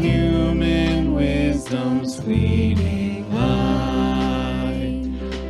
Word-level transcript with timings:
Human 0.00 1.14
wisdom's 1.14 2.20
fleeting 2.20 3.32
light, 3.32 5.04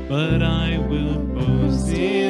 but 0.08 0.42
I 0.42 0.78
will 0.88 1.18
boast 1.18 1.88
in 1.90 2.23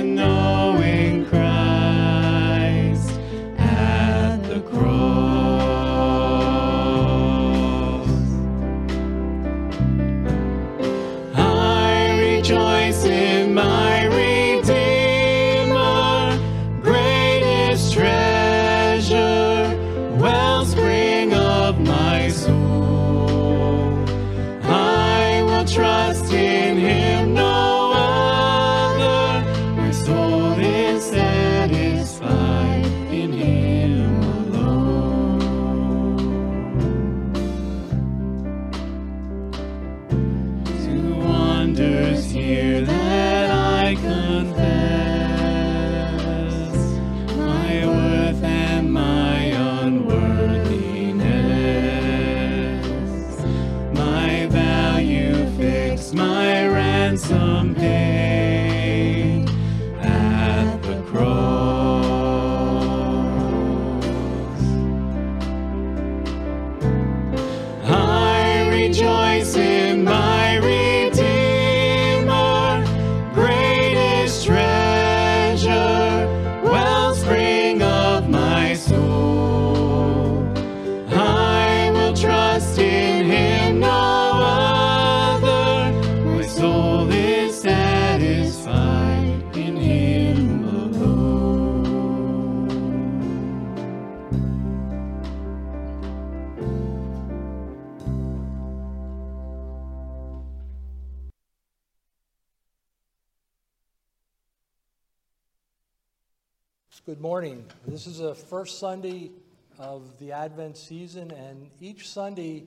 This 108.04 108.16
is 108.16 108.20
the 108.20 108.34
first 108.34 108.81
Sunday 108.81 109.31
of 109.78 110.19
the 110.19 110.32
Advent 110.32 110.76
season, 110.76 111.31
and 111.31 111.70
each 111.81 112.06
Sunday 112.06 112.65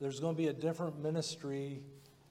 there's 0.00 0.18
going 0.18 0.34
to 0.34 0.36
be 0.36 0.48
a 0.48 0.52
different 0.52 1.00
ministry 1.00 1.80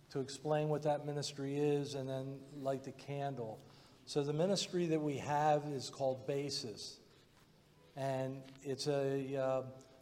to 0.10 0.20
explain 0.20 0.68
what 0.68 0.84
that 0.84 1.06
ministry 1.06 1.56
is 1.58 1.96
and 1.96 2.10
then 2.10 2.40
light 2.60 2.84
the 2.84 2.92
candle. 2.92 3.62
So, 4.08 4.24
the 4.24 4.34
ministry 4.34 4.88
that 4.88 5.02
we 5.02 5.20
have 5.20 5.64
is 5.68 5.90
called 5.90 6.28
Basis, 6.28 7.00
and 7.96 8.42
it's 8.62 8.88
a 8.88 9.38
uh, 9.38 9.62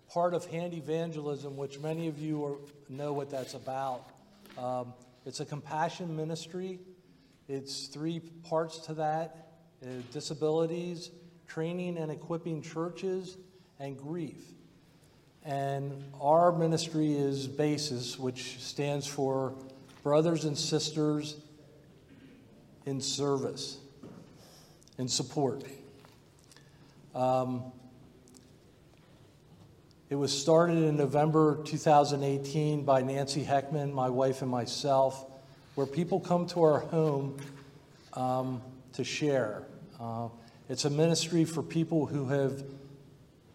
part 0.09 0.33
of 0.33 0.43
hand 0.45 0.73
evangelism, 0.73 1.55
which 1.55 1.79
many 1.79 2.07
of 2.07 2.17
you 2.17 2.43
are, 2.43 2.57
know 2.89 3.13
what 3.13 3.29
that's 3.29 3.53
about. 3.53 4.09
Um, 4.57 4.95
it's 5.27 5.41
a 5.41 5.45
compassion 5.45 6.15
ministry, 6.15 6.79
it's 7.47 7.85
three 7.85 8.19
parts 8.19 8.79
to 8.87 8.95
that 8.95 9.51
uh, 9.83 9.89
disabilities, 10.11 11.11
training 11.53 11.97
and 11.97 12.09
equipping 12.09 12.61
churches, 12.61 13.37
and 13.77 13.97
grief. 13.97 14.39
And 15.43 16.01
our 16.21 16.51
ministry 16.53 17.13
is 17.13 17.45
BASIS, 17.45 18.17
which 18.17 18.59
stands 18.61 19.05
for 19.05 19.53
Brothers 20.01 20.45
and 20.45 20.57
Sisters 20.57 21.35
in 22.85 23.01
Service 23.01 23.79
and 24.97 25.11
Support. 25.11 25.65
Um, 27.13 27.63
It 30.09 30.15
was 30.15 30.37
started 30.37 30.83
in 30.83 30.97
November 30.97 31.63
2018 31.63 32.83
by 32.83 33.01
Nancy 33.01 33.45
Heckman, 33.45 33.93
my 33.93 34.09
wife, 34.09 34.41
and 34.41 34.51
myself, 34.51 35.25
where 35.75 35.87
people 35.87 36.19
come 36.19 36.47
to 36.47 36.63
our 36.63 36.79
home 36.79 37.37
um, 38.11 38.61
to 38.91 39.05
share. 39.05 39.63
Uh, 40.01 40.27
it's 40.71 40.85
a 40.85 40.89
ministry 40.89 41.43
for 41.43 41.61
people 41.61 42.05
who 42.05 42.29
have 42.29 42.63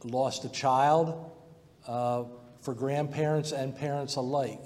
lost 0.05 0.45
a 0.45 0.51
child, 0.51 1.33
uh, 1.87 2.25
for 2.61 2.75
grandparents 2.75 3.53
and 3.53 3.75
parents 3.75 4.17
alike. 4.17 4.61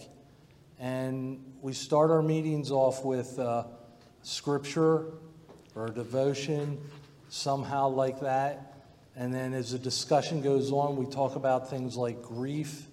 And 0.80 1.44
we 1.62 1.72
start 1.72 2.10
our 2.10 2.22
meetings 2.22 2.72
off 2.72 3.04
with 3.04 3.38
uh, 3.38 3.66
scripture 4.22 5.12
or 5.76 5.90
devotion, 5.90 6.80
somehow 7.28 7.88
like 7.90 8.18
that. 8.22 8.82
And 9.14 9.32
then 9.32 9.54
as 9.54 9.70
the 9.70 9.78
discussion 9.78 10.42
goes 10.42 10.72
on, 10.72 10.96
we 10.96 11.06
talk 11.06 11.36
about 11.36 11.70
things 11.70 11.96
like 11.96 12.20
grief, 12.20 12.88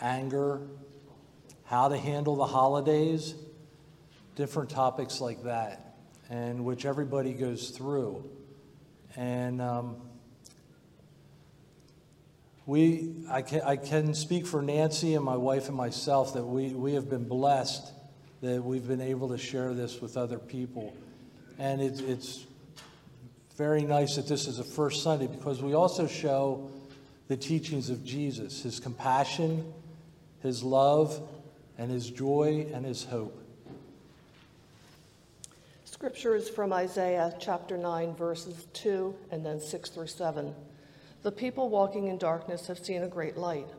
anger, 0.00 0.60
how 1.66 1.86
to 1.86 1.96
handle 1.96 2.34
the 2.34 2.46
holidays, 2.46 3.36
different 4.34 4.70
topics 4.70 5.20
like 5.20 5.44
that, 5.44 5.94
and 6.28 6.64
which 6.64 6.84
everybody 6.84 7.32
goes 7.32 7.70
through. 7.70 8.28
And 9.16 9.62
um, 9.62 9.96
we, 12.66 13.14
I 13.30 13.42
can, 13.42 13.62
I 13.62 13.76
can 13.76 14.12
speak 14.12 14.46
for 14.46 14.60
Nancy 14.60 15.14
and 15.14 15.24
my 15.24 15.36
wife 15.36 15.68
and 15.68 15.76
myself 15.76 16.34
that 16.34 16.44
we, 16.44 16.68
we 16.68 16.94
have 16.94 17.08
been 17.08 17.26
blessed 17.26 17.92
that 18.42 18.62
we've 18.62 18.86
been 18.86 19.00
able 19.00 19.28
to 19.30 19.38
share 19.38 19.72
this 19.72 20.00
with 20.00 20.16
other 20.16 20.38
people. 20.38 20.94
And 21.58 21.80
it, 21.80 22.00
it's 22.00 22.44
very 23.56 23.82
nice 23.82 24.16
that 24.16 24.28
this 24.28 24.46
is 24.46 24.58
the 24.58 24.64
first 24.64 25.02
Sunday 25.02 25.26
because 25.26 25.62
we 25.62 25.74
also 25.74 26.06
show 26.06 26.70
the 27.28 27.36
teachings 27.36 27.88
of 27.88 28.04
Jesus, 28.04 28.62
his 28.62 28.78
compassion, 28.78 29.72
his 30.42 30.62
love, 30.62 31.20
and 31.78 31.90
his 31.90 32.10
joy 32.10 32.66
and 32.72 32.84
his 32.84 33.04
hope. 33.04 33.42
Scripture 35.96 36.34
is 36.34 36.50
from 36.50 36.74
Isaiah 36.74 37.32
chapter 37.40 37.78
9, 37.78 38.16
verses 38.16 38.66
2 38.74 39.16
and 39.30 39.46
then 39.46 39.58
6 39.58 39.88
through 39.88 40.08
7. 40.08 40.54
The 41.22 41.32
people 41.32 41.70
walking 41.70 42.08
in 42.08 42.18
darkness 42.18 42.66
have 42.66 42.78
seen 42.78 43.02
a 43.02 43.08
great 43.08 43.38
light. 43.38 43.70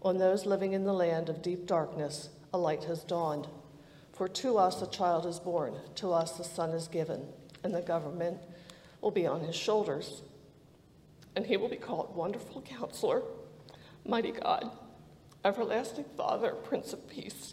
On 0.00 0.16
those 0.16 0.46
living 0.46 0.72
in 0.72 0.84
the 0.84 0.94
land 0.94 1.28
of 1.28 1.42
deep 1.42 1.66
darkness, 1.66 2.30
a 2.54 2.58
light 2.58 2.84
has 2.84 3.04
dawned. 3.04 3.48
For 4.14 4.28
to 4.28 4.56
us 4.56 4.80
a 4.80 4.86
child 4.86 5.26
is 5.26 5.38
born, 5.38 5.74
to 5.96 6.10
us 6.10 6.40
a 6.40 6.44
son 6.44 6.70
is 6.70 6.88
given, 6.88 7.26
and 7.62 7.74
the 7.74 7.82
government 7.82 8.38
will 9.02 9.10
be 9.10 9.26
on 9.26 9.42
his 9.42 9.54
shoulders. 9.54 10.22
And 11.36 11.44
he 11.44 11.58
will 11.58 11.68
be 11.68 11.76
called 11.76 12.16
Wonderful 12.16 12.62
Counselor, 12.62 13.20
Mighty 14.06 14.32
God, 14.32 14.70
Everlasting 15.44 16.06
Father, 16.16 16.52
Prince 16.52 16.94
of 16.94 17.06
Peace. 17.10 17.52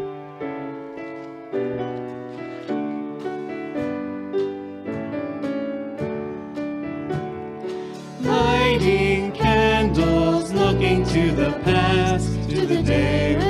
The 11.41 11.51
past, 11.63 12.49
to 12.51 12.67
the 12.67 12.83
day 12.83 13.40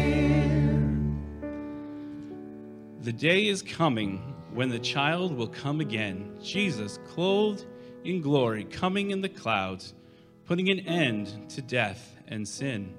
The 3.02 3.12
day 3.12 3.48
is 3.48 3.64
coming 3.64 4.36
when 4.54 4.70
the 4.70 4.78
child 4.78 5.36
will 5.36 5.48
come 5.48 5.82
again, 5.82 6.38
Jesus, 6.44 7.00
clothed 7.08 7.66
in 8.04 8.22
glory, 8.22 8.64
coming 8.64 9.10
in 9.10 9.22
the 9.22 9.30
clouds, 9.30 9.96
putting 10.46 10.70
an 10.70 10.82
end 10.82 11.50
to 11.50 11.64
death 11.64 12.16
and 12.28 12.48
sin. 12.48 12.94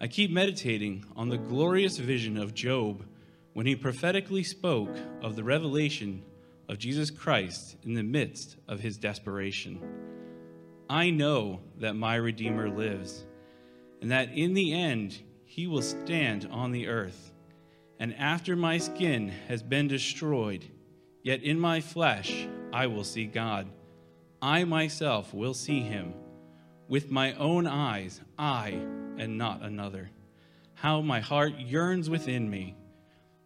I 0.00 0.06
keep 0.06 0.30
meditating 0.30 1.04
on 1.16 1.30
the 1.30 1.38
glorious 1.38 1.98
vision 1.98 2.36
of 2.36 2.54
Job 2.54 3.04
when 3.54 3.66
he 3.66 3.74
prophetically 3.74 4.44
spoke 4.44 4.96
of 5.20 5.34
the 5.34 5.42
revelation 5.42 6.22
of 6.68 6.78
Jesus 6.78 7.10
Christ 7.10 7.76
in 7.82 7.94
the 7.94 8.04
midst 8.04 8.56
of 8.68 8.78
his 8.78 8.98
desperation. 8.98 9.80
I 10.90 11.10
know 11.10 11.60
that 11.78 11.94
my 11.94 12.16
Redeemer 12.16 12.68
lives, 12.68 13.24
and 14.02 14.10
that 14.10 14.32
in 14.32 14.54
the 14.54 14.72
end 14.72 15.16
he 15.44 15.68
will 15.68 15.82
stand 15.82 16.48
on 16.50 16.72
the 16.72 16.88
earth. 16.88 17.30
And 18.00 18.12
after 18.16 18.56
my 18.56 18.78
skin 18.78 19.28
has 19.46 19.62
been 19.62 19.86
destroyed, 19.86 20.64
yet 21.22 21.44
in 21.44 21.60
my 21.60 21.80
flesh 21.80 22.48
I 22.72 22.88
will 22.88 23.04
see 23.04 23.26
God. 23.26 23.68
I 24.42 24.64
myself 24.64 25.32
will 25.32 25.54
see 25.54 25.78
him. 25.78 26.12
With 26.88 27.08
my 27.08 27.34
own 27.34 27.68
eyes, 27.68 28.20
I 28.36 28.70
and 29.16 29.38
not 29.38 29.62
another. 29.62 30.10
How 30.74 31.02
my 31.02 31.20
heart 31.20 31.56
yearns 31.56 32.10
within 32.10 32.50
me. 32.50 32.74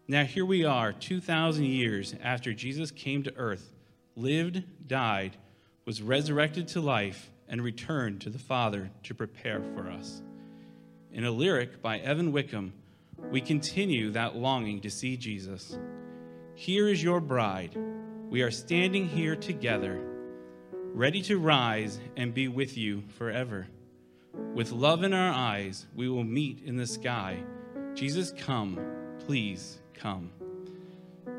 Now 0.09 0.25
here 0.25 0.47
we 0.47 0.65
are, 0.65 0.95
2,000 0.95 1.63
years 1.67 2.15
after 2.23 2.55
Jesus 2.55 2.91
came 2.91 3.23
to 3.25 3.37
earth, 3.37 3.75
lived, 4.17 4.63
died, 4.87 5.37
was 5.85 6.01
resurrected 6.01 6.69
to 6.69 6.81
life, 6.81 7.31
and 7.49 7.63
returned 7.63 8.21
to 8.23 8.31
the 8.31 8.39
Father 8.39 8.91
to 9.05 9.15
prepare 9.15 9.63
for 9.75 9.89
us. 9.89 10.23
In 11.13 11.25
a 11.25 11.31
lyric 11.31 11.81
by 11.81 11.99
Evan 11.99 12.33
Wickham, 12.33 12.73
we 13.31 13.41
continue 13.41 14.11
that 14.11 14.37
longing 14.37 14.81
to 14.81 14.91
see 14.91 15.17
Jesus. 15.17 15.79
Here 16.55 16.89
is 16.89 17.03
your 17.03 17.21
bride. 17.21 17.77
We 18.29 18.43
are 18.43 18.51
standing 18.51 19.09
here 19.09 19.37
together, 19.37 20.01
ready 20.93 21.23
to 21.23 21.39
rise 21.39 22.01
and 22.17 22.35
be 22.35 22.49
with 22.49 22.77
you 22.77 23.05
forever. 23.19 23.67
With 24.55 24.73
love 24.73 25.05
in 25.05 25.13
our 25.13 25.33
eyes, 25.33 25.87
we 25.95 26.09
will 26.09 26.25
meet 26.25 26.63
in 26.65 26.77
the 26.77 26.87
sky. 26.87 27.39
Jesus, 27.95 28.33
come, 28.37 28.81
please 29.27 29.81
come. 29.95 30.31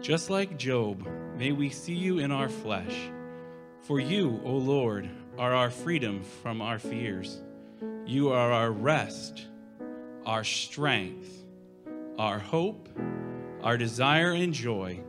Just 0.01 0.29
like 0.29 0.57
Job, 0.57 1.07
may 1.37 1.51
we 1.51 1.69
see 1.69 1.95
you 1.95 2.19
in 2.19 2.31
our 2.31 2.49
flesh. 2.49 3.09
For 3.81 3.99
you, 3.99 4.41
O 4.43 4.51
Lord, 4.51 5.09
are 5.37 5.53
our 5.53 5.69
freedom 5.69 6.23
from 6.41 6.61
our 6.61 6.79
fears. 6.79 7.41
You 8.05 8.31
are 8.31 8.51
our 8.51 8.71
rest, 8.71 9.45
our 10.25 10.43
strength, 10.43 11.29
our 12.17 12.39
hope, 12.39 12.87
our 13.61 13.77
desire 13.77 14.31
and 14.31 14.53
joy. 14.53 15.01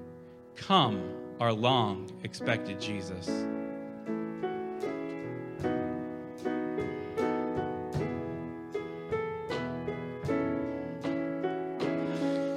Come, 0.56 1.02
our 1.38 1.52
long 1.52 2.10
expected 2.24 2.80
Jesus. 2.80 3.26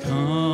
Come, 0.01 0.48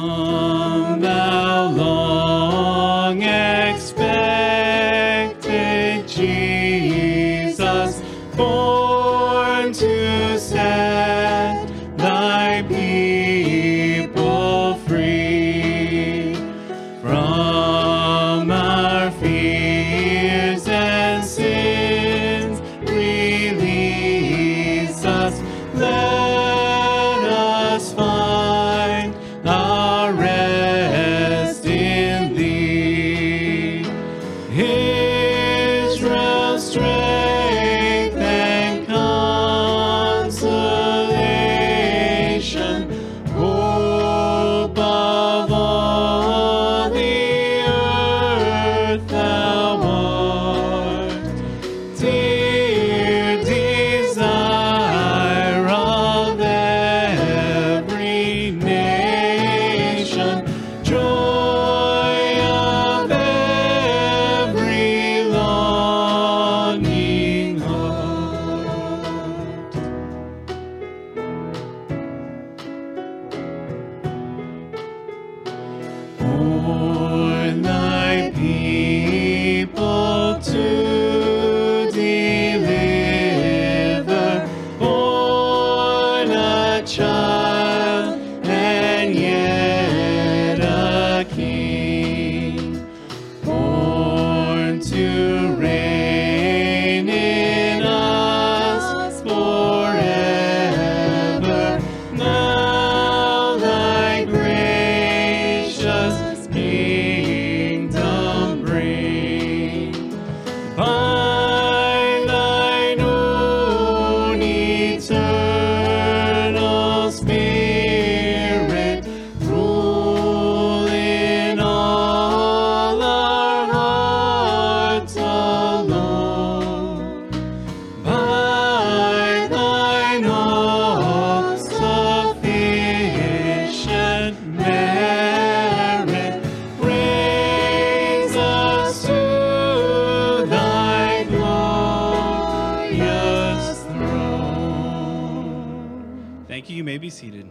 Thank 146.66 146.72
you. 146.72 146.78
You 146.78 146.84
may 146.84 146.98
be 146.98 147.12
seated. 147.12 147.48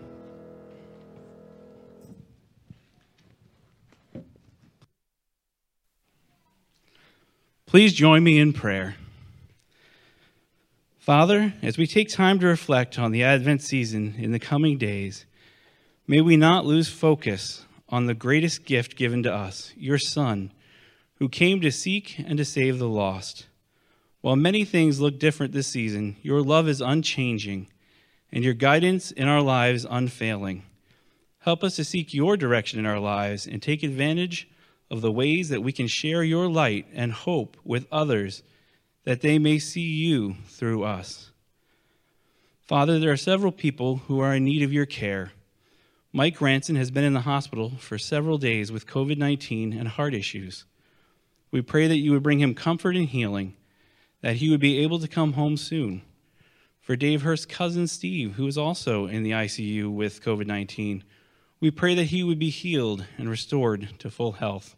Please 7.64 7.92
join 7.92 8.24
me 8.24 8.40
in 8.40 8.52
prayer. 8.52 8.96
Father, 10.98 11.54
as 11.62 11.78
we 11.78 11.86
take 11.86 12.08
time 12.08 12.40
to 12.40 12.48
reflect 12.48 12.98
on 12.98 13.12
the 13.12 13.22
Advent 13.22 13.62
season 13.62 14.16
in 14.18 14.32
the 14.32 14.40
coming 14.40 14.78
days, 14.78 15.26
may 16.08 16.20
we 16.20 16.36
not 16.36 16.66
lose 16.66 16.88
focus 16.88 17.64
on 17.88 18.06
the 18.06 18.14
greatest 18.14 18.64
gift 18.64 18.96
given 18.96 19.22
to 19.22 19.32
us, 19.32 19.72
your 19.76 19.98
Son, 19.98 20.50
who 21.20 21.28
came 21.28 21.60
to 21.60 21.70
seek 21.70 22.18
and 22.18 22.36
to 22.38 22.44
save 22.44 22.80
the 22.80 22.88
lost. 22.88 23.46
While 24.22 24.34
many 24.34 24.64
things 24.64 24.98
look 24.98 25.20
different 25.20 25.52
this 25.52 25.68
season, 25.68 26.16
your 26.20 26.42
love 26.42 26.66
is 26.66 26.80
unchanging 26.80 27.68
and 28.34 28.42
your 28.42 28.52
guidance 28.52 29.12
in 29.12 29.28
our 29.28 29.40
lives 29.40 29.86
unfailing. 29.88 30.64
Help 31.38 31.62
us 31.62 31.76
to 31.76 31.84
seek 31.84 32.12
your 32.12 32.36
direction 32.36 32.80
in 32.80 32.84
our 32.84 32.98
lives 32.98 33.46
and 33.46 33.62
take 33.62 33.84
advantage 33.84 34.48
of 34.90 35.02
the 35.02 35.12
ways 35.12 35.50
that 35.50 35.62
we 35.62 35.70
can 35.70 35.86
share 35.86 36.24
your 36.24 36.48
light 36.48 36.84
and 36.92 37.12
hope 37.12 37.56
with 37.62 37.86
others 37.92 38.42
that 39.04 39.20
they 39.20 39.38
may 39.38 39.60
see 39.60 39.82
you 39.82 40.34
through 40.48 40.82
us. 40.82 41.30
Father, 42.60 42.98
there 42.98 43.12
are 43.12 43.16
several 43.16 43.52
people 43.52 43.98
who 44.08 44.18
are 44.18 44.34
in 44.34 44.44
need 44.44 44.62
of 44.62 44.72
your 44.72 44.86
care. 44.86 45.30
Mike 46.12 46.40
Ranson 46.40 46.74
has 46.74 46.90
been 46.90 47.04
in 47.04 47.12
the 47.12 47.20
hospital 47.20 47.74
for 47.78 47.98
several 47.98 48.38
days 48.38 48.72
with 48.72 48.86
COVID 48.86 49.16
19 49.16 49.72
and 49.72 49.86
heart 49.86 50.14
issues. 50.14 50.64
We 51.52 51.62
pray 51.62 51.86
that 51.86 51.98
you 51.98 52.10
would 52.10 52.22
bring 52.24 52.40
him 52.40 52.54
comfort 52.54 52.96
and 52.96 53.08
healing, 53.08 53.54
that 54.22 54.36
he 54.36 54.50
would 54.50 54.60
be 54.60 54.80
able 54.80 54.98
to 54.98 55.06
come 55.06 55.34
home 55.34 55.56
soon. 55.56 56.02
For 56.84 56.96
Dave 56.96 57.22
Hurst's 57.22 57.46
cousin 57.46 57.86
Steve, 57.86 58.34
who 58.34 58.46
is 58.46 58.58
also 58.58 59.06
in 59.06 59.22
the 59.22 59.30
ICU 59.30 59.90
with 59.90 60.22
COVID 60.22 60.46
19, 60.46 61.02
we 61.58 61.70
pray 61.70 61.94
that 61.94 62.08
he 62.08 62.22
would 62.22 62.38
be 62.38 62.50
healed 62.50 63.06
and 63.16 63.26
restored 63.26 63.88
to 64.00 64.10
full 64.10 64.32
health. 64.32 64.76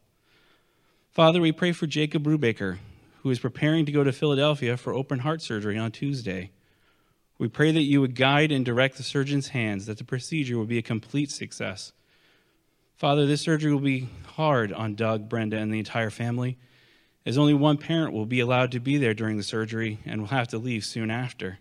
Father, 1.10 1.40
we 1.40 1.50
pray 1.50 1.72
for 1.72 1.88
Jacob 1.88 2.22
Brubaker, 2.22 2.78
who 3.22 3.30
is 3.30 3.40
preparing 3.40 3.84
to 3.86 3.90
go 3.90 4.04
to 4.04 4.12
Philadelphia 4.12 4.76
for 4.76 4.94
open 4.94 5.18
heart 5.18 5.42
surgery 5.42 5.76
on 5.76 5.90
Tuesday. 5.90 6.52
We 7.38 7.48
pray 7.48 7.72
that 7.72 7.82
you 7.82 8.00
would 8.02 8.14
guide 8.14 8.52
and 8.52 8.64
direct 8.64 8.98
the 8.98 9.02
surgeon's 9.02 9.48
hands, 9.48 9.86
that 9.86 9.98
the 9.98 10.04
procedure 10.04 10.56
will 10.56 10.64
be 10.64 10.78
a 10.78 10.82
complete 10.82 11.32
success. 11.32 11.92
Father, 12.94 13.26
this 13.26 13.40
surgery 13.40 13.72
will 13.72 13.80
be 13.80 14.08
hard 14.36 14.72
on 14.72 14.94
Doug, 14.94 15.28
Brenda, 15.28 15.56
and 15.56 15.74
the 15.74 15.80
entire 15.80 16.10
family, 16.10 16.56
as 17.26 17.36
only 17.36 17.52
one 17.52 17.78
parent 17.78 18.12
will 18.12 18.26
be 18.26 18.38
allowed 18.38 18.70
to 18.70 18.78
be 18.78 18.96
there 18.96 19.12
during 19.12 19.38
the 19.38 19.42
surgery 19.42 19.98
and 20.06 20.20
will 20.20 20.28
have 20.28 20.46
to 20.46 20.58
leave 20.58 20.84
soon 20.84 21.10
after. 21.10 21.58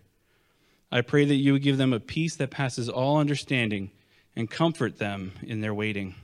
I 0.90 1.00
pray 1.00 1.24
that 1.24 1.34
you 1.34 1.52
would 1.52 1.62
give 1.62 1.78
them 1.78 1.92
a 1.92 2.00
peace 2.00 2.36
that 2.36 2.50
passes 2.50 2.88
all 2.88 3.18
understanding 3.18 3.90
and 4.36 4.50
comfort 4.50 4.98
them 4.98 5.32
in 5.42 5.60
their 5.60 5.74
waiting. 5.74 6.14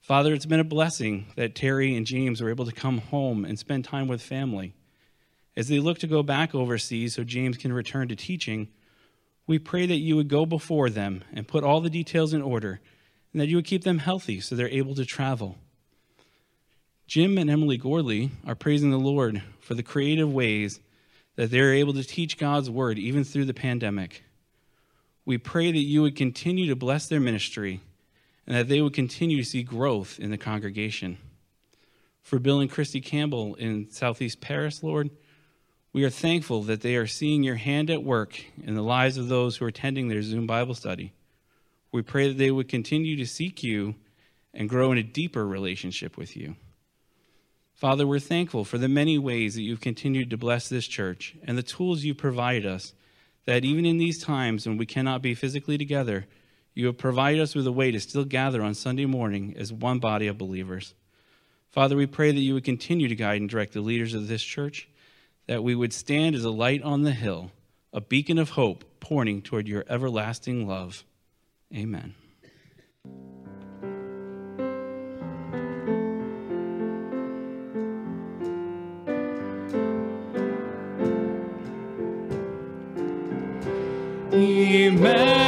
Father, 0.00 0.32
it's 0.32 0.46
been 0.46 0.60
a 0.60 0.64
blessing 0.64 1.26
that 1.36 1.54
Terry 1.54 1.94
and 1.94 2.06
James 2.06 2.40
were 2.40 2.50
able 2.50 2.64
to 2.66 2.72
come 2.72 2.98
home 2.98 3.44
and 3.44 3.58
spend 3.58 3.84
time 3.84 4.08
with 4.08 4.22
family. 4.22 4.74
As 5.56 5.68
they 5.68 5.78
look 5.80 5.98
to 5.98 6.06
go 6.06 6.22
back 6.22 6.54
overseas 6.54 7.14
so 7.14 7.24
James 7.24 7.56
can 7.56 7.72
return 7.72 8.08
to 8.08 8.16
teaching, 8.16 8.68
we 9.46 9.58
pray 9.58 9.86
that 9.86 9.96
you 9.96 10.16
would 10.16 10.28
go 10.28 10.46
before 10.46 10.88
them 10.88 11.24
and 11.32 11.46
put 11.46 11.64
all 11.64 11.80
the 11.80 11.90
details 11.90 12.32
in 12.32 12.42
order, 12.42 12.80
and 13.32 13.40
that 13.40 13.48
you 13.48 13.56
would 13.56 13.64
keep 13.66 13.84
them 13.84 13.98
healthy 13.98 14.40
so 14.40 14.54
they're 14.54 14.68
able 14.68 14.94
to 14.94 15.04
travel. 15.04 15.58
Jim 17.06 17.38
and 17.38 17.50
Emily 17.50 17.76
Gorley 17.76 18.30
are 18.46 18.54
praising 18.54 18.90
the 18.90 18.98
Lord 18.98 19.42
for 19.60 19.74
the 19.74 19.82
creative 19.82 20.32
ways 20.32 20.80
that 21.38 21.52
they're 21.52 21.72
able 21.72 21.92
to 21.92 22.02
teach 22.02 22.36
God's 22.36 22.68
word 22.68 22.98
even 22.98 23.22
through 23.22 23.44
the 23.44 23.54
pandemic. 23.54 24.24
We 25.24 25.38
pray 25.38 25.70
that 25.70 25.78
you 25.78 26.02
would 26.02 26.16
continue 26.16 26.66
to 26.66 26.74
bless 26.74 27.06
their 27.06 27.20
ministry 27.20 27.80
and 28.44 28.56
that 28.56 28.66
they 28.66 28.80
would 28.80 28.92
continue 28.92 29.36
to 29.36 29.48
see 29.48 29.62
growth 29.62 30.18
in 30.18 30.32
the 30.32 30.36
congregation. 30.36 31.16
For 32.22 32.40
Bill 32.40 32.58
and 32.58 32.68
Christy 32.68 33.00
Campbell 33.00 33.54
in 33.54 33.88
Southeast 33.88 34.40
Paris, 34.40 34.82
Lord, 34.82 35.10
we 35.92 36.02
are 36.02 36.10
thankful 36.10 36.64
that 36.64 36.80
they 36.80 36.96
are 36.96 37.06
seeing 37.06 37.44
your 37.44 37.54
hand 37.54 37.88
at 37.88 38.02
work 38.02 38.42
in 38.64 38.74
the 38.74 38.82
lives 38.82 39.16
of 39.16 39.28
those 39.28 39.56
who 39.56 39.64
are 39.64 39.68
attending 39.68 40.08
their 40.08 40.22
Zoom 40.22 40.48
Bible 40.48 40.74
study. 40.74 41.12
We 41.92 42.02
pray 42.02 42.26
that 42.26 42.38
they 42.38 42.50
would 42.50 42.68
continue 42.68 43.16
to 43.16 43.26
seek 43.26 43.62
you 43.62 43.94
and 44.52 44.68
grow 44.68 44.90
in 44.90 44.98
a 44.98 45.04
deeper 45.04 45.46
relationship 45.46 46.16
with 46.16 46.36
you. 46.36 46.56
Father, 47.78 48.08
we're 48.08 48.18
thankful 48.18 48.64
for 48.64 48.76
the 48.76 48.88
many 48.88 49.18
ways 49.18 49.54
that 49.54 49.62
you've 49.62 49.80
continued 49.80 50.30
to 50.30 50.36
bless 50.36 50.68
this 50.68 50.88
church 50.88 51.36
and 51.44 51.56
the 51.56 51.62
tools 51.62 52.02
you 52.02 52.12
provide 52.12 52.66
us, 52.66 52.92
that 53.44 53.64
even 53.64 53.86
in 53.86 53.98
these 53.98 54.20
times 54.20 54.66
when 54.66 54.76
we 54.76 54.84
cannot 54.84 55.22
be 55.22 55.32
physically 55.32 55.78
together, 55.78 56.26
you 56.74 56.86
have 56.86 56.98
provided 56.98 57.40
us 57.40 57.54
with 57.54 57.68
a 57.68 57.72
way 57.72 57.92
to 57.92 58.00
still 58.00 58.24
gather 58.24 58.62
on 58.64 58.74
Sunday 58.74 59.06
morning 59.06 59.54
as 59.56 59.72
one 59.72 60.00
body 60.00 60.26
of 60.26 60.36
believers. 60.36 60.94
Father, 61.70 61.94
we 61.94 62.06
pray 62.06 62.32
that 62.32 62.40
you 62.40 62.54
would 62.54 62.64
continue 62.64 63.06
to 63.06 63.14
guide 63.14 63.40
and 63.40 63.48
direct 63.48 63.74
the 63.74 63.80
leaders 63.80 64.12
of 64.12 64.26
this 64.26 64.42
church, 64.42 64.88
that 65.46 65.62
we 65.62 65.76
would 65.76 65.92
stand 65.92 66.34
as 66.34 66.42
a 66.42 66.50
light 66.50 66.82
on 66.82 67.02
the 67.02 67.12
hill, 67.12 67.52
a 67.92 68.00
beacon 68.00 68.38
of 68.38 68.50
hope 68.50 68.82
pointing 68.98 69.40
toward 69.40 69.68
your 69.68 69.84
everlasting 69.88 70.66
love. 70.66 71.04
Amen. 71.72 72.16
Emmanuel, 84.38 85.47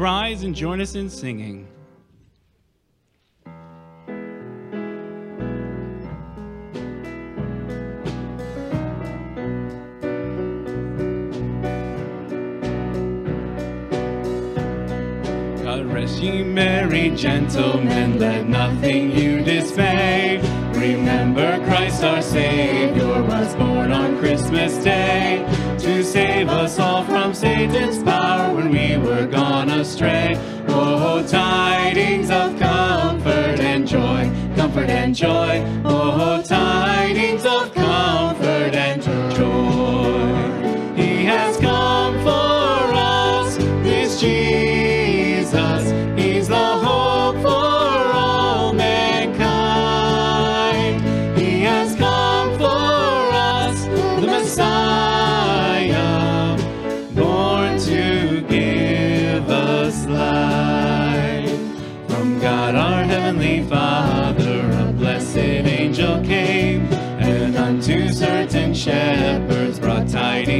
rise 0.00 0.44
and 0.44 0.54
join 0.54 0.80
us 0.80 0.94
in 0.94 1.10
singing? 1.10 1.68
Rest 15.92 16.22
ye 16.22 16.42
merry 16.42 17.10
gentlemen, 17.10 18.18
let 18.18 18.48
nothing 18.48 19.10
you 19.10 19.44
dismay. 19.44 20.38
Remember 20.72 21.62
Christ 21.66 22.02
our 22.04 22.22
Savior 22.22 23.22
was 23.22 23.54
born 23.56 23.92
on 23.92 24.18
Christmas 24.18 24.82
Day 24.82 25.44
to 25.78 26.02
save 26.02 26.48
us 26.48 26.78
all 26.78 27.04
from 27.04 27.34
Satan's 27.34 28.02
power 28.02 28.19
we 28.70 28.96
were 28.96 29.26
gone 29.26 29.68
astray. 29.68 30.36
Oh, 30.68 31.26
tidings 31.26 32.30
of 32.30 32.58
comfort 32.58 33.58
and 33.60 33.86
joy, 33.86 34.30
comfort 34.56 34.88
and 34.88 35.14
joy. 35.14 35.62
Oh, 35.84 36.42
tidings 36.42 36.79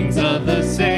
tidings 0.00 0.16
of 0.16 0.46
the 0.46 0.62
same. 0.62 0.89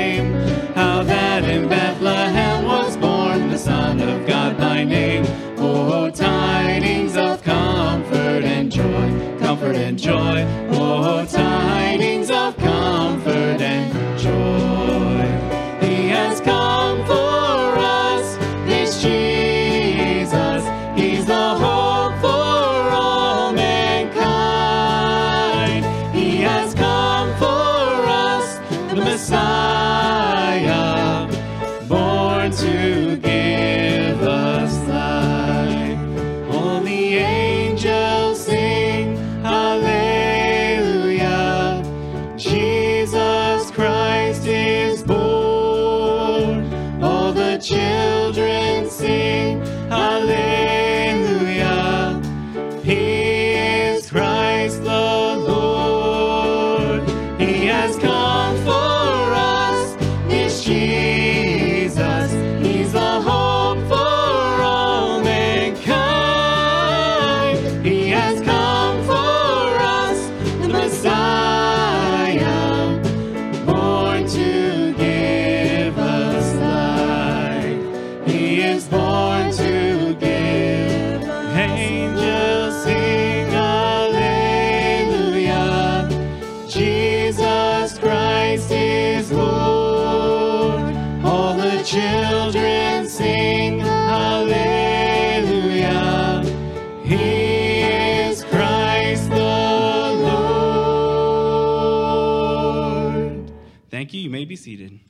Be 104.52 104.56
seated. 104.56 105.00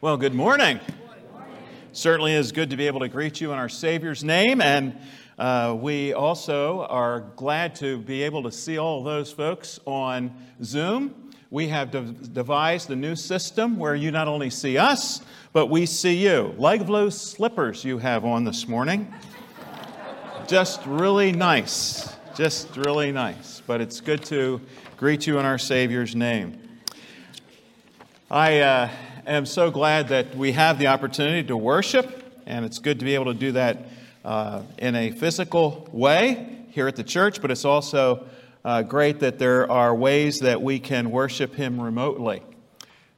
Well, 0.00 0.16
good 0.16 0.32
morning. 0.32 0.80
Certainly 1.92 2.32
is 2.32 2.52
good 2.52 2.70
to 2.70 2.78
be 2.78 2.86
able 2.86 3.00
to 3.00 3.08
greet 3.08 3.42
you 3.42 3.52
in 3.52 3.58
our 3.58 3.68
Savior's 3.68 4.24
name. 4.24 4.62
And 4.62 4.98
uh, 5.38 5.76
we 5.78 6.14
also 6.14 6.86
are 6.86 7.32
glad 7.36 7.74
to 7.76 7.98
be 7.98 8.22
able 8.22 8.44
to 8.44 8.50
see 8.50 8.78
all 8.78 9.02
those 9.02 9.30
folks 9.30 9.78
on 9.84 10.34
Zoom. 10.62 11.24
We 11.50 11.68
have 11.68 11.90
de- 11.90 12.00
devised 12.00 12.90
a 12.90 12.96
new 12.96 13.14
system 13.14 13.76
where 13.76 13.94
you 13.94 14.10
not 14.10 14.26
only 14.26 14.48
see 14.48 14.78
us, 14.78 15.20
but 15.54 15.68
we 15.68 15.86
see 15.86 16.16
you. 16.16 16.54
Like 16.58 16.86
those 16.86 17.18
slippers 17.18 17.82
you 17.82 17.96
have 17.96 18.26
on 18.26 18.44
this 18.44 18.68
morning. 18.68 19.10
Just 20.46 20.84
really 20.84 21.32
nice. 21.32 22.14
Just 22.36 22.76
really 22.76 23.10
nice. 23.10 23.62
But 23.66 23.80
it's 23.80 24.02
good 24.02 24.22
to 24.26 24.60
greet 24.98 25.26
you 25.26 25.38
in 25.38 25.46
our 25.46 25.56
Savior's 25.56 26.14
name. 26.14 26.60
I. 28.30 28.60
Uh, 28.60 28.90
am 29.26 29.46
so 29.46 29.70
glad 29.70 30.08
that 30.08 30.34
we 30.36 30.52
have 30.52 30.78
the 30.78 30.88
opportunity 30.88 31.46
to 31.46 31.56
worship, 31.56 32.42
and 32.46 32.64
it's 32.64 32.78
good 32.78 32.98
to 32.98 33.04
be 33.04 33.14
able 33.14 33.26
to 33.26 33.34
do 33.34 33.52
that 33.52 33.86
uh, 34.24 34.62
in 34.78 34.94
a 34.94 35.10
physical 35.10 35.88
way 35.92 36.66
here 36.70 36.88
at 36.88 36.96
the 36.96 37.04
church, 37.04 37.40
but 37.40 37.50
it's 37.50 37.64
also 37.64 38.26
uh, 38.64 38.82
great 38.82 39.20
that 39.20 39.38
there 39.38 39.70
are 39.70 39.94
ways 39.94 40.40
that 40.40 40.60
we 40.60 40.78
can 40.78 41.10
worship 41.10 41.54
Him 41.54 41.80
remotely. 41.80 42.42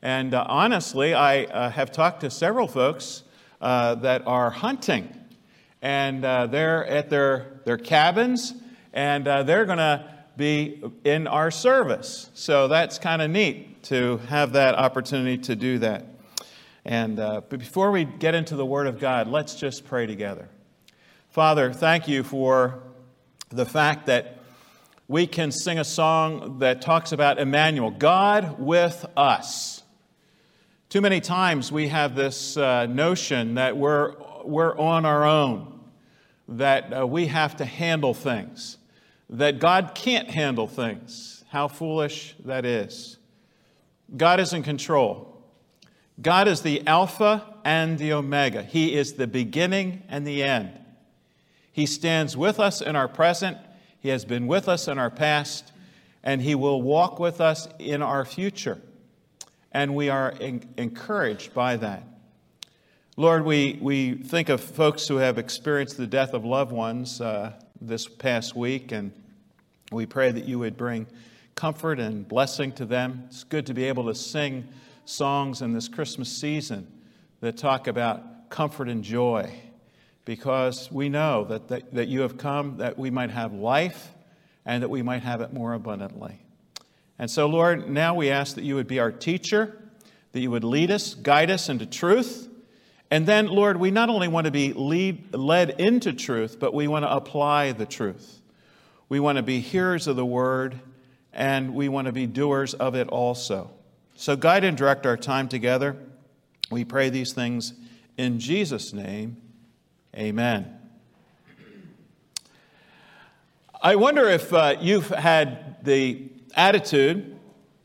And 0.07 0.35
uh, 0.35 0.47
honestly, 0.49 1.14
I 1.14 1.47
uh, 1.47 1.69
have 1.69 1.90
talked 1.90 2.21
to 2.21 2.31
several 2.31 2.69
folks 2.69 3.25
uh, 3.61 3.97
that 3.97 4.25
are 4.25 4.51
hunting, 4.51 5.12
and 5.83 6.25
uh, 6.25 6.47
they're 6.47 6.87
at 6.87 7.11
their, 7.11 7.61
their 7.64 7.77
cabins, 7.77 8.55
and 8.92 9.27
they're 9.27 9.64
going 9.64 9.79
to 9.79 10.09
be 10.37 10.81
in 11.03 11.27
our 11.27 11.51
service. 11.51 12.31
So 12.35 12.69
that's 12.69 13.01
kind 13.01 13.21
of 13.21 13.33
neat 13.33 13.83
to 13.85 14.19
have 14.29 14.53
that 14.53 14.77
opportunity 14.77 15.38
to 15.38 15.57
do 15.57 15.81
that. 15.81 16.07
And 16.85 17.19
uh, 17.19 17.40
but 17.49 17.59
before 17.59 17.90
we 17.90 18.05
get 18.05 18.37
into 18.37 18.55
the 18.55 18.64
Word 18.64 18.87
of 18.87 19.01
God, 19.01 19.27
let's 19.27 19.57
just 19.57 19.87
pray 19.87 20.07
together. 20.07 20.49
Father, 21.31 21.73
thank 21.73 22.07
you 22.07 22.23
for 22.23 22.79
the 23.49 23.66
fact 23.66 24.07
that 24.07 24.38
we 25.09 25.27
can 25.27 25.51
sing 25.51 25.81
a 25.81 25.85
song 25.85 26.61
that 26.61 26.81
talks 26.81 27.11
about 27.11 27.40
Emmanuel, 27.40 27.90
God 27.90 28.61
with 28.61 29.05
us. 29.16 29.76
Too 30.88 31.01
many 31.01 31.20
times 31.20 31.72
we 31.72 31.88
have 31.88 32.14
this 32.14 32.57
uh, 32.57 32.87
notion 32.87 33.55
that 33.55 33.77
we're, 33.77 34.14
we're 34.44 34.79
on 34.79 35.05
our 35.05 35.25
own, 35.25 35.81
that 36.46 36.96
uh, 36.96 37.05
we 37.05 37.27
have 37.27 37.57
to 37.57 37.64
handle 37.64 38.14
things, 38.14 38.79
that 39.29 39.59
God 39.59 39.92
can't 39.96 40.31
handle 40.31 40.68
things. 40.68 41.44
How 41.49 41.66
foolish 41.66 42.37
that 42.44 42.64
is. 42.64 43.18
God 44.16 44.38
is 44.38 44.53
in 44.53 44.62
control. 44.62 45.42
God 46.22 46.46
is 46.46 46.62
the 46.62 46.87
Alpha 46.87 47.44
and 47.64 47.99
the 47.99 48.12
Omega. 48.12 48.62
He 48.62 48.94
is 48.94 49.14
the 49.14 49.27
beginning 49.27 50.05
and 50.09 50.25
the 50.25 50.44
end. 50.44 50.70
He 51.72 51.87
stands 51.87 52.37
with 52.37 52.61
us 52.61 52.81
in 52.81 52.94
our 52.94 53.09
present, 53.09 53.59
He 53.99 54.11
has 54.11 54.25
been 54.25 54.46
with 54.46 54.68
us 54.68 54.87
in 54.87 54.99
our 54.99 55.11
past, 55.11 55.72
and 56.22 56.40
He 56.42 56.55
will 56.55 56.81
walk 56.81 57.18
with 57.18 57.40
us 57.40 57.66
in 57.81 58.03
our 58.03 58.25
future. 58.25 58.81
And 59.77 59.95
we 59.95 60.09
are 60.09 60.31
in- 60.31 60.67
encouraged 60.79 61.53
by 61.53 61.77
that. 61.77 62.03
Lord, 63.19 63.45
we, 63.45 63.79
we 63.83 64.15
think 64.15 64.49
of 64.49 64.62
folks 64.62 65.07
who 65.07 65.17
have 65.17 65.37
experienced 65.37 65.99
the 65.99 66.07
death 66.07 66.33
of 66.33 66.47
loved 66.47 66.73
ones 66.73 67.21
uh, 67.21 67.53
this 67.79 68.09
past 68.09 68.57
week, 68.57 68.91
and 68.91 69.12
we 69.93 70.07
pray 70.07 70.33
that 70.33 70.47
you 70.47 70.59
would 70.61 70.79
bring 70.79 71.07
comfort 71.55 72.01
and 72.01 72.27
blessing 72.27 72.73
to 72.73 72.87
them. 72.87 73.25
It's 73.27 73.45
good 73.45 73.67
to 73.67 73.75
be 73.75 73.85
able 73.85 74.07
to 74.07 74.15
sing 74.15 74.67
songs 75.05 75.61
in 75.61 75.75
this 75.75 75.89
Christmas 75.89 76.33
season 76.33 76.91
that 77.41 77.59
talk 77.59 77.87
about 77.87 78.49
comfort 78.49 78.89
and 78.89 79.05
joy 79.05 79.53
because 80.25 80.91
we 80.91 81.11
know 81.11 81.45
that, 81.45 81.69
that, 81.69 81.93
that 81.93 82.09
you 82.09 82.23
have 82.23 82.39
come 82.39 82.79
that 82.79 82.99
we 82.99 83.11
might 83.11 83.31
have 83.31 83.53
life 83.53 84.15
and 84.65 84.83
that 84.83 84.89
we 84.89 85.03
might 85.03 85.23
have 85.23 85.43
it 85.43 85.53
more 85.53 85.75
abundantly. 85.75 86.46
And 87.18 87.31
so, 87.31 87.46
Lord, 87.46 87.88
now 87.88 88.14
we 88.14 88.31
ask 88.31 88.57
that 88.57 88.64
you 88.64 88.74
would 88.74 88.87
be 88.87 88.98
our 88.98 89.11
teacher, 89.11 89.83
that 90.33 90.40
you 90.40 90.50
would 90.50 90.64
lead 90.64 90.90
us, 90.90 91.14
guide 91.14 91.50
us 91.50 91.68
into 91.68 91.87
truth. 91.87 92.48
And 93.11 93.26
then, 93.26 93.46
Lord, 93.46 93.79
we 93.79 93.90
not 93.90 94.09
only 94.09 94.29
want 94.29 94.46
to 94.46 94.50
be 94.50 94.72
lead, 94.72 95.35
led 95.35 95.81
into 95.81 96.12
truth, 96.12 96.59
but 96.59 96.74
we 96.74 96.88
want 96.88 97.05
to 97.05 97.12
apply 97.12 97.72
the 97.72 97.87
truth. 97.87 98.40
We 99.09 99.20
want 99.20 99.37
to 99.37 99.42
be 99.42 99.61
hearers 99.61 100.07
of 100.07 100.16
the 100.16 100.26
word 100.26 100.81
and 101.33 101.74
we 101.74 101.88
want 101.88 102.07
to 102.07 102.12
be 102.12 102.26
doers 102.26 102.74
of 102.74 102.94
it 102.94 103.09
also. 103.09 103.70
So, 104.16 104.37
guide 104.37 104.64
and 104.64 104.76
direct 104.76 105.07
our 105.07 105.16
time 105.16 105.48
together. 105.48 105.96
We 106.70 106.85
pray 106.85 107.11
these 107.11 107.33
things 107.33 107.74
in 108.16 108.40
Jesus' 108.40 108.92
name. 108.92 109.37
Amen. 110.16 110.72
I 113.81 113.96
wonder 113.96 114.29
if 114.29 114.52
uh, 114.52 114.76
you've 114.81 115.11
had 115.11 115.85
the 115.85 116.31
attitude, 116.57 117.37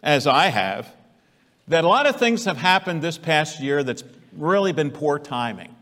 as 0.02 0.26
I 0.26 0.48
have, 0.48 0.92
that 1.68 1.84
a 1.84 1.88
lot 1.88 2.08
of 2.08 2.16
things 2.16 2.46
have 2.46 2.58
happened 2.58 3.02
this 3.02 3.18
past 3.18 3.62
year 3.62 3.84
that's 3.84 4.04
really 4.34 4.72
been 4.72 4.90
poor 4.90 5.20
timing. 5.20 5.76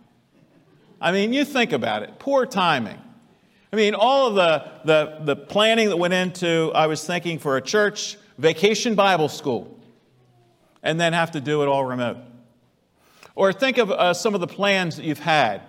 I 1.00 1.12
mean, 1.12 1.32
you 1.32 1.46
think 1.46 1.72
about 1.72 2.04
it 2.04 2.20
poor 2.20 2.46
timing. 2.46 3.00
I 3.72 3.76
mean, 3.76 3.94
all 3.94 4.28
of 4.28 4.36
the, 4.36 4.72
the, 4.84 5.26
the 5.26 5.36
planning 5.36 5.90
that 5.90 5.98
went 5.98 6.14
into, 6.14 6.72
I 6.74 6.88
was 6.88 7.06
thinking 7.06 7.38
for 7.38 7.56
a 7.56 7.62
church 7.62 8.18
vacation 8.38 8.96
Bible 8.96 9.30
school, 9.30 9.80
and 10.82 11.00
then 11.00 11.14
have 11.14 11.32
to 11.32 11.42
do 11.42 11.62
it 11.62 11.68
all 11.68 11.86
remote. 11.86 12.18
Or 13.36 13.54
think 13.54 13.78
of 13.78 13.92
uh, 13.92 14.14
some 14.14 14.34
of 14.34 14.42
the 14.42 14.48
plans 14.48 14.96
that 14.96 15.06
you've 15.06 15.20
had 15.20 15.62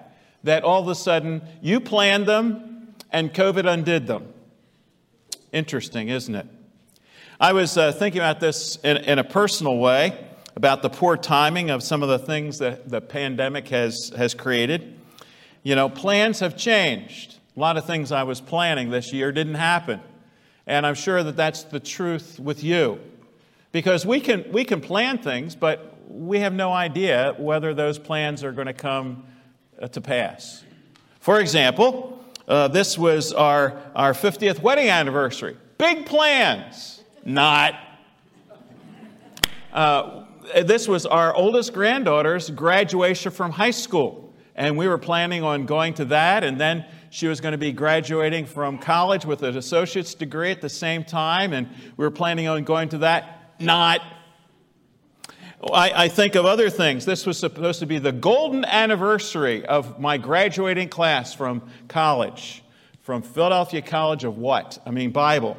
that 0.45 0.65
all 0.65 0.81
of 0.81 0.89
a 0.89 0.95
sudden 0.95 1.43
you 1.61 1.81
planned 1.81 2.27
them 2.27 2.95
and 3.13 3.33
COVID 3.33 3.71
undid 3.71 4.07
them. 4.07 4.33
Interesting, 5.53 6.09
isn't 6.09 6.35
it? 6.35 6.47
I 7.43 7.55
was 7.55 7.79
uh, 7.79 7.91
thinking 7.91 8.21
about 8.21 8.39
this 8.39 8.77
in, 8.85 8.99
in 8.99 9.19
a 9.19 9.25
personal 9.25 9.79
way 9.79 10.27
about 10.57 10.83
the 10.83 10.91
poor 10.91 11.17
timing 11.17 11.71
of 11.71 11.83
some 11.83 12.03
of 12.03 12.11
the 12.11 12.19
things 12.19 12.59
that 12.59 12.91
the 12.91 13.01
pandemic 13.01 13.69
has, 13.69 14.13
has 14.15 14.35
created. 14.35 15.01
You 15.63 15.75
know, 15.75 15.89
plans 15.89 16.41
have 16.41 16.55
changed. 16.55 17.39
A 17.57 17.61
lot 17.61 17.79
of 17.79 17.87
things 17.87 18.13
I 18.13 18.25
was 18.25 18.43
planning 18.43 18.91
this 18.91 19.15
year 19.15 19.33
didn't 19.33 19.55
happen. 19.55 20.03
And 20.67 20.87
I'm 20.87 20.95
sure 20.95 21.23
that 21.23 21.35
that's 21.35 21.63
the 21.63 21.81
truth 21.81 22.39
with 22.39 22.63
you. 22.63 23.01
Because 23.73 24.05
we 24.05 24.21
can, 24.21 24.45
we 24.53 24.63
can 24.63 24.83
plan 24.83 25.17
things, 25.17 25.55
but 25.55 25.97
we 26.09 26.41
have 26.41 26.53
no 26.53 26.71
idea 26.71 27.35
whether 27.39 27.73
those 27.73 27.99
plans 27.99 28.45
are 28.45 28.53
going 28.53 28.67
to 28.67 28.75
come 28.75 29.25
uh, 29.81 29.89
to 29.89 30.03
pass. 30.03 30.63
For 31.21 31.41
example, 31.41 32.23
uh, 32.47 32.69
this 32.69 32.99
was 32.99 33.33
our, 33.33 33.81
our 33.95 34.13
50th 34.13 34.61
wedding 34.61 34.91
anniversary. 34.91 35.57
Big 35.79 36.05
plans. 36.05 37.00
Not. 37.35 37.75
Uh, 39.73 40.25
this 40.65 40.89
was 40.89 41.07
our 41.07 41.35
oldest 41.35 41.73
granddaughter's 41.73 42.51
graduation 42.51 43.31
from 43.31 43.53
high 43.53 43.71
school. 43.71 44.35
And 44.57 44.77
we 44.77 44.89
were 44.89 44.99
planning 44.99 45.43
on 45.43 45.65
going 45.65 45.95
to 45.95 46.05
that 46.07 46.45
and 46.45 46.61
then 46.61 46.85
she 47.11 47.27
was 47.27 47.41
going 47.41 47.53
to 47.53 47.59
be 47.59 47.73
graduating 47.73 48.47
from 48.47 48.79
college 48.79 49.27
with 49.27 49.43
an 49.43 49.57
associate's 49.57 50.15
degree 50.15 50.53
at 50.53 50.61
the 50.61 50.69
same 50.69 51.03
time, 51.03 51.53
and 51.53 51.69
we 51.97 52.05
were 52.05 52.11
planning 52.11 52.47
on 52.47 52.63
going 52.63 52.89
to 52.91 52.99
that. 52.99 53.53
Not. 53.59 54.01
I, 55.73 56.05
I, 56.05 56.09
think 56.09 56.37
of 56.37 56.47
other 56.47 56.71
things. 56.71 57.05
This 57.05 57.27
was 57.27 57.37
supposed 57.37 57.81
to 57.81 57.87
be 57.87 57.99
the 57.99 58.13
golden 58.13 58.65
anniversary 58.65 59.67
of 59.67 59.99
my 60.01 60.17
graduating 60.17 60.89
class 60.89 61.35
from 61.35 61.69
college, 61.89 62.63
from 63.03 63.21
Philadelphia 63.21 63.83
College 63.83 64.25
of 64.25 64.39
what? 64.39 64.79
I 64.87 64.91
mean, 64.91 65.11
Bible. 65.11 65.59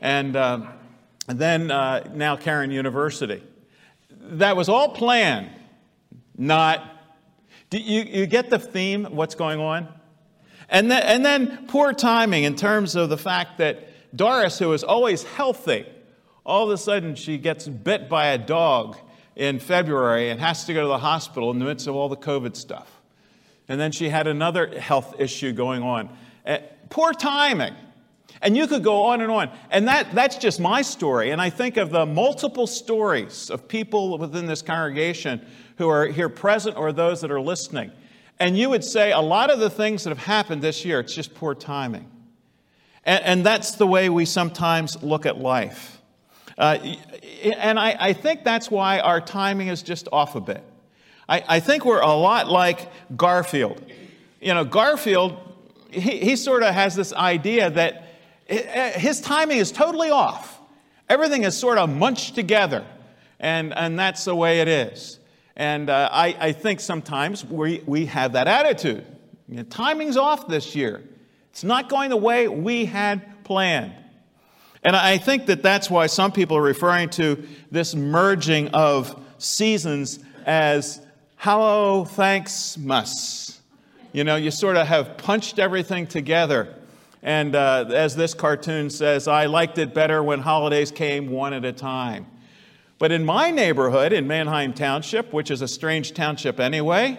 And, 0.00 0.36
um, 0.36 0.68
and 1.28 1.38
then 1.38 1.70
uh, 1.70 2.10
now 2.14 2.36
Cairn 2.36 2.70
University. 2.70 3.42
That 4.10 4.56
was 4.56 4.68
all 4.68 4.90
planned, 4.90 5.50
not. 6.36 6.90
You, 7.70 8.02
you 8.02 8.26
get 8.26 8.50
the 8.50 8.58
theme, 8.58 9.04
what's 9.04 9.34
going 9.34 9.58
on? 9.58 9.88
And 10.68 10.90
then, 10.90 11.02
and 11.02 11.24
then 11.24 11.66
poor 11.66 11.92
timing 11.92 12.44
in 12.44 12.54
terms 12.56 12.94
of 12.94 13.08
the 13.08 13.18
fact 13.18 13.58
that 13.58 13.88
Doris, 14.16 14.58
who 14.58 14.72
is 14.72 14.84
always 14.84 15.24
healthy, 15.24 15.86
all 16.46 16.64
of 16.64 16.70
a 16.70 16.78
sudden 16.78 17.14
she 17.14 17.38
gets 17.38 17.66
bit 17.66 18.08
by 18.08 18.28
a 18.28 18.38
dog 18.38 18.96
in 19.34 19.58
February 19.58 20.30
and 20.30 20.40
has 20.40 20.64
to 20.66 20.74
go 20.74 20.82
to 20.82 20.88
the 20.88 20.98
hospital 20.98 21.50
in 21.50 21.58
the 21.58 21.64
midst 21.64 21.86
of 21.86 21.96
all 21.96 22.08
the 22.08 22.16
COVID 22.16 22.54
stuff. 22.54 23.00
And 23.68 23.80
then 23.80 23.92
she 23.92 24.08
had 24.08 24.26
another 24.26 24.78
health 24.78 25.14
issue 25.18 25.52
going 25.52 25.82
on. 25.82 26.10
Uh, 26.46 26.58
poor 26.90 27.12
timing. 27.12 27.74
And 28.44 28.54
you 28.54 28.66
could 28.66 28.84
go 28.84 29.04
on 29.04 29.22
and 29.22 29.32
on. 29.32 29.50
And 29.70 29.88
that, 29.88 30.14
that's 30.14 30.36
just 30.36 30.60
my 30.60 30.82
story. 30.82 31.30
And 31.30 31.40
I 31.40 31.48
think 31.48 31.78
of 31.78 31.90
the 31.90 32.04
multiple 32.04 32.66
stories 32.66 33.48
of 33.48 33.66
people 33.66 34.18
within 34.18 34.44
this 34.44 34.60
congregation 34.60 35.44
who 35.78 35.88
are 35.88 36.06
here 36.06 36.28
present 36.28 36.76
or 36.76 36.92
those 36.92 37.22
that 37.22 37.30
are 37.30 37.40
listening. 37.40 37.90
And 38.38 38.58
you 38.58 38.68
would 38.68 38.84
say 38.84 39.12
a 39.12 39.20
lot 39.20 39.50
of 39.50 39.60
the 39.60 39.70
things 39.70 40.04
that 40.04 40.10
have 40.10 40.18
happened 40.18 40.60
this 40.60 40.84
year, 40.84 41.00
it's 41.00 41.14
just 41.14 41.34
poor 41.34 41.54
timing. 41.54 42.06
And, 43.04 43.24
and 43.24 43.46
that's 43.46 43.72
the 43.72 43.86
way 43.86 44.10
we 44.10 44.26
sometimes 44.26 45.02
look 45.02 45.24
at 45.24 45.38
life. 45.38 46.02
Uh, 46.58 46.78
and 47.42 47.78
I, 47.78 47.96
I, 47.98 48.12
think 48.12 48.44
that's 48.44 48.70
why 48.70 49.00
our 49.00 49.20
timing 49.20 49.68
is 49.68 49.82
just 49.82 50.06
off 50.12 50.36
a 50.36 50.40
bit. 50.40 50.62
I, 51.28 51.42
I, 51.48 51.60
think 51.60 51.84
we're 51.84 52.00
a 52.00 52.14
lot 52.14 52.48
like 52.48 52.90
Garfield. 53.16 53.82
You 54.40 54.54
know, 54.54 54.64
Garfield, 54.64 55.36
he, 55.90 56.18
he 56.18 56.36
sort 56.36 56.62
of 56.62 56.72
has 56.72 56.94
this 56.94 57.12
idea 57.12 57.70
that 57.70 58.04
his 58.46 59.20
timing 59.20 59.58
is 59.58 59.72
totally 59.72 60.10
off. 60.10 60.60
Everything 61.08 61.44
is 61.44 61.56
sort 61.56 61.78
of 61.78 61.90
munched 61.90 62.34
together, 62.34 62.84
and, 63.38 63.72
and 63.74 63.98
that's 63.98 64.24
the 64.24 64.34
way 64.34 64.60
it 64.60 64.68
is. 64.68 65.18
And 65.56 65.88
uh, 65.88 66.08
I, 66.10 66.36
I, 66.40 66.52
think 66.52 66.80
sometimes 66.80 67.44
we, 67.44 67.80
we 67.86 68.06
have 68.06 68.32
that 68.32 68.48
attitude. 68.48 69.06
You 69.48 69.58
know, 69.58 69.62
timing's 69.64 70.16
off 70.16 70.48
this 70.48 70.74
year. 70.74 71.02
It's 71.50 71.62
not 71.62 71.88
going 71.88 72.10
the 72.10 72.16
way 72.16 72.48
we 72.48 72.86
had 72.86 73.44
planned. 73.44 73.92
And 74.82 74.96
I 74.96 75.18
think 75.18 75.46
that 75.46 75.62
that's 75.62 75.88
why 75.88 76.08
some 76.08 76.32
people 76.32 76.56
are 76.56 76.62
referring 76.62 77.10
to 77.10 77.46
this 77.70 77.94
merging 77.94 78.68
of 78.68 79.22
seasons 79.38 80.18
as 80.44 81.00
Hallowthanksmas. 81.40 83.58
You 84.12 84.24
know, 84.24 84.36
you 84.36 84.50
sort 84.50 84.76
of 84.76 84.86
have 84.86 85.16
punched 85.16 85.58
everything 85.58 86.06
together. 86.06 86.74
And 87.24 87.56
uh, 87.56 87.86
as 87.88 88.14
this 88.14 88.34
cartoon 88.34 88.90
says, 88.90 89.26
I 89.26 89.46
liked 89.46 89.78
it 89.78 89.94
better 89.94 90.22
when 90.22 90.40
holidays 90.40 90.90
came 90.90 91.30
one 91.30 91.54
at 91.54 91.64
a 91.64 91.72
time. 91.72 92.26
But 92.98 93.12
in 93.12 93.24
my 93.24 93.50
neighborhood, 93.50 94.12
in 94.12 94.26
Manheim 94.26 94.74
Township, 94.74 95.32
which 95.32 95.50
is 95.50 95.62
a 95.62 95.68
strange 95.68 96.12
township 96.12 96.60
anyway, 96.60 97.18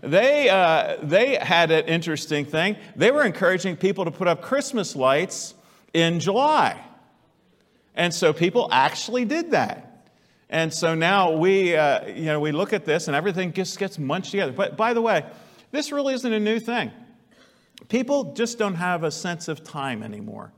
they, 0.00 0.48
uh, 0.48 0.96
they 1.02 1.34
had 1.34 1.72
an 1.72 1.86
interesting 1.86 2.44
thing. 2.44 2.76
They 2.94 3.10
were 3.10 3.24
encouraging 3.24 3.76
people 3.76 4.04
to 4.04 4.12
put 4.12 4.28
up 4.28 4.42
Christmas 4.42 4.94
lights 4.94 5.54
in 5.92 6.20
July. 6.20 6.80
And 7.96 8.14
so 8.14 8.32
people 8.32 8.68
actually 8.70 9.24
did 9.24 9.50
that. 9.50 10.08
And 10.50 10.72
so 10.72 10.94
now 10.94 11.32
we, 11.32 11.74
uh, 11.74 12.06
you 12.06 12.26
know, 12.26 12.38
we 12.38 12.52
look 12.52 12.72
at 12.72 12.84
this 12.84 13.08
and 13.08 13.16
everything 13.16 13.52
just 13.52 13.76
gets 13.76 13.98
munched 13.98 14.30
together. 14.30 14.52
But 14.52 14.76
by 14.76 14.94
the 14.94 15.02
way, 15.02 15.24
this 15.72 15.90
really 15.90 16.14
isn't 16.14 16.32
a 16.32 16.40
new 16.40 16.60
thing. 16.60 16.92
People 17.88 18.32
just 18.34 18.58
don't 18.58 18.74
have 18.74 19.04
a 19.04 19.10
sense 19.10 19.48
of 19.48 19.64
time 19.64 20.02
anymore 20.02 20.52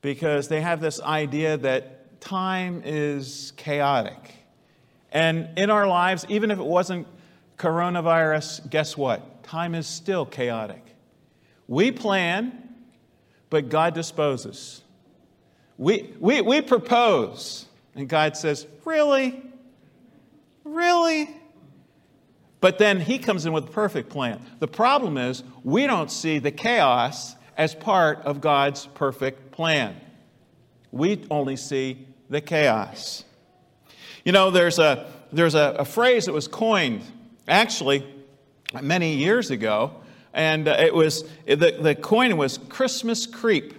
because 0.00 0.48
they 0.48 0.60
have 0.60 0.80
this 0.80 1.00
idea 1.00 1.56
that 1.58 2.20
time 2.20 2.82
is 2.84 3.52
chaotic. 3.56 4.34
And 5.12 5.58
in 5.58 5.70
our 5.70 5.86
lives, 5.86 6.26
even 6.28 6.50
if 6.50 6.58
it 6.58 6.64
wasn't 6.64 7.06
coronavirus, 7.56 8.68
guess 8.68 8.96
what? 8.96 9.42
Time 9.42 9.74
is 9.74 9.86
still 9.86 10.26
chaotic. 10.26 10.82
We 11.68 11.90
plan, 11.90 12.74
but 13.50 13.68
God 13.68 13.94
disposes. 13.94 14.82
We, 15.78 16.14
we, 16.18 16.40
we 16.40 16.60
propose, 16.62 17.66
and 17.94 18.08
God 18.08 18.36
says, 18.36 18.66
Really? 18.84 19.42
Really? 20.64 21.30
But 22.66 22.78
then 22.78 23.00
He 23.00 23.18
comes 23.18 23.46
in 23.46 23.52
with 23.52 23.68
a 23.68 23.70
perfect 23.70 24.10
plan. 24.10 24.42
The 24.58 24.66
problem 24.66 25.18
is, 25.18 25.44
we 25.62 25.86
don't 25.86 26.10
see 26.10 26.40
the 26.40 26.50
chaos 26.50 27.36
as 27.56 27.76
part 27.76 28.18
of 28.22 28.40
God's 28.40 28.86
perfect 28.86 29.52
plan. 29.52 29.94
We 30.90 31.24
only 31.30 31.54
see 31.54 32.08
the 32.28 32.40
chaos. 32.40 33.22
You 34.24 34.32
know, 34.32 34.50
there's 34.50 34.80
a, 34.80 35.06
there's 35.30 35.54
a, 35.54 35.76
a 35.78 35.84
phrase 35.84 36.26
that 36.26 36.32
was 36.32 36.48
coined 36.48 37.02
actually 37.46 38.04
many 38.82 39.14
years 39.14 39.52
ago, 39.52 39.92
and 40.34 40.66
uh, 40.66 40.74
it 40.76 40.92
was 40.92 41.22
the, 41.46 41.78
the 41.80 41.94
coin 41.94 42.36
was 42.36 42.58
Christmas 42.58 43.28
creep. 43.28 43.74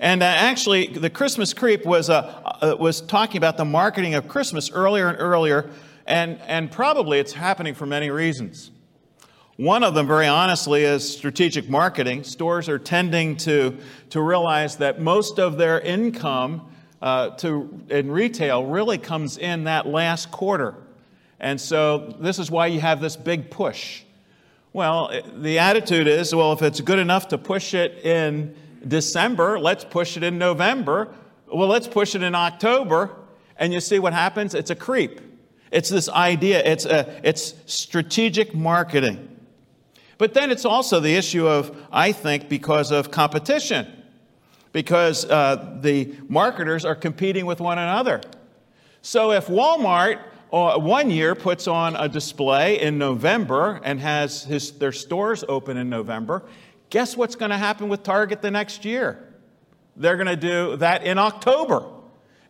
And 0.00 0.22
uh, 0.22 0.26
actually, 0.26 0.86
the 0.86 1.10
Christmas 1.10 1.52
creep 1.52 1.84
was, 1.84 2.08
uh, 2.08 2.22
uh, 2.62 2.74
was 2.80 3.02
talking 3.02 3.36
about 3.36 3.58
the 3.58 3.66
marketing 3.66 4.14
of 4.14 4.28
Christmas 4.28 4.70
earlier 4.70 5.08
and 5.08 5.18
earlier, 5.20 5.68
and, 6.06 6.40
and 6.46 6.70
probably 6.70 7.18
it's 7.18 7.32
happening 7.32 7.74
for 7.74 7.86
many 7.86 8.10
reasons. 8.10 8.70
One 9.56 9.84
of 9.84 9.94
them, 9.94 10.06
very 10.06 10.26
honestly, 10.26 10.82
is 10.82 11.08
strategic 11.08 11.68
marketing. 11.68 12.24
Stores 12.24 12.68
are 12.68 12.78
tending 12.78 13.36
to, 13.38 13.76
to 14.10 14.20
realize 14.20 14.76
that 14.78 15.00
most 15.00 15.38
of 15.38 15.58
their 15.58 15.78
income 15.80 16.72
uh, 17.02 17.30
to, 17.30 17.80
in 17.90 18.10
retail 18.10 18.64
really 18.64 18.96
comes 18.96 19.36
in 19.36 19.64
that 19.64 19.86
last 19.86 20.30
quarter. 20.30 20.74
And 21.38 21.60
so 21.60 22.16
this 22.18 22.38
is 22.38 22.50
why 22.50 22.68
you 22.68 22.80
have 22.80 23.00
this 23.00 23.16
big 23.16 23.50
push. 23.50 24.04
Well, 24.72 25.12
the 25.36 25.58
attitude 25.58 26.06
is 26.06 26.34
well, 26.34 26.52
if 26.52 26.62
it's 26.62 26.80
good 26.80 26.98
enough 26.98 27.28
to 27.28 27.38
push 27.38 27.74
it 27.74 28.04
in 28.04 28.56
December, 28.86 29.58
let's 29.58 29.84
push 29.84 30.16
it 30.16 30.22
in 30.22 30.38
November. 30.38 31.12
Well, 31.52 31.68
let's 31.68 31.88
push 31.88 32.14
it 32.14 32.22
in 32.22 32.34
October. 32.34 33.10
And 33.56 33.72
you 33.72 33.80
see 33.80 33.98
what 33.98 34.14
happens? 34.14 34.54
It's 34.54 34.70
a 34.70 34.74
creep. 34.74 35.20
It's 35.72 35.88
this 35.88 36.08
idea, 36.08 36.62
it's, 36.64 36.84
a, 36.84 37.20
it's 37.24 37.54
strategic 37.66 38.54
marketing. 38.54 39.28
But 40.18 40.34
then 40.34 40.52
it's 40.52 40.64
also 40.64 41.00
the 41.00 41.16
issue 41.16 41.48
of, 41.48 41.76
I 41.90 42.12
think, 42.12 42.48
because 42.48 42.92
of 42.92 43.10
competition 43.10 43.86
because 44.72 45.24
uh, 45.26 45.78
the 45.80 46.14
marketers 46.28 46.84
are 46.84 46.94
competing 46.94 47.46
with 47.46 47.60
one 47.60 47.78
another. 47.78 48.20
So 49.02 49.32
if 49.32 49.46
Walmart 49.46 50.20
uh, 50.52 50.78
one 50.78 51.10
year 51.10 51.34
puts 51.34 51.66
on 51.66 51.96
a 51.96 52.08
display 52.08 52.80
in 52.80 52.98
November 52.98 53.80
and 53.84 54.00
has 54.00 54.44
his, 54.44 54.72
their 54.72 54.92
stores 54.92 55.44
open 55.48 55.76
in 55.76 55.88
November, 55.88 56.42
guess 56.90 57.16
what's 57.16 57.36
going 57.36 57.50
to 57.50 57.58
happen 57.58 57.88
with 57.88 58.02
Target 58.02 58.42
the 58.42 58.50
next 58.50 58.84
year? 58.84 59.28
They're 59.96 60.16
going 60.16 60.28
to 60.28 60.36
do 60.36 60.76
that 60.76 61.04
in 61.04 61.18
October. 61.18 61.84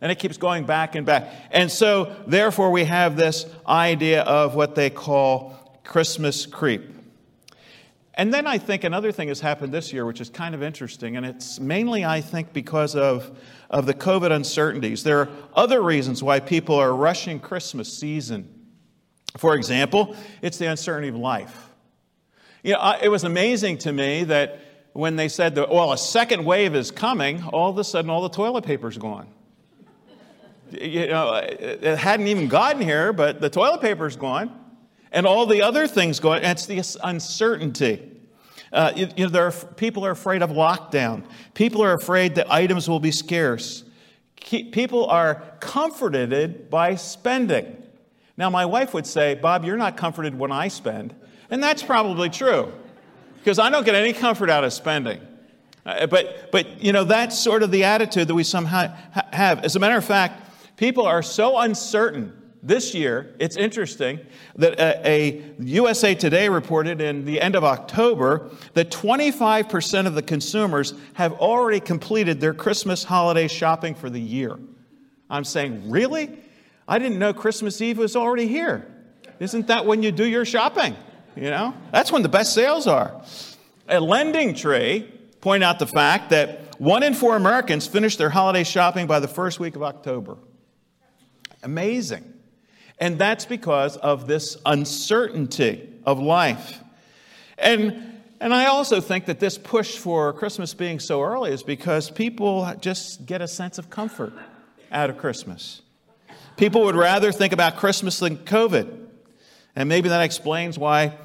And 0.03 0.11
it 0.11 0.19
keeps 0.19 0.35
going 0.35 0.65
back 0.65 0.95
and 0.95 1.05
back. 1.05 1.29
And 1.49 1.71
so, 1.71 2.13
therefore, 2.27 2.71
we 2.71 2.83
have 2.83 3.15
this 3.15 3.45
idea 3.65 4.21
of 4.23 4.53
what 4.53 4.75
they 4.75 4.89
call 4.89 5.79
Christmas 5.85 6.45
creep. 6.45 6.93
And 8.15 8.33
then 8.33 8.45
I 8.45 8.57
think 8.57 8.83
another 8.83 9.13
thing 9.13 9.29
has 9.29 9.39
happened 9.39 9.73
this 9.73 9.93
year, 9.93 10.05
which 10.05 10.19
is 10.19 10.29
kind 10.29 10.53
of 10.53 10.61
interesting, 10.61 11.15
and 11.15 11.25
it's 11.25 11.57
mainly, 11.57 12.03
I 12.03 12.19
think, 12.19 12.51
because 12.51 12.97
of, 12.97 13.31
of 13.69 13.85
the 13.85 13.93
COVID 13.93 14.29
uncertainties. 14.29 15.03
There 15.03 15.19
are 15.19 15.29
other 15.55 15.81
reasons 15.81 16.21
why 16.21 16.41
people 16.41 16.75
are 16.75 16.93
rushing 16.93 17.39
Christmas 17.39 17.97
season. 17.97 18.49
For 19.37 19.55
example, 19.55 20.17
it's 20.41 20.57
the 20.57 20.65
uncertainty 20.65 21.07
of 21.07 21.15
life. 21.15 21.69
You 22.61 22.73
know, 22.73 22.97
it 23.01 23.07
was 23.07 23.23
amazing 23.23 23.77
to 23.79 23.93
me 23.93 24.25
that 24.25 24.59
when 24.91 25.15
they 25.15 25.29
said, 25.29 25.55
that, 25.55 25.69
well, 25.69 25.93
a 25.93 25.97
second 25.97 26.43
wave 26.43 26.75
is 26.75 26.91
coming, 26.91 27.41
all 27.45 27.69
of 27.69 27.77
a 27.77 27.85
sudden 27.85 28.11
all 28.11 28.21
the 28.21 28.35
toilet 28.35 28.65
paper's 28.65 28.97
gone. 28.97 29.29
You 30.71 31.07
know, 31.07 31.33
it 31.35 31.97
hadn't 31.97 32.27
even 32.27 32.47
gotten 32.47 32.81
here, 32.81 33.13
but 33.13 33.41
the 33.41 33.49
toilet 33.49 33.81
paper's 33.81 34.15
gone 34.15 34.59
and 35.11 35.27
all 35.27 35.45
the 35.45 35.61
other 35.61 35.87
things 35.87 36.19
going. 36.19 36.43
It's 36.43 36.65
the 36.65 36.81
uncertainty. 37.03 38.09
Uh, 38.71 38.91
you, 38.95 39.07
you 39.15 39.25
know, 39.25 39.29
there 39.29 39.45
are, 39.45 39.51
people 39.51 40.03
are 40.03 40.11
afraid 40.11 40.41
of 40.41 40.49
lockdown. 40.49 41.23
People 41.53 41.83
are 41.83 41.93
afraid 41.93 42.35
that 42.35 42.51
items 42.51 42.89
will 42.89 42.99
be 42.99 43.11
scarce. 43.11 43.83
People 44.35 45.05
are 45.05 45.43
comforted 45.59 46.71
by 46.71 46.95
spending. 46.95 47.77
Now, 48.35 48.49
my 48.49 48.65
wife 48.65 48.93
would 48.95 49.05
say, 49.05 49.35
Bob, 49.35 49.63
you're 49.63 49.77
not 49.77 49.95
comforted 49.95 50.37
when 50.37 50.51
I 50.51 50.69
spend. 50.69 51.13
And 51.51 51.61
that's 51.61 51.83
probably 51.83 52.31
true, 52.31 52.73
because 53.37 53.59
I 53.59 53.69
don't 53.69 53.85
get 53.85 53.93
any 53.93 54.11
comfort 54.11 54.49
out 54.49 54.63
of 54.63 54.73
spending. 54.73 55.21
Uh, 55.85 56.07
but, 56.07 56.51
but, 56.51 56.81
you 56.81 56.91
know, 56.91 57.03
that's 57.03 57.37
sort 57.37 57.61
of 57.61 57.69
the 57.69 57.83
attitude 57.83 58.27
that 58.27 58.33
we 58.33 58.43
somehow 58.43 58.87
ha- 59.13 59.27
have. 59.31 59.63
As 59.63 59.75
a 59.75 59.79
matter 59.79 59.97
of 59.97 60.03
fact, 60.03 60.42
people 60.83 61.05
are 61.05 61.23
so 61.23 61.59
uncertain 61.59 62.33
this 62.61 62.93
year, 62.93 63.33
it's 63.39 63.55
interesting 63.55 64.19
that 64.57 64.77
a, 64.77 65.07
a, 65.09 65.53
USA 65.59 66.13
Today 66.13 66.49
reported 66.49 66.99
in 66.99 67.23
the 67.23 67.39
end 67.39 67.55
of 67.55 67.63
October 67.63 68.49
that 68.73 68.91
25% 68.91 70.07
of 70.07 70.13
the 70.13 70.21
consumers 70.21 70.93
have 71.13 71.31
already 71.35 71.79
completed 71.79 72.41
their 72.41 72.53
Christmas 72.53 73.05
holiday 73.05 73.47
shopping 73.47 73.95
for 73.95 74.09
the 74.09 74.19
year. 74.19 74.59
I'm 75.29 75.45
saying, 75.45 75.89
really? 75.89 76.37
I 76.85 76.99
didn't 76.99 77.17
know 77.17 77.33
Christmas 77.33 77.79
Eve 77.79 77.99
was 77.99 78.17
already 78.17 78.49
here. 78.49 78.85
Isn't 79.39 79.67
that 79.67 79.85
when 79.85 80.03
you 80.03 80.11
do 80.11 80.25
your 80.25 80.43
shopping? 80.43 80.97
You 81.37 81.49
know, 81.49 81.73
that's 81.93 82.11
when 82.11 82.23
the 82.23 82.29
best 82.29 82.53
sales 82.53 82.87
are. 82.87 83.23
A 83.87 84.01
LendingTree 84.01 85.39
point 85.39 85.63
out 85.63 85.79
the 85.79 85.87
fact 85.87 86.31
that 86.31 86.77
one 86.77 87.03
in 87.03 87.13
four 87.13 87.37
Americans 87.37 87.87
finish 87.87 88.17
their 88.17 88.31
holiday 88.31 88.65
shopping 88.65 89.07
by 89.07 89.21
the 89.21 89.29
first 89.29 89.61
week 89.61 89.77
of 89.77 89.83
October. 89.83 90.35
Amazing. 91.63 92.31
And 92.99 93.17
that's 93.17 93.45
because 93.45 93.97
of 93.97 94.27
this 94.27 94.57
uncertainty 94.65 95.89
of 96.05 96.19
life. 96.19 96.79
And, 97.57 98.21
and 98.39 98.53
I 98.53 98.65
also 98.65 99.01
think 99.01 99.25
that 99.25 99.39
this 99.39 99.57
push 99.57 99.97
for 99.97 100.33
Christmas 100.33 100.73
being 100.73 100.99
so 100.99 101.21
early 101.21 101.51
is 101.51 101.63
because 101.63 102.11
people 102.11 102.71
just 102.79 103.25
get 103.25 103.41
a 103.41 103.47
sense 103.47 103.77
of 103.77 103.89
comfort 103.89 104.33
out 104.91 105.09
of 105.09 105.17
Christmas. 105.17 105.81
People 106.55 106.83
would 106.83 106.95
rather 106.95 107.31
think 107.31 107.51
about 107.51 107.77
Christmas 107.77 108.19
than 108.19 108.37
COVID. 108.37 109.07
And 109.75 109.89
maybe 109.89 110.09
that 110.09 110.21
explains 110.21 110.77
why 110.77 111.17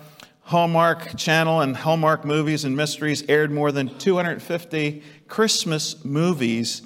Hallmark 0.43 1.17
Channel 1.17 1.61
and 1.61 1.77
Hallmark 1.77 2.25
Movies 2.25 2.65
and 2.65 2.75
Mysteries 2.75 3.23
aired 3.29 3.51
more 3.51 3.71
than 3.71 3.99
250 3.99 5.03
Christmas 5.29 6.03
movies 6.05 6.81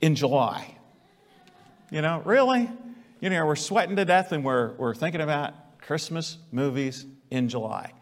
in 0.00 0.16
July. 0.16 0.76
You 1.90 2.02
know, 2.02 2.22
really? 2.24 2.68
You 3.20 3.30
know, 3.30 3.46
we're 3.46 3.56
sweating 3.56 3.96
to 3.96 4.04
death 4.04 4.32
and 4.32 4.44
we're, 4.44 4.72
we're 4.72 4.94
thinking 4.94 5.20
about 5.20 5.78
Christmas 5.78 6.38
movies 6.52 7.06
in 7.30 7.48
July. 7.48 7.92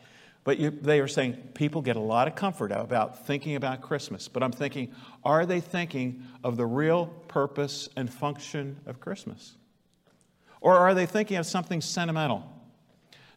But 0.45 0.59
you, 0.59 0.71
they 0.71 1.01
are 1.01 1.09
saying 1.09 1.35
people 1.55 1.83
get 1.83 1.97
a 1.97 2.01
lot 2.01 2.27
of 2.27 2.35
comfort 2.35 2.73
about 2.73 3.27
thinking 3.27 3.55
about 3.55 3.81
Christmas. 3.81 4.27
But 4.27 4.43
I'm 4.43 4.53
thinking, 4.53 4.93
are 5.25 5.47
they 5.47 5.61
thinking 5.61 6.25
of 6.43 6.57
the 6.57 6.67
real 6.67 7.07
purpose 7.29 7.89
and 7.97 8.13
function 8.13 8.81
of 8.87 8.99
Christmas? 8.99 9.55
Or 10.61 10.77
are 10.77 10.95
they 10.95 11.07
thinking 11.07 11.37
of 11.37 11.47
something 11.47 11.81
sentimental, 11.81 12.45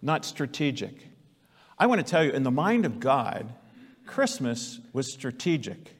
not 0.01 0.25
strategic? 0.25 0.95
I 1.77 1.87
want 1.87 1.99
to 1.99 2.09
tell 2.09 2.23
you, 2.23 2.31
in 2.31 2.43
the 2.43 2.51
mind 2.51 2.85
of 2.85 2.99
God, 2.99 3.53
Christmas 4.05 4.79
was 4.93 5.11
strategic. 5.11 5.95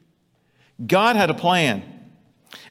God 0.84 1.16
had 1.16 1.30
a 1.30 1.34
plan. 1.34 1.95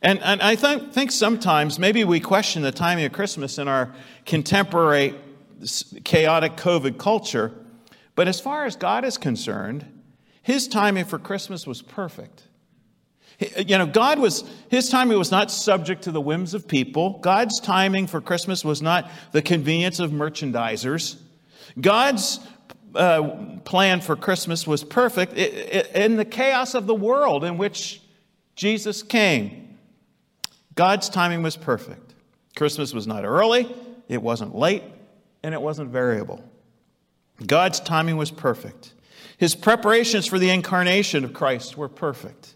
And, 0.01 0.19
and 0.21 0.41
I 0.41 0.55
th- 0.55 0.91
think 0.91 1.11
sometimes 1.11 1.79
maybe 1.79 2.03
we 2.03 2.19
question 2.19 2.61
the 2.61 2.71
timing 2.71 3.05
of 3.05 3.11
Christmas 3.11 3.57
in 3.57 3.67
our 3.67 3.93
contemporary 4.25 5.15
chaotic 6.03 6.55
COVID 6.55 6.97
culture. 6.97 7.51
But 8.15 8.27
as 8.27 8.39
far 8.39 8.65
as 8.65 8.75
God 8.75 9.03
is 9.03 9.17
concerned, 9.17 9.85
his 10.41 10.67
timing 10.67 11.05
for 11.05 11.19
Christmas 11.19 11.65
was 11.65 11.81
perfect. 11.81 12.43
You 13.57 13.77
know, 13.77 13.85
God 13.85 14.19
was, 14.19 14.45
his 14.69 14.89
timing 14.89 15.17
was 15.17 15.31
not 15.31 15.51
subject 15.51 16.03
to 16.03 16.11
the 16.11 16.21
whims 16.21 16.53
of 16.53 16.67
people. 16.67 17.19
God's 17.19 17.59
timing 17.59 18.07
for 18.07 18.21
Christmas 18.21 18.63
was 18.63 18.81
not 18.81 19.11
the 19.33 19.41
convenience 19.41 19.99
of 19.99 20.11
merchandisers. 20.11 21.17
God's 21.79 22.39
uh, 22.93 23.57
plan 23.65 23.99
for 23.99 24.15
Christmas 24.15 24.65
was 24.65 24.85
perfect 24.85 25.33
in 25.33 26.15
the 26.15 26.23
chaos 26.23 26.75
of 26.75 26.87
the 26.87 26.95
world 26.95 27.43
in 27.43 27.57
which 27.57 28.01
Jesus 28.55 29.03
came. 29.03 29.64
God's 30.75 31.09
timing 31.09 31.41
was 31.41 31.57
perfect. 31.57 32.13
Christmas 32.55 32.93
was 32.93 33.07
not 33.07 33.25
early, 33.25 33.73
it 34.07 34.21
wasn't 34.21 34.55
late, 34.55 34.83
and 35.43 35.53
it 35.53 35.61
wasn't 35.61 35.89
variable. 35.89 36.43
God's 37.45 37.79
timing 37.79 38.17
was 38.17 38.31
perfect. 38.31 38.93
His 39.37 39.55
preparations 39.55 40.25
for 40.25 40.39
the 40.39 40.49
incarnation 40.49 41.23
of 41.25 41.33
Christ 41.33 41.77
were 41.77 41.89
perfect. 41.89 42.55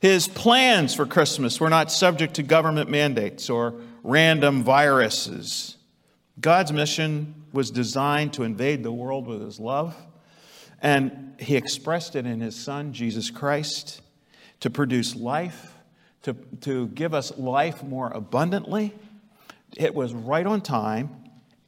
His 0.00 0.28
plans 0.28 0.94
for 0.94 1.06
Christmas 1.06 1.60
were 1.60 1.70
not 1.70 1.90
subject 1.90 2.34
to 2.34 2.42
government 2.42 2.90
mandates 2.90 3.50
or 3.50 3.74
random 4.02 4.62
viruses. 4.62 5.76
God's 6.40 6.72
mission 6.72 7.34
was 7.52 7.70
designed 7.70 8.34
to 8.34 8.42
invade 8.42 8.82
the 8.82 8.92
world 8.92 9.26
with 9.26 9.40
his 9.40 9.58
love, 9.58 9.96
and 10.82 11.34
he 11.38 11.56
expressed 11.56 12.16
it 12.16 12.26
in 12.26 12.40
his 12.40 12.54
son, 12.54 12.92
Jesus 12.92 13.30
Christ, 13.30 14.02
to 14.60 14.70
produce 14.70 15.16
life, 15.16 15.75
to, 16.26 16.34
to 16.62 16.88
give 16.88 17.14
us 17.14 17.38
life 17.38 17.84
more 17.84 18.10
abundantly. 18.10 18.92
It 19.76 19.94
was 19.94 20.12
right 20.12 20.44
on 20.44 20.60
time, 20.60 21.10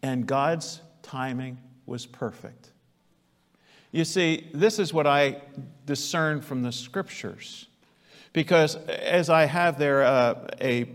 and 0.03 0.27
God's 0.27 0.81
timing 1.03 1.59
was 1.87 2.07
perfect. 2.07 2.73
You 3.92 4.05
see, 4.05 4.49
this 4.53 4.81
is 4.81 4.92
what 4.92 5.07
I 5.07 5.42
discern 5.87 6.40
from 6.40 6.62
the 6.62 6.73
scriptures. 6.73 7.68
Because 8.33 8.75
as 8.75 9.31
I 9.31 9.44
have 9.44 9.79
there 9.79 10.03
uh, 10.03 10.49
a, 10.61 10.90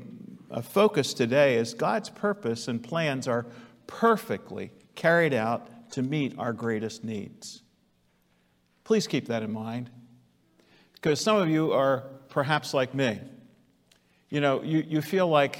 a 0.51 0.61
focus 0.61 1.13
today, 1.13 1.55
is 1.55 1.73
God's 1.73 2.09
purpose 2.09 2.67
and 2.67 2.83
plans 2.83 3.29
are 3.29 3.45
perfectly 3.87 4.71
carried 4.93 5.33
out 5.33 5.91
to 5.91 6.03
meet 6.03 6.37
our 6.37 6.51
greatest 6.51 7.05
needs. 7.05 7.61
Please 8.83 9.07
keep 9.07 9.27
that 9.27 9.41
in 9.41 9.53
mind. 9.53 9.89
Because 10.95 11.21
some 11.21 11.37
of 11.37 11.47
you 11.47 11.71
are 11.71 12.03
perhaps 12.27 12.73
like 12.73 12.93
me. 12.93 13.21
You 14.33 14.41
know, 14.41 14.63
you, 14.63 14.83
you 14.89 15.01
feel 15.03 15.27
like 15.27 15.59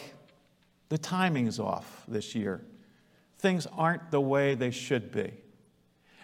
the 0.89 0.97
timing's 0.97 1.59
off 1.59 2.03
this 2.07 2.33
year. 2.33 2.65
Things 3.37 3.67
aren't 3.67 4.09
the 4.09 4.19
way 4.19 4.55
they 4.55 4.71
should 4.71 5.11
be. 5.11 5.31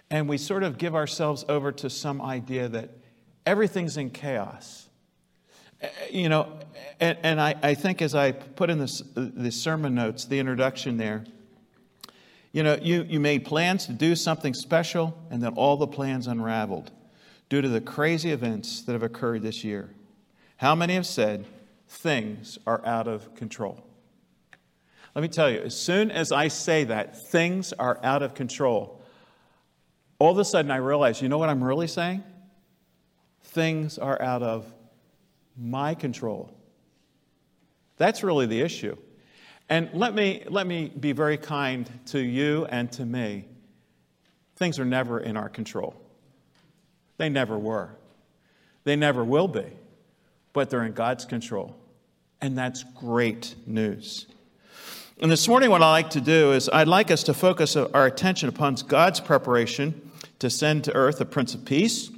And 0.09 0.27
we 0.27 0.39
sort 0.39 0.63
of 0.63 0.79
give 0.79 0.95
ourselves 0.95 1.45
over 1.47 1.71
to 1.73 1.91
some 1.91 2.19
idea 2.23 2.67
that 2.69 2.89
everything's 3.45 3.97
in 3.97 4.09
chaos. 4.09 4.89
Eh, 5.79 5.89
you 6.09 6.27
know, 6.27 6.51
and, 6.99 7.19
and 7.21 7.39
I, 7.39 7.53
I 7.61 7.75
think 7.75 8.01
as 8.01 8.15
I 8.15 8.31
put 8.31 8.71
in 8.71 8.79
this, 8.79 9.03
the 9.13 9.51
sermon 9.51 9.93
notes, 9.93 10.25
the 10.25 10.39
introduction 10.39 10.97
there, 10.97 11.25
you 12.51 12.63
know, 12.63 12.79
you, 12.81 13.03
you 13.03 13.19
made 13.19 13.45
plans 13.45 13.85
to 13.85 13.93
do 13.93 14.15
something 14.15 14.55
special, 14.55 15.15
and 15.29 15.43
then 15.43 15.53
all 15.53 15.77
the 15.77 15.85
plans 15.85 16.25
unraveled 16.25 16.89
due 17.47 17.61
to 17.61 17.69
the 17.69 17.79
crazy 17.79 18.31
events 18.31 18.81
that 18.81 18.93
have 18.93 19.03
occurred 19.03 19.43
this 19.43 19.63
year. 19.63 19.91
How 20.57 20.73
many 20.73 20.95
have 20.95 21.05
said 21.05 21.45
things 21.89 22.57
are 22.65 22.85
out 22.85 23.07
of 23.07 23.35
control? 23.35 23.83
Let 25.15 25.23
me 25.23 25.27
tell 25.27 25.49
you, 25.49 25.59
as 25.59 25.75
soon 25.75 26.11
as 26.11 26.31
I 26.31 26.47
say 26.47 26.85
that, 26.85 27.29
things 27.29 27.73
are 27.73 27.99
out 28.03 28.23
of 28.23 28.35
control, 28.35 29.01
all 30.19 30.31
of 30.31 30.37
a 30.37 30.45
sudden 30.45 30.71
I 30.71 30.77
realize, 30.77 31.21
you 31.21 31.29
know 31.29 31.37
what 31.37 31.49
I'm 31.49 31.63
really 31.63 31.87
saying? 31.87 32.23
Things 33.43 33.97
are 33.97 34.21
out 34.21 34.43
of 34.43 34.71
my 35.57 35.95
control. 35.95 36.53
That's 37.97 38.23
really 38.23 38.45
the 38.45 38.61
issue. 38.61 38.95
And 39.67 39.89
let 39.93 40.13
me, 40.13 40.43
let 40.47 40.67
me 40.67 40.89
be 40.89 41.11
very 41.11 41.37
kind 41.37 41.89
to 42.07 42.19
you 42.19 42.65
and 42.65 42.91
to 42.93 43.05
me. 43.05 43.45
Things 44.55 44.79
are 44.79 44.85
never 44.85 45.19
in 45.19 45.37
our 45.37 45.49
control. 45.49 45.95
They 47.17 47.29
never 47.29 47.57
were. 47.57 47.89
They 48.83 48.95
never 48.95 49.23
will 49.23 49.47
be. 49.47 49.65
But 50.59 50.69
they're 50.69 50.83
in 50.83 50.91
God's 50.91 51.23
control. 51.23 51.73
And 52.41 52.57
that's 52.57 52.83
great 52.83 53.55
news. 53.65 54.25
And 55.21 55.31
this 55.31 55.47
morning, 55.47 55.69
what 55.69 55.81
I'd 55.81 55.89
like 55.89 56.09
to 56.09 56.19
do 56.19 56.51
is 56.51 56.67
I'd 56.67 56.89
like 56.89 57.11
us 57.11 57.23
to 57.23 57.33
focus 57.33 57.77
our 57.77 58.05
attention 58.05 58.49
upon 58.49 58.75
God's 58.85 59.21
preparation 59.21 60.11
to 60.39 60.49
send 60.49 60.83
to 60.83 60.93
earth 60.93 61.19
the 61.19 61.25
Prince 61.25 61.55
of 61.55 61.63
Peace. 61.63 62.11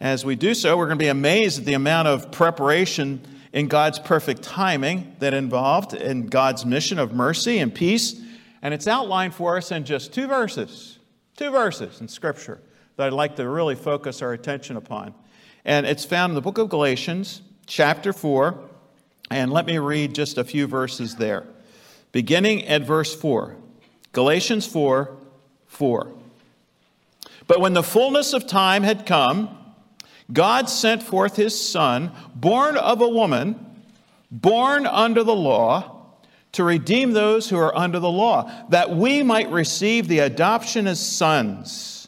As 0.00 0.24
we 0.24 0.34
do 0.34 0.54
so, 0.54 0.78
we're 0.78 0.86
going 0.86 0.98
to 0.98 1.04
be 1.04 1.10
amazed 1.10 1.58
at 1.58 1.64
the 1.66 1.74
amount 1.74 2.08
of 2.08 2.32
preparation 2.32 3.20
in 3.52 3.68
God's 3.68 3.98
perfect 3.98 4.42
timing 4.42 5.14
that 5.18 5.34
involved 5.34 5.92
in 5.92 6.28
God's 6.28 6.64
mission 6.64 6.98
of 6.98 7.12
mercy 7.12 7.58
and 7.58 7.74
peace. 7.74 8.18
And 8.62 8.72
it's 8.72 8.88
outlined 8.88 9.34
for 9.34 9.58
us 9.58 9.70
in 9.70 9.84
just 9.84 10.14
two 10.14 10.26
verses, 10.26 10.98
two 11.36 11.50
verses 11.50 12.00
in 12.00 12.08
Scripture 12.08 12.62
that 12.96 13.08
I'd 13.08 13.12
like 13.12 13.36
to 13.36 13.46
really 13.46 13.74
focus 13.74 14.22
our 14.22 14.32
attention 14.32 14.78
upon. 14.78 15.12
And 15.66 15.84
it's 15.84 16.06
found 16.06 16.30
in 16.30 16.34
the 16.34 16.40
book 16.40 16.56
of 16.56 16.70
Galatians, 16.70 17.42
chapter 17.66 18.12
4. 18.12 18.58
And 19.30 19.52
let 19.52 19.66
me 19.66 19.78
read 19.78 20.14
just 20.14 20.38
a 20.38 20.44
few 20.44 20.66
verses 20.66 21.16
there. 21.16 21.46
Beginning 22.12 22.66
at 22.66 22.82
verse 22.82 23.14
4. 23.14 23.56
Galatians 24.12 24.66
4 24.66 25.16
4. 25.66 26.12
But 27.46 27.60
when 27.60 27.74
the 27.74 27.82
fullness 27.82 28.32
of 28.32 28.46
time 28.46 28.82
had 28.82 29.06
come, 29.06 29.58
God 30.32 30.70
sent 30.70 31.02
forth 31.02 31.36
his 31.36 31.60
Son, 31.60 32.12
born 32.34 32.76
of 32.76 33.00
a 33.00 33.08
woman, 33.08 33.82
born 34.30 34.86
under 34.86 35.22
the 35.22 35.34
law, 35.34 35.90
to 36.52 36.64
redeem 36.64 37.12
those 37.12 37.50
who 37.50 37.58
are 37.58 37.76
under 37.76 37.98
the 37.98 38.10
law, 38.10 38.50
that 38.68 38.94
we 38.94 39.22
might 39.24 39.50
receive 39.50 40.06
the 40.06 40.20
adoption 40.20 40.86
as 40.86 41.04
sons. 41.04 42.06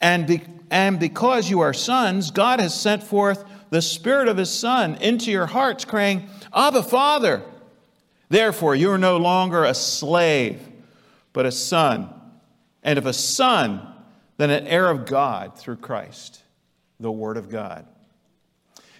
And, 0.00 0.26
be, 0.26 0.42
and 0.70 1.00
because 1.00 1.48
you 1.48 1.60
are 1.60 1.72
sons, 1.72 2.30
God 2.30 2.60
has 2.60 2.78
sent 2.78 3.02
forth 3.02 3.44
the 3.72 3.80
Spirit 3.80 4.28
of 4.28 4.36
His 4.36 4.50
Son 4.50 4.96
into 4.96 5.30
your 5.30 5.46
hearts, 5.46 5.86
crying, 5.86 6.28
Abba, 6.54 6.82
Father. 6.82 7.42
Therefore, 8.28 8.74
you 8.74 8.90
are 8.90 8.98
no 8.98 9.16
longer 9.16 9.64
a 9.64 9.72
slave, 9.72 10.60
but 11.32 11.46
a 11.46 11.50
son. 11.50 12.12
And 12.82 12.98
if 12.98 13.06
a 13.06 13.14
son, 13.14 13.80
then 14.36 14.50
an 14.50 14.66
heir 14.66 14.90
of 14.90 15.06
God 15.06 15.58
through 15.58 15.76
Christ 15.76 16.42
the 17.00 17.10
Word 17.10 17.38
of 17.38 17.48
God. 17.48 17.86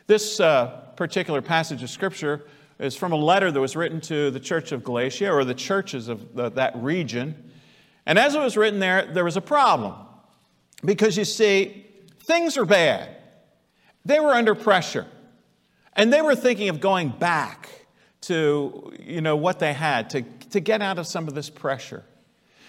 This 0.06 0.40
uh, 0.40 0.68
particular 0.96 1.42
passage 1.42 1.82
of 1.82 1.90
Scripture 1.90 2.42
is 2.78 2.96
from 2.96 3.12
a 3.12 3.16
letter 3.16 3.52
that 3.52 3.60
was 3.60 3.76
written 3.76 4.00
to 4.00 4.30
the 4.30 4.40
church 4.40 4.72
of 4.72 4.82
Galatia 4.84 5.30
or 5.30 5.44
the 5.44 5.54
churches 5.54 6.08
of 6.08 6.34
the, 6.34 6.48
that 6.52 6.74
region. 6.76 7.50
And 8.06 8.18
as 8.18 8.34
it 8.34 8.40
was 8.40 8.56
written 8.56 8.80
there, 8.80 9.04
there 9.04 9.24
was 9.24 9.36
a 9.36 9.42
problem. 9.42 9.96
Because 10.82 11.18
you 11.18 11.26
see, 11.26 11.84
things 12.20 12.56
are 12.56 12.64
bad. 12.64 13.18
They 14.04 14.20
were 14.20 14.32
under 14.32 14.54
pressure. 14.54 15.06
And 15.94 16.12
they 16.12 16.22
were 16.22 16.34
thinking 16.34 16.68
of 16.68 16.80
going 16.80 17.10
back 17.10 17.68
to 18.22 18.92
you 19.00 19.20
know, 19.20 19.36
what 19.36 19.58
they 19.58 19.72
had 19.72 20.10
to, 20.10 20.22
to 20.50 20.60
get 20.60 20.80
out 20.80 20.98
of 20.98 21.06
some 21.06 21.28
of 21.28 21.34
this 21.34 21.50
pressure. 21.50 22.04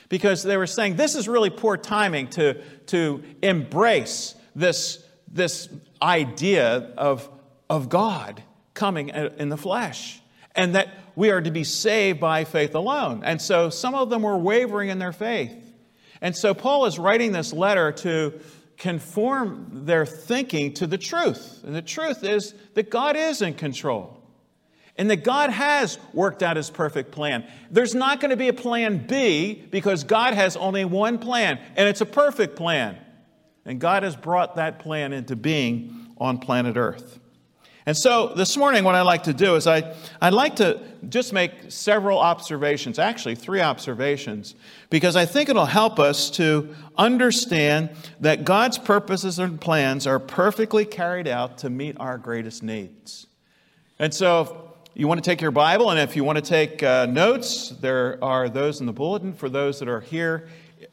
Because 0.10 0.44
they 0.44 0.58
were 0.58 0.68
saying 0.68 0.96
this 0.96 1.16
is 1.16 1.28
really 1.28 1.50
poor 1.50 1.78
timing 1.78 2.28
to, 2.32 2.62
to 2.88 3.24
embrace 3.42 4.36
this 4.56 5.04
this 5.34 5.68
idea 6.02 6.94
of, 6.98 7.28
of 7.70 7.90
God 7.90 8.42
coming 8.74 9.10
in 9.10 9.50
the 9.50 9.58
flesh 9.58 10.22
and 10.56 10.76
that 10.76 10.90
we 11.16 11.32
are 11.32 11.42
to 11.42 11.52
be 11.52 11.64
saved 11.64 12.20
by 12.20 12.44
faith 12.44 12.76
alone. 12.76 13.24
And 13.26 13.42
so 13.42 13.70
some 13.70 13.96
of 13.96 14.10
them 14.10 14.22
were 14.22 14.38
wavering 14.38 14.90
in 14.90 15.00
their 15.00 15.12
faith. 15.12 15.54
And 16.22 16.36
so 16.36 16.54
Paul 16.54 16.86
is 16.86 16.98
writing 16.98 17.32
this 17.32 17.52
letter 17.52 17.92
to 17.92 18.40
conform 18.78 19.86
their 19.86 20.06
thinking 20.06 20.74
to 20.76 20.88
the 20.88 20.98
truth. 20.98 21.64
And 21.64 21.76
the 21.76 21.82
truth 21.82 22.24
is 22.24 22.54
that 22.74 22.90
God 22.90 23.16
is 23.16 23.42
in 23.42 23.54
control 23.54 24.20
and 24.98 25.10
that 25.10 25.24
God 25.24 25.50
has 25.50 25.98
worked 26.14 26.44
out 26.44 26.58
his 26.58 26.70
perfect 26.70 27.12
plan. 27.12 27.46
There's 27.72 27.96
not 27.96 28.20
going 28.20 28.30
to 28.30 28.38
be 28.38 28.48
a 28.48 28.54
plan 28.54 29.08
B 29.08 29.64
because 29.72 30.04
God 30.04 30.34
has 30.34 30.56
only 30.56 30.86
one 30.86 31.18
plan, 31.18 31.60
and 31.76 31.90
it's 31.90 32.02
a 32.02 32.06
perfect 32.06 32.56
plan. 32.56 32.98
And 33.66 33.80
God 33.80 34.04
has 34.04 34.16
brought 34.16 34.56
that 34.58 34.80
plan 34.80 35.14
into 35.14 35.36
being 35.36 36.14
on 36.18 36.38
planet 36.38 36.78
Earth. 36.78 37.20
And 37.86 37.98
so 37.98 38.28
this 38.34 38.56
morning, 38.56 38.86
what 38.86 38.96
I'd 38.96 39.02
like 39.02 39.24
to 39.24 39.34
do 39.34 39.56
is 39.56 39.68
I, 39.68 39.94
I'd 40.22 40.34
like 40.34 40.56
to 40.58 40.80
just 41.10 41.34
make 41.34 41.52
several 41.68 42.18
observations, 42.18 42.98
actually, 42.98 43.36
three 43.36 43.60
observations, 43.60 44.56
because 44.90 45.18
I 45.18 45.26
think 45.26 45.50
it'll 45.50 45.66
help 45.66 46.00
us 46.00 46.30
to 46.32 46.74
understand 46.98 47.90
that 48.22 48.46
God's 48.46 48.78
purposes 48.78 49.38
and 49.38 49.60
plans 49.60 50.08
are 50.08 50.20
perfectly 50.20 50.86
carried 50.86 51.28
out 51.28 51.58
to 51.60 51.70
meet 51.70 51.98
our 52.00 52.18
greatest 52.18 52.64
needs. 52.64 53.28
And 54.00 54.14
so, 54.14 54.70
you 54.94 55.08
want 55.08 55.22
to 55.22 55.30
take 55.30 55.42
your 55.42 55.52
Bible, 55.52 55.90
and 55.90 56.00
if 56.00 56.16
you 56.16 56.24
want 56.24 56.38
to 56.38 56.44
take 56.44 56.84
uh, 56.84 57.08
notes, 57.08 57.70
there 57.70 58.24
are 58.24 58.48
those 58.48 58.80
in 58.80 58.86
the 58.86 58.94
bulletin 58.94 59.34
for 59.34 59.50
those 59.50 59.80
that 59.80 59.90
are 59.90 60.02
here 60.02 60.48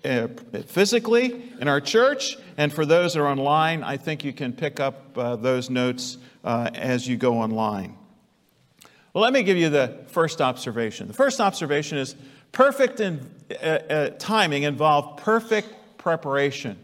uh, 0.05 0.29
physically 0.67 1.53
in 1.61 1.69
our 1.69 1.81
church, 1.81 2.37
and 2.57 2.73
for 2.73 2.85
those 2.85 3.15
that 3.15 3.21
are 3.21 3.29
online, 3.29 3.83
I 3.83 3.97
think 3.97 4.25
you 4.25 4.33
can 4.33 4.53
pick 4.53 4.81
up 4.81 5.17
uh, 5.17 5.37
those 5.37 5.71
notes 5.71 6.19
uh, 6.45 6.71
as 6.75 7.07
you 7.07 7.17
go 7.17 7.39
online. 7.39 7.97
Well, 9.13 9.23
let 9.23 9.33
me 9.33 9.43
give 9.43 9.57
you 9.57 9.71
the 9.71 10.05
first 10.09 10.41
observation. 10.41 11.09
The 11.09 11.15
first 11.15 11.41
observation 11.41 11.99
is 11.99 12.15
perfect 12.53 13.01
in, 13.01 13.29
uh, 13.51 13.65
uh, 13.65 14.11
timing 14.19 14.63
involved 14.63 15.21
perfect 15.21 15.69
preparation. 15.99 16.79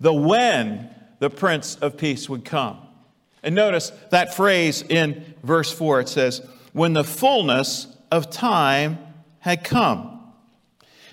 The 0.00 0.12
when 0.12 0.90
the 1.18 1.30
Prince 1.30 1.76
of 1.76 1.96
Peace 1.96 2.28
would 2.28 2.44
come. 2.44 2.78
And 3.42 3.54
notice 3.54 3.92
that 4.10 4.34
phrase 4.34 4.82
in 4.82 5.34
verse 5.42 5.72
4 5.72 6.00
it 6.00 6.08
says, 6.08 6.46
when 6.72 6.92
the 6.92 7.04
fullness 7.04 7.86
of 8.10 8.28
time 8.28 8.98
had 9.38 9.64
come. 9.64 10.20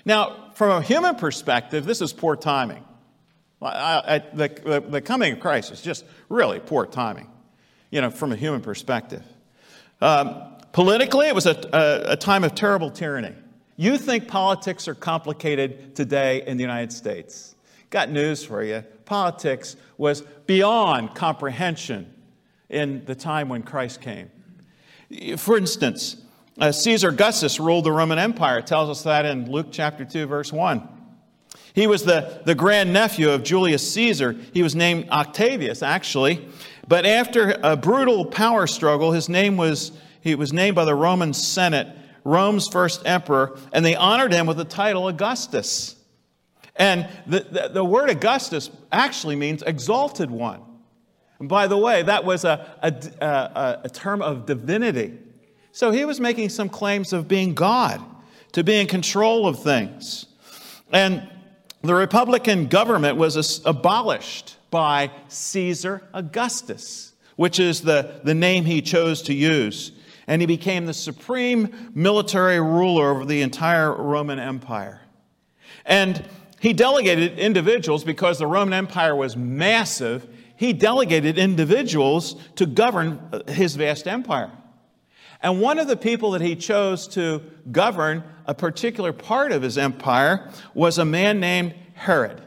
Now, 0.04 0.43
from 0.54 0.70
a 0.70 0.82
human 0.82 1.16
perspective, 1.16 1.84
this 1.84 2.00
is 2.00 2.12
poor 2.12 2.36
timing. 2.36 2.84
I, 3.60 4.02
I, 4.06 4.18
the, 4.18 4.84
the 4.88 5.00
coming 5.00 5.32
of 5.32 5.40
Christ 5.40 5.72
is 5.72 5.80
just 5.80 6.04
really 6.28 6.60
poor 6.60 6.86
timing 6.86 7.28
you 7.94 8.00
know, 8.00 8.10
from 8.10 8.32
a 8.32 8.36
human 8.36 8.60
perspective. 8.60 9.22
Um, 10.00 10.34
politically, 10.72 11.28
it 11.28 11.34
was 11.34 11.46
a, 11.46 11.56
a, 11.72 12.12
a 12.14 12.16
time 12.16 12.42
of 12.42 12.52
terrible 12.52 12.90
tyranny. 12.90 13.32
You 13.76 13.98
think 13.98 14.26
politics 14.26 14.88
are 14.88 14.96
complicated 14.96 15.94
today 15.94 16.42
in 16.44 16.56
the 16.56 16.62
United 16.62 16.92
States. 16.92 17.54
Got 17.90 18.10
news 18.10 18.44
for 18.44 18.64
you. 18.64 18.82
Politics 19.04 19.76
was 19.96 20.22
beyond 20.46 21.14
comprehension 21.14 22.12
in 22.68 23.04
the 23.04 23.14
time 23.14 23.48
when 23.48 23.62
Christ 23.62 24.00
came. 24.00 24.28
For 25.36 25.56
instance, 25.56 26.16
uh, 26.58 26.72
Caesar 26.72 27.08
Augustus 27.08 27.58
ruled 27.58 27.84
the 27.84 27.92
Roman 27.92 28.18
Empire. 28.18 28.58
It 28.58 28.66
tells 28.66 28.88
us 28.88 29.02
that 29.02 29.26
in 29.26 29.50
Luke 29.50 29.68
chapter 29.70 30.04
2, 30.04 30.26
verse 30.26 30.52
1. 30.52 30.88
He 31.74 31.88
was 31.88 32.04
the, 32.04 32.42
the 32.44 32.54
grandnephew 32.54 33.30
of 33.30 33.42
Julius 33.42 33.92
Caesar. 33.94 34.36
He 34.52 34.62
was 34.62 34.76
named 34.76 35.08
Octavius, 35.10 35.82
actually. 35.82 36.46
But 36.86 37.04
after 37.04 37.58
a 37.62 37.76
brutal 37.76 38.26
power 38.26 38.68
struggle, 38.68 39.10
his 39.10 39.28
name 39.28 39.56
was, 39.56 39.90
he 40.20 40.36
was 40.36 40.52
named 40.52 40.76
by 40.76 40.84
the 40.84 40.94
Roman 40.94 41.32
Senate 41.32 41.88
Rome's 42.22 42.68
first 42.68 43.02
emperor, 43.04 43.58
and 43.72 43.84
they 43.84 43.96
honored 43.96 44.32
him 44.32 44.46
with 44.46 44.56
the 44.56 44.64
title 44.64 45.08
Augustus. 45.08 45.96
And 46.76 47.08
the, 47.26 47.40
the, 47.40 47.68
the 47.74 47.84
word 47.84 48.08
Augustus 48.08 48.70
actually 48.90 49.36
means 49.36 49.62
exalted 49.62 50.30
one. 50.30 50.62
And 51.38 51.48
by 51.48 51.66
the 51.66 51.76
way, 51.76 52.02
that 52.02 52.24
was 52.24 52.44
a, 52.44 52.66
a, 52.82 53.24
a, 53.24 53.80
a 53.84 53.88
term 53.90 54.22
of 54.22 54.46
divinity. 54.46 55.18
So 55.74 55.90
he 55.90 56.04
was 56.04 56.20
making 56.20 56.50
some 56.50 56.68
claims 56.68 57.12
of 57.12 57.26
being 57.26 57.52
God, 57.52 58.00
to 58.52 58.62
be 58.62 58.80
in 58.80 58.86
control 58.86 59.48
of 59.48 59.60
things. 59.60 60.26
And 60.92 61.28
the 61.82 61.96
Republican 61.96 62.68
government 62.68 63.16
was 63.16 63.60
abolished 63.64 64.56
by 64.70 65.10
Caesar 65.26 66.06
Augustus, 66.12 67.14
which 67.34 67.58
is 67.58 67.80
the, 67.80 68.20
the 68.22 68.34
name 68.34 68.64
he 68.64 68.82
chose 68.82 69.22
to 69.22 69.34
use. 69.34 69.90
And 70.28 70.40
he 70.40 70.46
became 70.46 70.86
the 70.86 70.94
supreme 70.94 71.90
military 71.92 72.60
ruler 72.60 73.10
over 73.10 73.24
the 73.24 73.42
entire 73.42 73.92
Roman 73.92 74.38
Empire. 74.38 75.00
And 75.84 76.24
he 76.60 76.72
delegated 76.72 77.36
individuals 77.36 78.04
because 78.04 78.38
the 78.38 78.46
Roman 78.46 78.74
Empire 78.74 79.16
was 79.16 79.36
massive. 79.36 80.28
He 80.54 80.72
delegated 80.72 81.36
individuals 81.36 82.36
to 82.54 82.64
govern 82.64 83.20
uh, 83.32 83.50
his 83.50 83.74
vast 83.74 84.06
empire. 84.06 84.52
And 85.44 85.60
one 85.60 85.78
of 85.78 85.88
the 85.88 85.96
people 85.96 86.30
that 86.30 86.40
he 86.40 86.56
chose 86.56 87.06
to 87.08 87.42
govern 87.70 88.24
a 88.46 88.54
particular 88.54 89.12
part 89.12 89.52
of 89.52 89.60
his 89.60 89.76
empire 89.76 90.50
was 90.72 90.96
a 90.96 91.04
man 91.04 91.38
named 91.38 91.74
Herod 91.92 92.40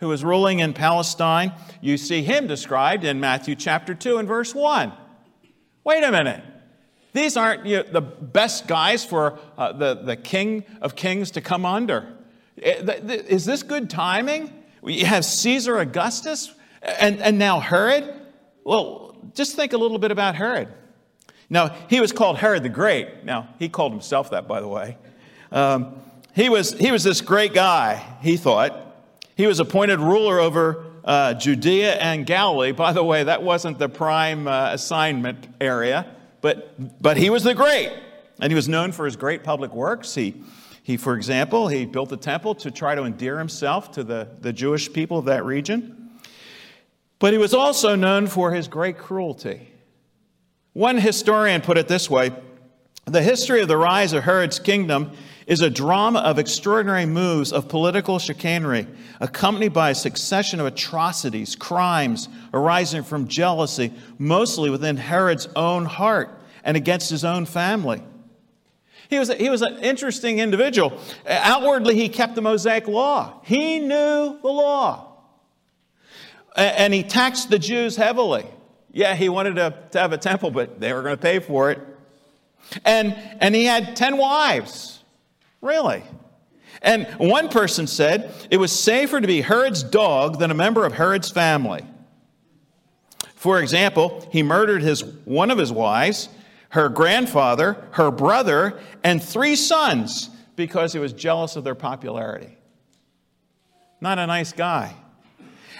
who 0.00 0.08
was 0.08 0.22
ruling 0.22 0.58
in 0.58 0.74
Palestine. 0.74 1.54
You 1.80 1.96
see 1.96 2.22
him 2.22 2.46
described 2.46 3.04
in 3.04 3.20
Matthew 3.20 3.54
chapter 3.54 3.94
2 3.94 4.18
and 4.18 4.28
verse 4.28 4.54
1. 4.54 4.92
Wait 5.82 6.04
a 6.04 6.12
minute. 6.12 6.44
These 7.14 7.38
aren't 7.38 7.64
you 7.64 7.78
know, 7.78 7.84
the 7.84 8.02
best 8.02 8.66
guys 8.66 9.02
for 9.02 9.38
uh, 9.56 9.72
the, 9.72 9.94
the 9.94 10.16
king 10.16 10.64
of 10.82 10.94
kings 10.94 11.30
to 11.32 11.40
come 11.40 11.64
under. 11.64 12.18
Is 12.58 13.46
this 13.46 13.62
good 13.62 13.88
timing? 13.88 14.52
You 14.84 15.06
have 15.06 15.24
Caesar 15.24 15.78
Augustus 15.78 16.54
and, 16.82 17.18
and 17.22 17.38
now 17.38 17.60
Herod. 17.60 18.14
Well, 18.62 19.16
just 19.32 19.56
think 19.56 19.72
a 19.72 19.78
little 19.78 19.98
bit 19.98 20.10
about 20.10 20.34
Herod. 20.34 20.68
Now, 21.48 21.68
he 21.88 22.00
was 22.00 22.12
called 22.12 22.38
Herod 22.38 22.62
the 22.62 22.68
Great. 22.68 23.24
Now, 23.24 23.48
he 23.58 23.68
called 23.68 23.92
himself 23.92 24.30
that, 24.30 24.48
by 24.48 24.60
the 24.60 24.68
way. 24.68 24.96
Um, 25.52 26.00
he, 26.34 26.48
was, 26.48 26.72
he 26.72 26.90
was 26.90 27.04
this 27.04 27.20
great 27.20 27.54
guy, 27.54 28.02
he 28.20 28.36
thought. 28.36 28.82
He 29.36 29.46
was 29.46 29.60
appointed 29.60 30.00
ruler 30.00 30.40
over 30.40 30.84
uh, 31.04 31.34
Judea 31.34 31.94
and 31.94 32.26
Galilee. 32.26 32.72
By 32.72 32.92
the 32.92 33.04
way, 33.04 33.24
that 33.24 33.42
wasn't 33.42 33.78
the 33.78 33.88
prime 33.88 34.48
uh, 34.48 34.70
assignment 34.72 35.46
area, 35.60 36.06
but, 36.40 37.00
but 37.00 37.16
he 37.16 37.30
was 37.30 37.44
the 37.44 37.54
great. 37.54 37.92
And 38.40 38.50
he 38.50 38.54
was 38.54 38.68
known 38.68 38.92
for 38.92 39.04
his 39.04 39.16
great 39.16 39.44
public 39.44 39.72
works. 39.72 40.14
He, 40.14 40.42
he, 40.82 40.96
for 40.96 41.14
example, 41.14 41.68
he 41.68 41.86
built 41.86 42.12
a 42.12 42.16
temple 42.16 42.54
to 42.56 42.70
try 42.70 42.94
to 42.94 43.04
endear 43.04 43.38
himself 43.38 43.92
to 43.92 44.04
the, 44.04 44.28
the 44.40 44.52
Jewish 44.52 44.92
people 44.92 45.18
of 45.18 45.24
that 45.26 45.44
region. 45.44 46.10
But 47.18 47.32
he 47.32 47.38
was 47.38 47.54
also 47.54 47.94
known 47.94 48.26
for 48.26 48.52
his 48.52 48.68
great 48.68 48.98
cruelty. 48.98 49.72
One 50.76 50.98
historian 50.98 51.62
put 51.62 51.78
it 51.78 51.88
this 51.88 52.10
way 52.10 52.32
The 53.06 53.22
history 53.22 53.62
of 53.62 53.68
the 53.68 53.78
rise 53.78 54.12
of 54.12 54.24
Herod's 54.24 54.58
kingdom 54.58 55.12
is 55.46 55.62
a 55.62 55.70
drama 55.70 56.18
of 56.18 56.38
extraordinary 56.38 57.06
moves 57.06 57.50
of 57.50 57.66
political 57.66 58.18
chicanery, 58.18 58.86
accompanied 59.18 59.72
by 59.72 59.88
a 59.88 59.94
succession 59.94 60.60
of 60.60 60.66
atrocities, 60.66 61.56
crimes 61.56 62.28
arising 62.52 63.04
from 63.04 63.26
jealousy, 63.26 63.90
mostly 64.18 64.68
within 64.68 64.98
Herod's 64.98 65.48
own 65.56 65.86
heart 65.86 66.42
and 66.62 66.76
against 66.76 67.08
his 67.08 67.24
own 67.24 67.46
family. 67.46 68.02
He 69.08 69.18
was, 69.18 69.30
a, 69.30 69.34
he 69.34 69.48
was 69.48 69.62
an 69.62 69.78
interesting 69.78 70.40
individual. 70.40 71.00
Outwardly, 71.26 71.94
he 71.94 72.10
kept 72.10 72.34
the 72.34 72.42
Mosaic 72.42 72.86
law, 72.86 73.40
he 73.44 73.78
knew 73.78 74.38
the 74.42 74.52
law. 74.52 75.22
And 76.54 76.92
he 76.92 77.02
taxed 77.02 77.48
the 77.48 77.58
Jews 77.58 77.96
heavily. 77.96 78.44
Yeah, 78.96 79.14
he 79.14 79.28
wanted 79.28 79.56
to, 79.56 79.74
to 79.90 80.00
have 80.00 80.14
a 80.14 80.16
temple, 80.16 80.50
but 80.50 80.80
they 80.80 80.90
were 80.94 81.02
going 81.02 81.16
to 81.16 81.20
pay 81.20 81.38
for 81.38 81.70
it. 81.70 81.78
And, 82.82 83.14
and 83.42 83.54
he 83.54 83.66
had 83.66 83.94
10 83.94 84.16
wives. 84.16 85.04
Really? 85.60 86.02
And 86.80 87.06
one 87.18 87.50
person 87.50 87.88
said 87.88 88.32
it 88.50 88.56
was 88.56 88.72
safer 88.72 89.20
to 89.20 89.26
be 89.26 89.42
Herod's 89.42 89.82
dog 89.82 90.38
than 90.38 90.50
a 90.50 90.54
member 90.54 90.86
of 90.86 90.94
Herod's 90.94 91.30
family. 91.30 91.84
For 93.34 93.60
example, 93.60 94.26
he 94.32 94.42
murdered 94.42 94.80
his, 94.80 95.04
one 95.26 95.50
of 95.50 95.58
his 95.58 95.70
wives, 95.70 96.30
her 96.70 96.88
grandfather, 96.88 97.76
her 97.90 98.10
brother, 98.10 98.80
and 99.04 99.22
three 99.22 99.56
sons 99.56 100.30
because 100.56 100.94
he 100.94 100.98
was 100.98 101.12
jealous 101.12 101.54
of 101.54 101.64
their 101.64 101.74
popularity. 101.74 102.56
Not 104.00 104.18
a 104.18 104.26
nice 104.26 104.54
guy. 104.54 104.94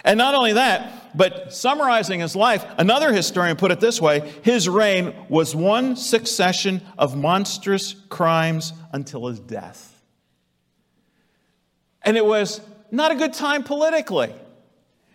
And 0.04 0.18
not 0.18 0.34
only 0.34 0.52
that, 0.52 1.05
but 1.16 1.52
summarizing 1.52 2.20
his 2.20 2.36
life, 2.36 2.64
another 2.78 3.12
historian 3.12 3.56
put 3.56 3.70
it 3.70 3.80
this 3.80 4.00
way 4.00 4.32
his 4.42 4.68
reign 4.68 5.14
was 5.28 5.56
one 5.56 5.96
succession 5.96 6.82
of 6.98 7.16
monstrous 7.16 7.94
crimes 8.08 8.72
until 8.92 9.26
his 9.26 9.40
death. 9.40 10.02
And 12.02 12.16
it 12.16 12.24
was 12.24 12.60
not 12.90 13.10
a 13.10 13.14
good 13.16 13.32
time 13.32 13.64
politically, 13.64 14.32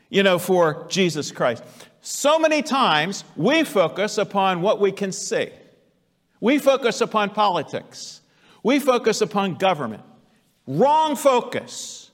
you 0.09 0.23
know, 0.23 0.39
for 0.39 0.85
Jesus 0.89 1.31
Christ. 1.31 1.63
So 2.01 2.39
many 2.39 2.61
times 2.61 3.23
we 3.35 3.63
focus 3.63 4.17
upon 4.17 4.61
what 4.61 4.79
we 4.79 4.91
can 4.91 5.11
see, 5.11 5.51
we 6.39 6.57
focus 6.57 6.99
upon 7.01 7.29
politics, 7.29 8.21
we 8.63 8.79
focus 8.79 9.21
upon 9.21 9.55
government. 9.55 10.03
Wrong 10.67 11.15
focus. 11.15 12.11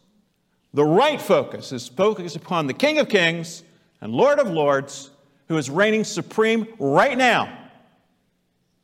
The 0.74 0.86
right 0.86 1.22
focus 1.22 1.72
is 1.72 1.88
focused 1.88 2.36
upon 2.36 2.68
the 2.68 2.74
King 2.74 2.98
of 2.98 3.10
Kings 3.10 3.64
and 4.02 4.14
Lord 4.14 4.40
of 4.40 4.50
Lords 4.50 5.12
who 5.48 5.58
is 5.58 5.70
reigning 5.70 6.04
supreme 6.04 6.68
right 6.78 7.18
now 7.18 7.58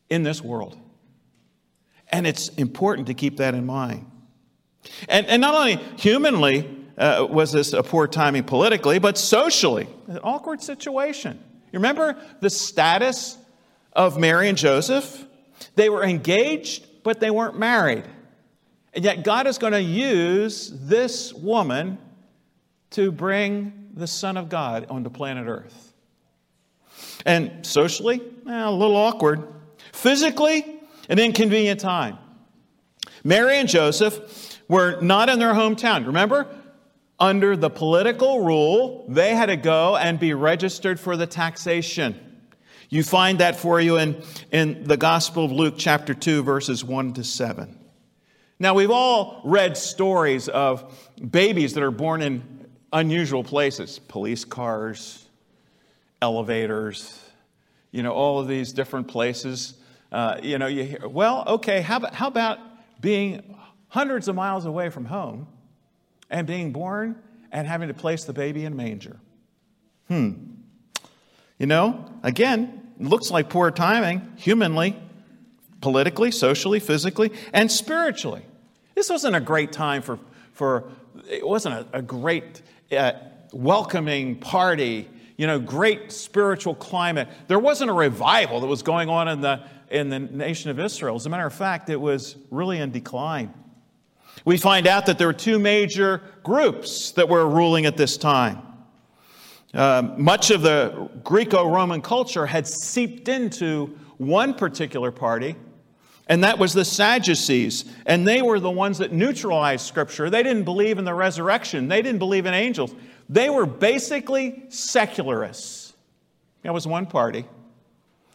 in 0.10 0.24
this 0.24 0.42
world. 0.42 0.78
And 2.12 2.28
it's 2.28 2.50
important 2.50 3.08
to 3.08 3.14
keep 3.14 3.38
that 3.38 3.56
in 3.56 3.66
mind. 3.66 4.10
And, 5.10 5.26
and 5.28 5.42
not 5.42 5.56
only 5.56 5.76
humanly 5.98 6.70
uh, 6.98 7.28
was 7.30 7.52
this 7.52 7.74
a 7.74 7.84
poor 7.84 8.08
timing 8.08 8.44
politically, 8.44 9.00
but 9.00 9.18
socially, 9.18 9.88
an 10.08 10.20
awkward 10.24 10.62
situation. 10.62 11.42
You 11.72 11.80
remember 11.80 12.16
the 12.40 12.50
status 12.50 13.38
of 13.94 14.20
Mary 14.20 14.48
and 14.48 14.58
Joseph? 14.58 15.26
They 15.76 15.90
were 15.90 16.04
engaged, 16.04 16.86
but 17.04 17.20
they 17.20 17.32
weren't 17.32 17.58
married. 17.58 18.04
And 18.94 19.04
yet, 19.04 19.24
God 19.24 19.48
is 19.48 19.58
going 19.58 19.74
to 19.74 19.82
use 19.82 20.72
this 20.72 21.34
woman 21.34 21.98
to 22.92 23.12
bring 23.12 23.83
the 23.94 24.08
Son 24.08 24.38
of 24.38 24.50
God 24.50 24.88
onto 24.90 25.10
planet 25.10 25.48
Earth. 25.48 25.94
And 27.26 27.66
socially, 27.66 28.22
eh, 28.48 28.66
a 28.66 28.72
little 28.72 28.96
awkward. 28.96 29.48
Physically, 29.94 30.82
an 31.10 31.20
inconvenient 31.20 31.80
time. 31.80 32.18
Mary 33.24 33.58
and 33.58 33.70
Joseph 33.70 34.60
were 34.68 35.00
not 35.02 35.30
in 35.30 35.40
their 35.40 35.54
hometown. 35.54 36.06
Remember? 36.08 36.48
Under 37.20 37.56
the 37.56 37.70
political 37.70 38.44
rule, 38.44 39.06
they 39.08 39.36
had 39.36 39.46
to 39.46 39.56
go 39.56 39.96
and 39.96 40.20
be 40.20 40.34
registered 40.34 41.00
for 41.00 41.16
the 41.16 41.28
taxation. 41.28 42.20
You 42.90 43.04
find 43.04 43.40
that 43.40 43.56
for 43.56 43.80
you 43.80 43.98
in, 43.98 44.22
in 44.52 44.84
the 44.84 44.98
Gospel 44.98 45.46
of 45.46 45.52
Luke, 45.52 45.76
chapter 45.78 46.14
2, 46.14 46.44
verses 46.44 46.84
1 46.84 47.14
to 47.14 47.24
7. 47.24 47.80
Now, 48.60 48.74
we've 48.74 48.92
all 48.92 49.42
read 49.44 49.78
stories 49.78 50.48
of 50.48 51.12
babies 51.32 51.74
that 51.74 51.84
are 51.84 51.92
born 51.92 52.22
in 52.22 52.53
unusual 52.94 53.44
places 53.44 54.00
police 54.00 54.46
cars, 54.46 55.28
elevators, 56.22 57.20
you 57.92 58.04
know, 58.04 58.14
all 58.14 58.40
of 58.40 58.48
these 58.48 58.72
different 58.72 59.08
places. 59.08 59.74
Uh, 60.12 60.40
you 60.42 60.58
know, 60.58 60.68
you 60.68 60.84
hear, 60.84 61.08
well, 61.08 61.44
okay, 61.48 61.82
how 61.82 61.98
about, 61.98 62.14
how 62.14 62.28
about 62.28 62.60
being 63.02 63.58
hundreds 63.90 64.28
of 64.28 64.36
miles 64.36 64.66
away 64.66 64.90
from 64.90 65.06
home 65.06 65.48
and 66.30 66.48
being 66.48 66.72
born 66.72 67.16
and 67.52 67.68
having 67.68 67.88
to 67.88 67.94
place 67.94 68.24
the 68.24 68.34
baby 68.34 68.64
in 68.64 68.76
manger? 68.76 69.18
Hmm. 70.08 70.34
You 71.58 71.68
know, 71.68 72.06
again, 72.24 72.92
looks 73.00 73.32
like 73.32 73.50
poor 73.50 73.72
timing, 73.72 74.34
humanly, 74.36 74.96
politically, 75.82 76.32
socially, 76.32 76.80
physically, 76.80 77.32
and 77.52 77.72
spiritually. 77.72 78.44
This 78.96 79.10
wasn't 79.10 79.36
a 79.36 79.40
great 79.40 79.72
time 79.72 80.02
for, 80.02 80.20
for 80.54 80.92
it 81.30 81.46
wasn't 81.46 81.76
a, 81.76 81.98
a 81.98 82.02
great 82.02 82.62
uh, 82.92 83.14
welcoming 83.52 84.38
party, 84.38 85.10
you 85.38 85.48
know, 85.48 85.60
great 85.60 86.12
spiritual 86.12 86.76
climate. 86.76 87.28
There 87.48 87.60
wasn't 87.60 87.90
a 87.90 87.94
revival 87.94 88.60
that 88.60 88.68
was 88.68 88.84
going 88.84 89.10
on 89.10 89.28
in 89.28 89.42
the, 89.42 89.64
in 89.90 90.10
the 90.10 90.20
nation 90.20 90.70
of 90.70 90.80
Israel. 90.80 91.16
As 91.16 91.26
a 91.26 91.30
matter 91.30 91.46
of 91.46 91.54
fact, 91.54 91.90
it 91.90 92.00
was 92.00 92.36
really 92.52 92.80
in 92.80 92.92
decline. 92.92 93.54
We 94.46 94.58
find 94.58 94.88
out 94.88 95.06
that 95.06 95.18
there 95.18 95.28
were 95.28 95.34
two 95.34 95.60
major 95.60 96.22
groups 96.44 97.12
that 97.12 97.30
were 97.30 97.48
ruling 97.48 97.86
at 97.86 97.98
this 97.98 98.18
time. 98.18 98.62
Uh, 99.74 100.14
much 100.18 100.52
of 100.52 100.62
the 100.62 101.10
Greco 101.24 101.68
Roman 101.68 102.02
culture 102.02 102.46
had 102.46 102.68
seeped 102.68 103.28
into 103.28 103.98
one 104.18 104.54
particular 104.54 105.12
party, 105.12 105.56
and 106.28 106.44
that 106.44 106.58
was 106.58 106.74
the 106.74 106.86
Sadducees. 106.86 107.86
And 108.06 108.28
they 108.28 108.42
were 108.42 108.60
the 108.60 108.72
ones 108.72 109.00
that 109.00 109.12
neutralized 109.12 109.86
Scripture. 109.86 110.30
They 110.30 110.44
didn't 110.44 110.64
believe 110.64 110.98
in 110.98 111.06
the 111.06 111.14
resurrection, 111.14 111.88
they 111.88 112.02
didn't 112.02 112.20
believe 112.20 112.46
in 112.46 112.54
angels. 112.54 112.94
They 113.30 113.50
were 113.50 113.66
basically 113.66 114.64
secularists. 114.70 115.94
That 116.64 116.74
was 116.74 116.86
one 116.86 117.06
party. 117.06 117.46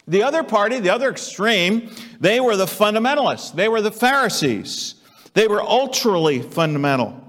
The 0.07 0.23
other 0.23 0.43
party, 0.43 0.79
the 0.79 0.89
other 0.89 1.09
extreme, 1.09 1.91
they 2.19 2.39
were 2.39 2.55
the 2.55 2.65
fundamentalists. 2.65 3.53
They 3.53 3.69
were 3.69 3.81
the 3.81 3.91
Pharisees. 3.91 4.95
They 5.33 5.47
were 5.47 5.59
ultrally 5.59 6.43
fundamental. 6.43 7.23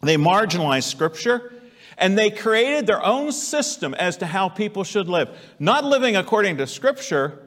They 0.00 0.16
marginalized 0.16 0.84
Scripture 0.84 1.52
and 1.96 2.18
they 2.18 2.30
created 2.30 2.86
their 2.86 3.04
own 3.04 3.32
system 3.32 3.94
as 3.94 4.16
to 4.18 4.26
how 4.26 4.48
people 4.48 4.84
should 4.84 5.08
live. 5.08 5.28
Not 5.58 5.84
living 5.84 6.16
according 6.16 6.56
to 6.58 6.66
Scripture, 6.66 7.38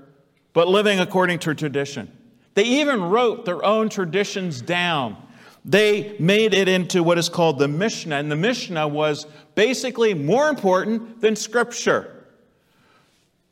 but 0.54 0.68
living 0.68 1.00
according 1.00 1.40
to 1.40 1.54
tradition. 1.54 2.12
They 2.58 2.64
even 2.64 3.04
wrote 3.04 3.46
their 3.46 3.64
own 3.64 3.88
traditions 3.88 4.64
down. 4.64 5.16
They 5.64 6.16
made 6.18 6.56
it 6.56 6.68
into 6.68 7.04
what 7.04 7.20
is 7.20 7.30
called 7.30 7.60
the 7.60 7.68
Mishnah, 7.68 8.16
and 8.16 8.32
the 8.32 8.36
Mishnah 8.36 8.88
was 8.88 9.28
basically 9.54 10.16
more 10.16 10.50
important 10.50 11.22
than 11.22 11.36
Scripture. 11.36 12.26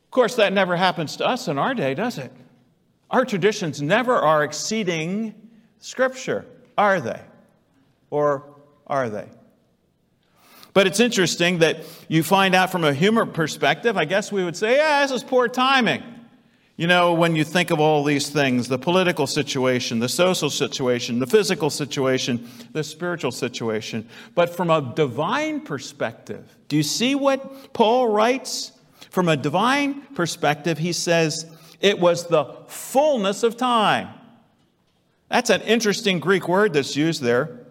Of 0.05 0.09
course, 0.09 0.37
that 0.37 0.53
never 0.53 0.75
happens 0.75 1.17
to 1.17 1.27
us 1.27 1.47
in 1.47 1.59
our 1.59 1.75
day, 1.75 1.93
does 1.93 2.17
it? 2.17 2.31
Our 3.11 3.25
traditions 3.25 3.79
never 3.79 4.15
are 4.15 4.43
exceeding 4.43 5.35
Scripture, 5.77 6.47
are 6.75 6.99
they? 6.99 7.21
Or 8.09 8.55
are 8.87 9.07
they? 9.07 9.27
But 10.73 10.87
it's 10.87 10.99
interesting 10.99 11.59
that 11.59 11.83
you 12.07 12.23
find 12.23 12.55
out 12.55 12.71
from 12.71 12.83
a 12.83 12.91
humor 12.91 13.27
perspective, 13.27 13.97
I 13.97 14.05
guess 14.05 14.31
we 14.31 14.43
would 14.43 14.57
say, 14.57 14.77
yeah, 14.77 15.03
this 15.03 15.11
is 15.11 15.23
poor 15.23 15.47
timing. 15.47 16.01
You 16.77 16.87
know, 16.87 17.13
when 17.13 17.37
you 17.37 17.45
think 17.45 17.71
of 17.71 17.79
all 17.79 18.03
these 18.03 18.29
things 18.29 18.67
the 18.67 18.77
political 18.77 19.27
situation, 19.27 19.99
the 19.99 20.09
social 20.09 20.49
situation, 20.49 21.19
the 21.19 21.27
physical 21.27 21.69
situation, 21.69 22.49
the 22.73 22.83
spiritual 22.83 23.31
situation. 23.31 24.09
But 24.33 24.53
from 24.53 24.69
a 24.69 24.93
divine 24.93 25.61
perspective, 25.61 26.57
do 26.67 26.75
you 26.75 26.83
see 26.83 27.15
what 27.15 27.73
Paul 27.73 28.09
writes? 28.09 28.73
From 29.09 29.29
a 29.29 29.37
divine 29.37 30.01
perspective, 30.15 30.77
he 30.77 30.91
says, 30.91 31.45
it 31.79 31.99
was 31.99 32.27
the 32.27 32.43
fullness 32.67 33.43
of 33.43 33.55
time. 33.55 34.09
That's 35.29 35.49
an 35.49 35.61
interesting 35.61 36.19
Greek 36.19 36.49
word 36.49 36.73
that's 36.73 36.97
used 36.97 37.21
there. 37.21 37.61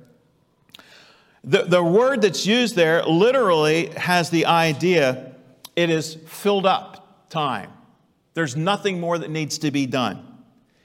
The, 1.42 1.64
the 1.64 1.84
word 1.84 2.22
that's 2.22 2.46
used 2.46 2.74
there 2.74 3.05
literally 3.05 3.88
has 3.88 4.30
the 4.30 4.46
idea 4.46 5.34
it 5.76 5.90
is 5.90 6.14
filled 6.26 6.64
up 6.64 7.28
time. 7.28 7.73
There's 8.35 8.57
nothing 8.57 9.01
more 9.01 9.18
that 9.18 9.30
needs 9.30 9.59
to 9.59 9.70
be 9.70 9.87
done. 9.87 10.26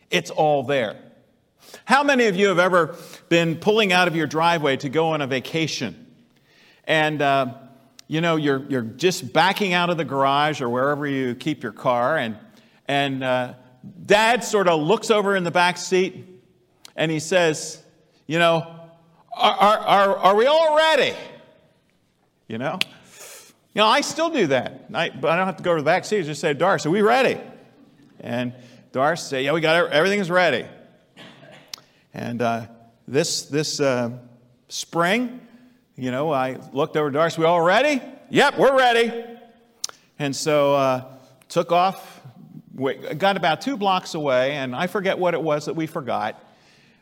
It's 0.09 0.29
all 0.29 0.63
there. 0.63 0.95
How 1.85 2.03
many 2.03 2.25
of 2.25 2.35
you 2.35 2.47
have 2.47 2.59
ever 2.59 2.95
been 3.27 3.57
pulling 3.57 3.91
out 3.91 4.07
of 4.07 4.15
your 4.15 4.27
driveway 4.27 4.77
to 4.77 4.89
go 4.89 5.09
on 5.09 5.21
a 5.21 5.27
vacation? 5.27 6.07
And, 6.85 7.21
uh, 7.21 7.53
you 8.07 8.21
know, 8.21 8.37
you're, 8.37 8.65
you're 8.69 8.81
just 8.81 9.33
backing 9.33 9.73
out 9.73 9.89
of 9.89 9.97
the 9.97 10.05
garage 10.05 10.61
or 10.61 10.69
wherever 10.69 11.05
you 11.05 11.35
keep 11.35 11.61
your 11.61 11.71
car, 11.71 12.17
and, 12.17 12.37
and 12.87 13.23
uh, 13.23 13.53
dad 14.05 14.43
sort 14.43 14.67
of 14.67 14.81
looks 14.81 15.11
over 15.11 15.35
in 15.35 15.43
the 15.43 15.51
back 15.51 15.77
seat 15.77 16.25
and 16.95 17.09
he 17.09 17.19
says, 17.19 17.81
You 18.27 18.39
know, 18.39 18.75
are, 19.35 19.57
are, 19.57 20.17
are, 20.17 20.35
we 20.35 20.45
all 20.45 20.75
ready? 20.75 21.15
You 22.47 22.57
know? 22.57 22.77
You 23.79 23.85
know, 23.85 23.91
I 23.91 24.01
still 24.01 24.29
do 24.29 24.47
that. 24.47 24.87
I, 24.93 25.09
but 25.09 25.31
I 25.31 25.37
don't 25.37 25.45
have 25.45 25.55
to 25.55 25.63
go 25.63 25.73
to 25.73 25.81
the 25.81 25.85
back 25.85 26.03
seat. 26.03 26.19
I 26.19 26.23
just 26.23 26.41
say, 26.41 26.53
Doris, 26.53 26.85
are 26.85 26.89
we 26.89 27.01
ready? 27.01 27.39
And 28.19 28.53
Doris 28.91 29.23
say, 29.23 29.45
yeah, 29.45 29.53
we 29.53 29.61
got 29.61 29.93
everything's 29.93 30.29
ready. 30.29 30.65
And 32.13 32.41
uh, 32.41 32.65
this, 33.07 33.43
this 33.43 33.79
uh, 33.79 34.17
spring, 34.67 35.39
you 35.95 36.11
know, 36.11 36.29
I 36.29 36.57
looked 36.73 36.97
over 36.97 37.09
Doris, 37.09 37.37
we 37.37 37.45
all 37.45 37.61
ready? 37.61 38.01
Yep, 38.29 38.57
we're 38.57 38.77
ready. 38.77 39.13
And 40.19 40.35
so 40.35 40.75
uh, 40.75 41.05
took 41.47 41.71
off, 41.71 42.19
got 43.17 43.37
about 43.37 43.61
two 43.61 43.77
blocks 43.77 44.13
away, 44.13 44.55
and 44.55 44.75
I 44.75 44.87
forget 44.87 45.17
what 45.17 45.33
it 45.33 45.41
was 45.41 45.67
that 45.67 45.77
we 45.77 45.87
forgot. 45.87 46.43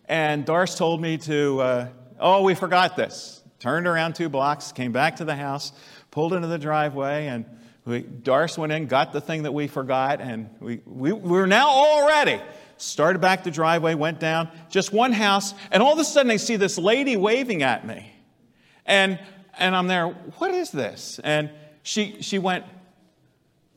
And 0.08 0.46
Doris 0.46 0.76
told 0.76 1.02
me 1.02 1.18
to, 1.18 1.60
uh, 1.60 1.88
oh, 2.20 2.44
we 2.44 2.54
forgot 2.54 2.96
this. 2.96 3.42
Turned 3.58 3.88
around 3.88 4.14
two 4.14 4.30
blocks, 4.30 4.72
came 4.72 4.92
back 4.92 5.16
to 5.16 5.26
the 5.26 5.36
house, 5.36 5.72
pulled 6.18 6.34
into 6.34 6.48
the 6.48 6.58
driveway, 6.58 7.28
and 7.28 7.46
we, 7.86 8.00
Doris 8.02 8.58
went 8.58 8.72
in, 8.72 8.88
got 8.88 9.14
the 9.14 9.22
thing 9.22 9.44
that 9.44 9.54
we 9.54 9.68
forgot, 9.68 10.20
and 10.20 10.50
we, 10.60 10.82
we, 10.88 11.14
we 11.14 11.30
were 11.30 11.46
now 11.46 11.68
all 11.68 12.08
ready. 12.08 12.42
Started 12.78 13.20
back 13.22 13.44
the 13.44 13.52
driveway, 13.52 13.94
went 13.94 14.20
down, 14.20 14.50
just 14.68 14.92
one 14.92 15.12
house, 15.12 15.54
and 15.70 15.84
all 15.84 15.94
of 15.94 16.00
a 16.00 16.04
sudden 16.04 16.32
I 16.32 16.38
see 16.38 16.56
this 16.56 16.80
lady 16.80 17.18
waving 17.18 17.62
at 17.62 17.86
me. 17.86 18.12
And, 18.88 19.20
and 19.60 19.76
I'm 19.76 19.86
there, 19.86 20.08
what 20.08 20.50
is 20.50 20.72
this? 20.72 21.20
And 21.24 21.52
she, 21.84 22.20
she 22.24 22.40
went, 22.40 22.66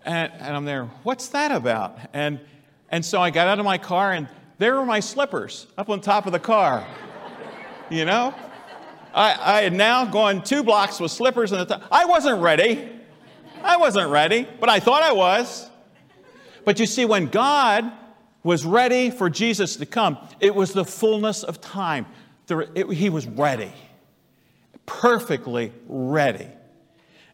and, 0.07 0.33
and 0.33 0.57
I'm 0.57 0.65
there, 0.65 0.87
what's 1.03 1.29
that 1.29 1.53
about? 1.53 1.99
And, 2.15 2.41
and 2.89 3.05
so 3.05 3.21
I 3.21 3.29
got 3.29 3.49
out 3.49 3.59
of 3.59 3.67
my 3.67 3.77
car, 3.77 4.15
and 4.15 4.29
there 4.57 4.77
were 4.77 4.87
my 4.87 5.01
slippers 5.01 5.67
up 5.77 5.91
on 5.91 6.01
top 6.01 6.25
of 6.25 6.33
the 6.33 6.41
car. 6.41 6.87
you 7.91 8.07
know? 8.07 8.35
I, 9.15 9.59
I 9.59 9.63
had 9.63 9.73
now 9.73 10.05
gone 10.05 10.43
two 10.43 10.63
blocks 10.63 11.01
with 11.01 11.11
slippers 11.11 11.53
and 11.53 11.69
top. 11.69 11.83
I 11.91 12.05
wasn't 12.05 12.41
ready. 12.43 12.89
I 13.63 13.77
wasn't 13.77 14.11
ready, 14.11 14.47
but 14.59 14.69
I 14.69 14.81
thought 14.81 15.03
I 15.03 15.13
was. 15.13 15.69
But 16.65 16.79
you 16.79 16.87
see, 16.87 17.05
when 17.05 17.27
God 17.27 17.91
was 18.43 18.65
ready 18.65 19.11
for 19.11 19.29
Jesus 19.29 19.77
to 19.77 19.87
come, 19.87 20.19
it 20.41 20.55
was 20.55 20.73
the 20.73 20.85
fullness 20.85 21.43
of 21.43 21.61
time. 21.61 22.07
There, 22.47 22.67
it, 22.75 22.91
he 22.93 23.11
was 23.11 23.27
ready. 23.27 23.73
perfectly 24.87 25.73
ready. 25.87 26.49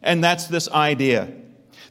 And 0.03 0.23
that's 0.23 0.47
this 0.47 0.69
idea. 0.69 1.31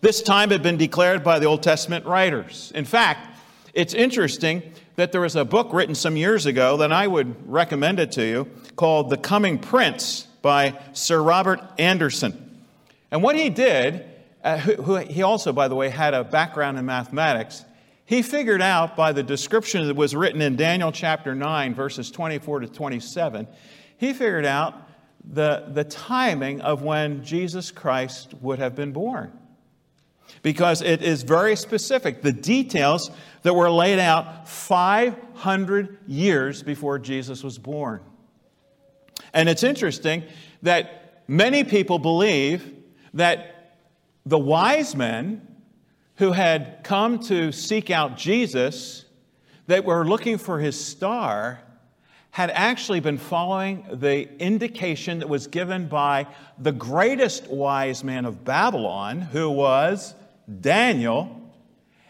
This 0.01 0.23
time 0.23 0.51
had 0.51 0.63
been 0.63 0.77
declared 0.77 1.25
by 1.25 1.39
the 1.39 1.47
Old 1.47 1.63
Testament 1.63 2.07
writers. 2.07 2.73
In 2.75 2.85
fact, 2.85 3.37
it's 3.75 3.93
interesting 3.93 4.63
that 4.97 5.13
there 5.13 5.21
was 5.21 5.37
a 5.37 5.45
book 5.45 5.73
written 5.73 5.95
some 5.95 6.17
years 6.17 6.47
ago 6.47 6.79
that 6.79 6.93
I 6.93 7.07
would 7.07 7.51
recommend 7.51 8.01
it 8.01 8.13
to 8.13 8.27
you 8.27 8.51
called 8.75 9.11
The 9.11 9.17
Coming 9.17 9.59
Prince 9.59 10.23
by 10.43 10.79
Sir 10.93 11.23
Robert 11.23 11.61
Anderson. 11.79 12.65
And 13.11 13.23
what 13.23 13.37
he 13.37 13.51
did, 13.51 14.07
uh, 14.43 14.59
who, 14.59 14.83
who, 14.83 14.97
he 14.97 15.23
also, 15.23 15.53
by 15.53 15.69
the 15.69 15.75
way, 15.75 15.91
had 15.91 16.15
a 16.15 16.25
background 16.25 16.79
in 16.79 16.87
mathematics, 16.87 17.65
he 18.07 18.23
figured 18.23 18.63
out 18.63 18.97
by 18.97 19.13
the 19.13 19.23
description 19.23 19.87
that 19.87 19.97
was 19.97 20.15
written 20.15 20.41
in 20.41 20.57
Daniel 20.57 20.93
chapter 20.93 21.35
9, 21.35 21.75
verses 21.75 22.11
24 22.11 22.61
to 22.61 22.69
27, 22.69 23.47
he 23.99 24.13
figured 24.13 24.47
out 24.47 24.75
the, 25.25 25.67
the 25.73 25.85
timing 25.85 26.61
of 26.61 26.83
when 26.83 27.25
Jesus 27.25 27.71
Christ 27.71 28.33
would 28.41 28.59
have 28.59 28.75
been 28.77 28.93
born. 28.93 29.33
Because 30.47 30.81
it 30.81 31.03
is 31.03 31.25
very 31.25 31.57
specific. 31.57 32.23
The 32.23 32.31
details 32.31 33.11
that 33.43 33.53
were 33.53 33.69
laid 33.69 33.99
out 33.99 34.49
500 34.49 35.99
years 36.07 36.63
before 36.63 37.01
Jesus 37.01 37.43
was 37.43 37.59
born. 37.59 38.01
And 39.35 39.49
it's 39.49 39.65
interesting 39.65 40.23
that 40.63 41.25
many 41.27 41.65
people 41.65 41.99
believe 41.99 42.73
that 43.15 43.75
the 44.25 44.39
wise 44.39 44.95
men 44.95 45.45
who 46.19 46.31
had 46.31 46.79
come 46.85 47.19
to 47.25 47.51
seek 47.51 47.91
out 47.91 48.17
Jesus, 48.17 49.05
that 49.67 49.85
were 49.85 50.07
looking 50.07 50.39
for 50.39 50.61
his 50.61 50.81
star, 50.81 51.59
had 52.31 52.51
actually 52.51 53.01
been 53.01 53.19
following 53.19 53.85
the 53.95 54.33
indication 54.41 55.19
that 55.19 55.29
was 55.29 55.49
given 55.49 55.89
by 55.89 56.25
the 56.57 56.71
greatest 56.71 57.49
wise 57.49 58.05
man 58.05 58.25
of 58.25 58.45
Babylon, 58.45 59.21
who 59.21 59.51
was 59.51 60.15
Daniel. 60.61 61.43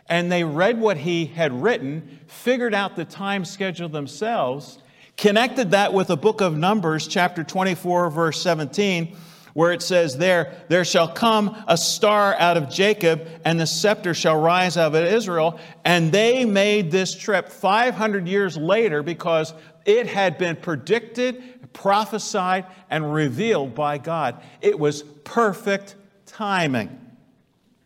And 0.08 0.30
they 0.30 0.44
read 0.44 0.80
what 0.80 0.96
he 0.96 1.26
had 1.26 1.62
written, 1.62 2.20
figured 2.28 2.74
out 2.74 2.94
the 2.94 3.04
time 3.04 3.44
schedule 3.44 3.88
themselves, 3.88 4.78
connected 5.16 5.72
that 5.72 5.92
with 5.92 6.08
the 6.08 6.16
book 6.16 6.40
of 6.40 6.56
Numbers, 6.56 7.08
chapter 7.08 7.42
24, 7.42 8.10
verse 8.10 8.40
17 8.40 9.16
where 9.56 9.72
it 9.72 9.80
says 9.80 10.18
there, 10.18 10.52
There 10.68 10.84
shall 10.84 11.08
come 11.08 11.64
a 11.66 11.78
star 11.78 12.34
out 12.34 12.58
of 12.58 12.68
Jacob, 12.68 13.26
and 13.42 13.58
the 13.58 13.66
scepter 13.66 14.12
shall 14.12 14.38
rise 14.38 14.76
out 14.76 14.94
of 14.94 15.02
Israel. 15.02 15.58
And 15.82 16.12
they 16.12 16.44
made 16.44 16.90
this 16.90 17.14
trip 17.14 17.48
500 17.48 18.28
years 18.28 18.58
later 18.58 19.02
because 19.02 19.54
it 19.86 20.08
had 20.08 20.36
been 20.36 20.56
predicted, 20.56 21.72
prophesied, 21.72 22.66
and 22.90 23.14
revealed 23.14 23.74
by 23.74 23.96
God. 23.96 24.42
It 24.60 24.78
was 24.78 25.02
perfect 25.24 25.94
timing. 26.26 27.05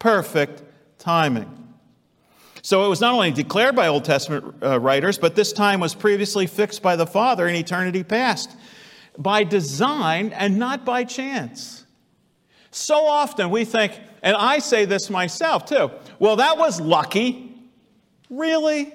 Perfect 0.00 0.64
timing. 0.98 1.56
So 2.62 2.84
it 2.84 2.88
was 2.88 3.00
not 3.00 3.14
only 3.14 3.30
declared 3.30 3.76
by 3.76 3.86
Old 3.86 4.04
Testament 4.04 4.56
uh, 4.62 4.80
writers, 4.80 5.16
but 5.16 5.36
this 5.36 5.52
time 5.52 5.80
was 5.80 5.94
previously 5.94 6.46
fixed 6.46 6.82
by 6.82 6.96
the 6.96 7.06
Father 7.06 7.46
in 7.46 7.54
eternity 7.54 8.02
past 8.02 8.56
by 9.16 9.44
design 9.44 10.32
and 10.32 10.58
not 10.58 10.84
by 10.84 11.04
chance. 11.04 11.84
So 12.70 13.06
often 13.06 13.50
we 13.50 13.64
think, 13.64 13.98
and 14.22 14.36
I 14.36 14.58
say 14.58 14.84
this 14.84 15.10
myself 15.10 15.64
too, 15.64 15.90
well, 16.18 16.36
that 16.36 16.58
was 16.58 16.80
lucky. 16.80 17.54
Really? 18.28 18.92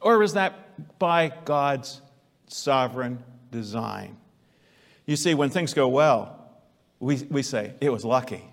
Or 0.00 0.18
was 0.18 0.34
that 0.34 0.98
by 0.98 1.32
God's 1.44 2.00
sovereign 2.46 3.22
design? 3.50 4.16
You 5.04 5.16
see, 5.16 5.34
when 5.34 5.50
things 5.50 5.74
go 5.74 5.88
well, 5.88 6.50
we, 7.00 7.26
we 7.30 7.42
say, 7.42 7.74
it 7.80 7.90
was 7.90 8.04
lucky. 8.04 8.44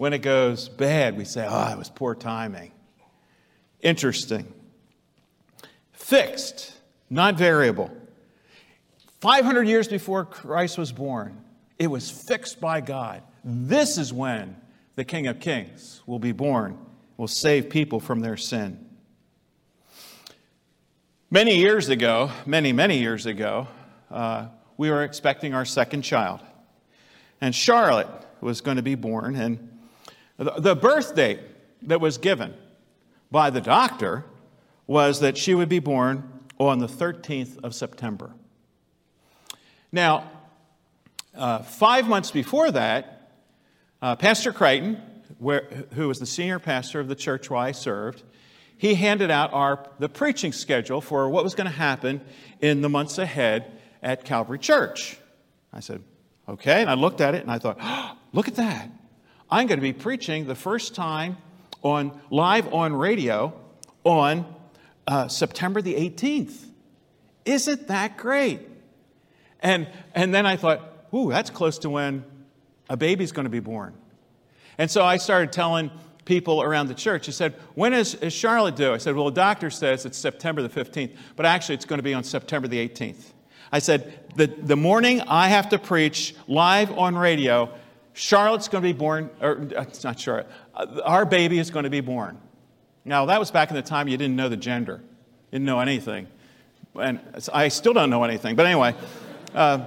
When 0.00 0.14
it 0.14 0.22
goes 0.22 0.70
bad, 0.70 1.18
we 1.18 1.26
say, 1.26 1.46
oh, 1.46 1.72
it 1.72 1.76
was 1.76 1.90
poor 1.90 2.14
timing. 2.14 2.72
Interesting. 3.82 4.50
Fixed, 5.92 6.72
not 7.10 7.34
variable. 7.34 7.90
500 9.20 9.68
years 9.68 9.88
before 9.88 10.24
Christ 10.24 10.78
was 10.78 10.90
born, 10.90 11.44
it 11.78 11.88
was 11.88 12.10
fixed 12.10 12.62
by 12.62 12.80
God. 12.80 13.22
This 13.44 13.98
is 13.98 14.10
when 14.10 14.56
the 14.94 15.04
King 15.04 15.26
of 15.26 15.38
Kings 15.38 16.00
will 16.06 16.18
be 16.18 16.32
born, 16.32 16.78
will 17.18 17.28
save 17.28 17.68
people 17.68 18.00
from 18.00 18.20
their 18.20 18.38
sin. 18.38 18.82
Many 21.30 21.58
years 21.58 21.90
ago, 21.90 22.30
many, 22.46 22.72
many 22.72 23.00
years 23.00 23.26
ago, 23.26 23.68
uh, 24.10 24.46
we 24.78 24.88
were 24.88 25.04
expecting 25.04 25.52
our 25.52 25.66
second 25.66 26.00
child. 26.00 26.40
And 27.42 27.54
Charlotte 27.54 28.08
was 28.40 28.62
going 28.62 28.78
to 28.78 28.82
be 28.82 28.94
born. 28.94 29.36
And 29.36 29.69
the 30.40 30.74
birth 30.74 31.14
date 31.14 31.40
that 31.82 32.00
was 32.00 32.18
given 32.18 32.54
by 33.30 33.50
the 33.50 33.60
doctor 33.60 34.24
was 34.86 35.20
that 35.20 35.36
she 35.36 35.54
would 35.54 35.68
be 35.68 35.78
born 35.78 36.40
on 36.58 36.78
the 36.78 36.86
13th 36.86 37.62
of 37.62 37.74
September. 37.74 38.32
Now, 39.92 40.30
uh, 41.34 41.60
five 41.60 42.08
months 42.08 42.30
before 42.30 42.70
that, 42.70 43.32
uh, 44.02 44.16
Pastor 44.16 44.52
Creighton, 44.52 45.00
where, 45.38 45.68
who 45.94 46.08
was 46.08 46.18
the 46.18 46.26
senior 46.26 46.58
pastor 46.58 47.00
of 47.00 47.08
the 47.08 47.14
church 47.14 47.50
where 47.50 47.60
I 47.60 47.72
served, 47.72 48.22
he 48.76 48.94
handed 48.94 49.30
out 49.30 49.52
our, 49.52 49.86
the 49.98 50.08
preaching 50.08 50.52
schedule 50.52 51.00
for 51.00 51.28
what 51.28 51.44
was 51.44 51.54
going 51.54 51.66
to 51.66 51.76
happen 51.76 52.22
in 52.60 52.80
the 52.80 52.88
months 52.88 53.18
ahead 53.18 53.78
at 54.02 54.24
Calvary 54.24 54.58
Church. 54.58 55.18
I 55.72 55.80
said, 55.80 56.02
okay. 56.48 56.80
And 56.80 56.88
I 56.88 56.94
looked 56.94 57.20
at 57.20 57.34
it 57.34 57.42
and 57.42 57.50
I 57.50 57.58
thought, 57.58 57.76
oh, 57.80 58.16
look 58.32 58.48
at 58.48 58.56
that. 58.56 58.90
I'm 59.50 59.66
going 59.66 59.78
to 59.78 59.82
be 59.82 59.92
preaching 59.92 60.46
the 60.46 60.54
first 60.54 60.94
time 60.94 61.36
on 61.82 62.18
live 62.30 62.72
on 62.72 62.94
radio 62.94 63.52
on 64.04 64.46
uh, 65.06 65.28
September 65.28 65.82
the 65.82 65.94
18th. 65.94 66.66
Isn't 67.44 67.88
that 67.88 68.16
great? 68.16 68.60
And, 69.60 69.88
and 70.14 70.32
then 70.32 70.46
I 70.46 70.56
thought, 70.56 71.08
ooh, 71.14 71.30
that's 71.30 71.50
close 71.50 71.78
to 71.78 71.90
when 71.90 72.24
a 72.88 72.96
baby's 72.96 73.32
going 73.32 73.44
to 73.44 73.50
be 73.50 73.60
born. 73.60 73.94
And 74.78 74.90
so 74.90 75.04
I 75.04 75.16
started 75.16 75.52
telling 75.52 75.90
people 76.24 76.62
around 76.62 76.86
the 76.86 76.94
church, 76.94 77.28
I 77.28 77.32
said, 77.32 77.54
when 77.74 77.92
is, 77.92 78.14
is 78.14 78.32
Charlotte 78.32 78.76
due? 78.76 78.92
I 78.92 78.98
said, 78.98 79.16
well, 79.16 79.26
the 79.26 79.32
doctor 79.32 79.68
says 79.68 80.06
it's 80.06 80.16
September 80.16 80.62
the 80.62 80.68
15th, 80.68 81.16
but 81.34 81.44
actually 81.44 81.74
it's 81.74 81.84
going 81.84 81.98
to 81.98 82.04
be 82.04 82.14
on 82.14 82.24
September 82.24 82.68
the 82.68 82.88
18th. 82.88 83.32
I 83.72 83.78
said, 83.78 84.24
the, 84.36 84.46
the 84.46 84.76
morning 84.76 85.20
I 85.22 85.48
have 85.48 85.68
to 85.70 85.78
preach 85.78 86.34
live 86.46 86.90
on 86.96 87.16
radio, 87.16 87.72
Charlotte's 88.12 88.68
going 88.68 88.82
to 88.82 88.88
be 88.88 88.96
born, 88.96 89.30
or 89.40 89.60
uh, 89.76 89.82
it's 89.82 90.04
not 90.04 90.18
Charlotte, 90.18 90.48
uh, 90.74 91.00
our 91.04 91.24
baby 91.24 91.58
is 91.58 91.70
going 91.70 91.84
to 91.84 91.90
be 91.90 92.00
born. 92.00 92.38
Now, 93.04 93.26
that 93.26 93.38
was 93.38 93.50
back 93.50 93.70
in 93.70 93.76
the 93.76 93.82
time 93.82 94.08
you 94.08 94.16
didn't 94.16 94.36
know 94.36 94.48
the 94.48 94.56
gender, 94.56 95.00
didn't 95.50 95.64
know 95.64 95.80
anything. 95.80 96.26
And 96.94 97.20
I 97.52 97.68
still 97.68 97.92
don't 97.92 98.10
know 98.10 98.24
anything, 98.24 98.56
but 98.56 98.66
anyway. 98.66 98.94
Uh, 99.54 99.86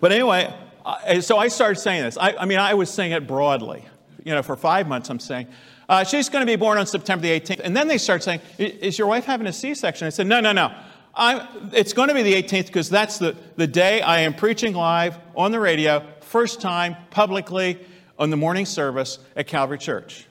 but 0.00 0.12
anyway, 0.12 0.52
I, 0.84 1.20
so 1.20 1.38
I 1.38 1.48
started 1.48 1.80
saying 1.80 2.02
this. 2.02 2.16
I, 2.18 2.34
I, 2.34 2.44
mean, 2.44 2.58
I 2.58 2.74
was 2.74 2.90
saying 2.90 3.12
it 3.12 3.26
broadly. 3.26 3.84
You 4.24 4.34
know, 4.34 4.42
for 4.42 4.56
five 4.56 4.88
months, 4.88 5.10
I'm 5.10 5.20
saying, 5.20 5.46
uh, 5.88 6.04
she's 6.04 6.28
going 6.28 6.42
to 6.42 6.46
be 6.46 6.56
born 6.56 6.76
on 6.76 6.86
September 6.86 7.22
the 7.22 7.40
18th. 7.40 7.60
And 7.60 7.76
then 7.76 7.88
they 7.88 7.98
start 7.98 8.22
saying, 8.22 8.40
Is 8.58 8.98
your 8.98 9.06
wife 9.06 9.24
having 9.24 9.46
a 9.46 9.52
C 9.52 9.74
section? 9.74 10.06
I 10.06 10.10
said, 10.10 10.26
No, 10.26 10.40
no, 10.40 10.52
no. 10.52 10.74
I'm, 11.14 11.72
it's 11.72 11.92
going 11.92 12.08
to 12.08 12.14
be 12.14 12.22
the 12.22 12.34
18th 12.34 12.66
because 12.66 12.88
that's 12.88 13.18
the, 13.18 13.36
the 13.56 13.66
day 13.66 14.02
I 14.02 14.20
am 14.20 14.34
preaching 14.34 14.74
live 14.74 15.18
on 15.34 15.50
the 15.50 15.58
radio, 15.58 16.06
first 16.28 16.60
time 16.60 16.96
publicly 17.10 17.78
on 18.18 18.30
the 18.30 18.36
morning 18.36 18.66
service 18.66 19.18
at 19.34 19.46
Calvary 19.46 19.78
Church. 19.78 20.26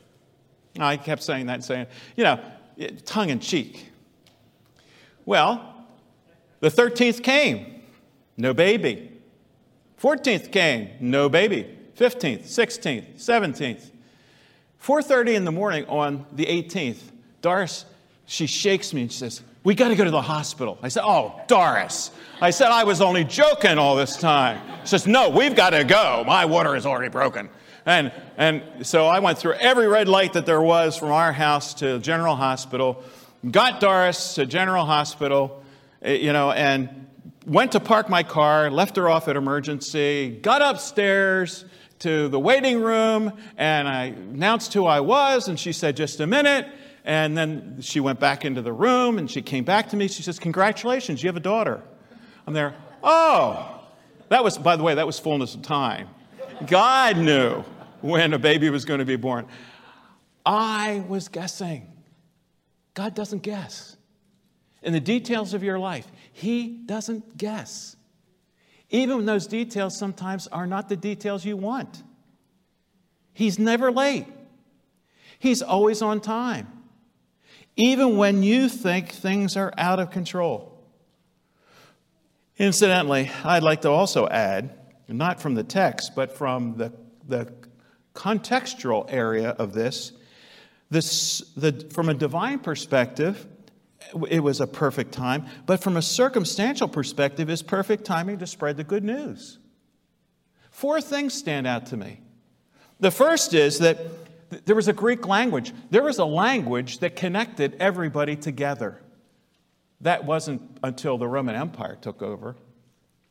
I 0.80 0.98
kept 0.98 1.24
saying 1.24 1.48
that 1.48 1.56
and 1.56 1.64
saying, 1.64 1.88
you 2.16 2.24
know, 2.24 2.40
tongue 3.06 3.30
in 3.30 3.40
cheek. 3.40 3.92
Well, 5.26 5.86
the 6.60 6.70
13th 6.70 7.24
came. 7.24 7.82
No 8.38 8.54
baby. 8.54 9.12
14th 10.02 10.52
came, 10.52 10.90
no 11.00 11.28
baby. 11.28 11.68
15th, 11.98 12.44
16th, 12.44 13.18
17th. 13.18 13.92
4:30 14.80 15.34
in 15.34 15.46
the 15.46 15.52
morning 15.52 15.86
on 15.88 16.26
the 16.32 16.46
18th, 16.46 17.00
Doris, 17.42 17.86
she 18.28 18.46
shakes 18.46 18.94
me 18.94 19.02
and 19.02 19.12
she 19.12 19.18
says, 19.18 19.42
"We 19.68 19.76
got 19.76 19.90
to 19.90 19.96
go 19.98 20.06
to 20.06 20.12
the 20.12 20.22
hospital." 20.22 20.78
I 20.82 20.88
said, 20.88 21.04
"Oh, 21.06 21.42
Doris." 21.48 22.12
I 22.40 22.52
said 22.52 22.70
I 22.72 22.86
was 22.86 23.02
only 23.02 23.26
joking 23.26 23.78
all 23.78 23.98
this 23.98 24.16
time. 24.16 24.62
She 24.84 24.88
says, 24.88 25.06
"No, 25.06 25.28
we've 25.28 25.58
got 25.58 25.72
to 25.72 25.84
go. 25.84 26.24
My 26.26 26.46
water 26.46 26.74
is 26.78 26.86
already 26.86 27.10
broken." 27.10 27.50
And 27.86 28.14
and 28.38 28.64
so 28.84 29.08
I 29.08 29.20
went 29.20 29.40
through 29.40 29.56
every 29.56 29.90
red 29.90 30.08
light 30.08 30.32
that 30.34 30.46
there 30.46 30.62
was 30.62 30.96
from 30.96 31.12
our 31.12 31.34
house 31.34 31.74
to 31.82 32.00
General 32.00 32.38
Hospital, 32.38 33.04
got 33.52 33.82
Doris 33.82 34.36
to 34.36 34.46
General 34.46 34.86
Hospital, 34.86 35.62
eh, 36.02 36.14
you 36.14 36.32
know, 36.32 36.52
and 36.52 37.08
went 37.46 37.74
to 37.74 37.82
park 37.82 38.08
my 38.08 38.24
car, 38.24 38.72
left 38.72 38.96
her 38.96 39.10
off 39.10 39.28
at 39.28 39.36
emergency, 39.36 40.40
got 40.42 40.62
upstairs 40.62 41.66
to 42.00 42.30
the 42.30 42.40
waiting 42.40 42.80
room, 42.80 43.34
and 43.58 43.86
I 43.90 44.06
announced 44.06 44.74
who 44.74 44.86
I 44.86 45.02
was, 45.02 45.50
and 45.50 45.60
she 45.60 45.74
said, 45.74 45.98
Just 45.98 46.22
a 46.22 46.28
minute. 46.28 46.68
And 47.08 47.38
then 47.38 47.78
she 47.80 48.02
went 48.02 48.20
back 48.20 48.44
into 48.44 48.62
the 48.62 48.74
room 48.74 49.18
and 49.18 49.32
she 49.32 49.42
came 49.42 49.64
back 49.64 49.90
to 49.92 49.96
me. 49.96 50.10
She 50.10 50.24
says, 50.24 50.40
Congratulations, 50.40 51.24
you 51.24 51.30
have 51.30 51.38
a 51.38 51.40
daughter. 51.40 51.82
I'm 52.46 52.54
there, 52.54 52.76
Oh, 53.02 53.82
That 54.28 54.44
was, 54.44 54.58
by 54.58 54.76
the 54.76 54.84
way, 54.84 54.96
that 54.96 55.08
was 55.08 55.18
fullness 55.18 55.56
of 55.56 55.62
time. 55.62 56.10
God 56.68 57.18
knew 57.18 57.64
when 58.02 58.34
a 58.34 58.40
baby 58.40 58.70
was 58.70 58.84
going 58.84 59.00
to 59.00 59.06
be 59.06 59.16
born. 59.16 59.48
I 60.46 61.06
was 61.08 61.30
guessing. 61.30 61.88
God 62.94 63.16
doesn't 63.16 63.42
guess. 63.42 63.96
In 64.84 64.92
the 64.92 65.00
details 65.00 65.54
of 65.54 65.64
your 65.64 65.80
life, 65.80 66.08
He 66.34 66.68
doesn't 66.68 67.38
guess. 67.38 67.96
Even 68.90 69.16
when 69.18 69.26
those 69.26 69.48
details 69.48 69.98
sometimes 69.98 70.48
are 70.48 70.68
not 70.68 70.90
the 70.90 70.98
details 70.98 71.46
you 71.46 71.56
want. 71.56 72.04
He's 73.34 73.58
never 73.58 73.94
late, 73.94 74.26
He's 75.40 75.62
always 75.62 76.02
on 76.02 76.20
time, 76.20 76.68
even 77.78 78.18
when 78.18 78.44
you 78.44 78.68
think 78.68 79.12
things 79.12 79.56
are 79.56 79.74
out 79.78 80.00
of 80.00 80.12
control. 80.12 80.74
Incidentally, 82.58 83.32
I'd 83.44 83.64
like 83.64 83.82
to 83.82 83.90
also 83.90 84.28
add, 84.28 84.72
not 85.08 85.40
from 85.40 85.54
the 85.54 85.64
text, 85.64 86.16
but 86.16 86.36
from 86.36 86.76
the, 86.76 86.92
the 87.28 87.54
contextual 88.16 89.06
area 89.10 89.50
of 89.50 89.74
this, 89.74 90.12
this 90.90 91.42
the, 91.56 91.88
from 91.94 92.10
a 92.10 92.16
divine 92.16 92.60
perspective, 92.60 93.46
it 94.28 94.40
was 94.40 94.60
a 94.60 94.68
perfect 94.68 95.12
time, 95.12 95.46
but 95.68 95.84
from 95.84 95.98
a 95.98 96.02
circumstantial 96.02 96.88
perspective, 96.88 97.50
it's 97.50 97.62
perfect 97.62 98.06
timing 98.06 98.40
to 98.40 98.48
spread 98.48 98.78
the 98.78 98.84
good 98.84 99.04
news. 99.04 99.60
Four 100.72 101.00
things 101.00 101.36
stand 101.36 101.68
out 101.68 101.88
to 101.88 101.98
me. 101.98 102.22
The 103.00 103.12
first 103.12 103.54
is 103.54 103.80
that 103.80 104.00
there 104.50 104.76
was 104.76 104.88
a 104.88 104.94
Greek 104.94 105.28
language, 105.28 105.74
there 105.90 106.04
was 106.04 106.20
a 106.20 106.26
language 106.26 107.00
that 107.00 107.16
connected 107.16 107.76
everybody 107.80 108.36
together. 108.36 109.00
That 110.02 110.26
wasn't 110.26 110.62
until 110.84 111.18
the 111.18 111.28
Roman 111.28 111.56
Empire 111.56 111.98
took 112.00 112.22
over. 112.22 112.56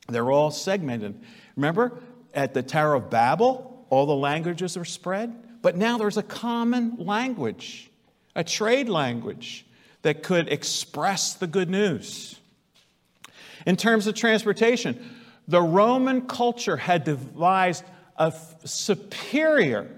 They're 0.09 0.31
all 0.31 0.51
segmented. 0.51 1.21
Remember, 1.57 2.01
at 2.35 2.55
the 2.55 2.63
Tower 2.63 2.95
of 2.95 3.11
Babel, 3.11 3.87
all 3.89 4.07
the 4.07 4.17
languages 4.17 4.77
were 4.77 4.85
spread, 4.85 5.35
but 5.63 5.77
now 5.77 5.99
there's 5.99 6.17
a 6.17 6.23
common 6.23 6.97
language, 6.99 7.91
a 8.35 8.45
trade 8.45 8.89
language 8.89 9.65
that 10.03 10.23
could 10.23 10.49
express 10.49 11.35
the 11.35 11.47
good 11.47 11.71
news. 11.71 12.39
In 13.65 13.77
terms 13.77 14.07
of 14.07 14.15
transportation, 14.15 15.11
the 15.49 15.63
Roman 15.63 16.23
culture 16.23 16.77
had 16.77 17.05
devised 17.05 17.85
a 18.17 18.33
superior 18.65 19.89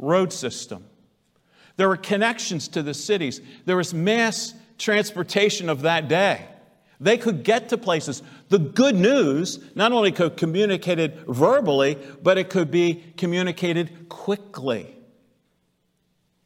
road 0.00 0.32
system. 0.32 0.84
There 1.76 1.88
were 1.88 1.96
connections 1.96 2.68
to 2.68 2.82
the 2.82 2.94
cities. 2.94 3.40
There 3.64 3.76
was 3.76 3.94
mass 3.94 4.54
transportation 4.78 5.68
of 5.68 5.82
that 5.82 6.08
day. 6.08 6.46
They 6.98 7.16
could 7.16 7.44
get 7.44 7.70
to 7.70 7.78
places. 7.78 8.22
The 8.50 8.58
good 8.58 8.94
news 8.94 9.58
not 9.74 9.92
only 9.92 10.12
could 10.12 10.36
communicated 10.36 11.24
verbally, 11.26 11.96
but 12.22 12.36
it 12.36 12.50
could 12.50 12.70
be 12.70 13.02
communicated 13.16 14.08
quickly. 14.10 14.94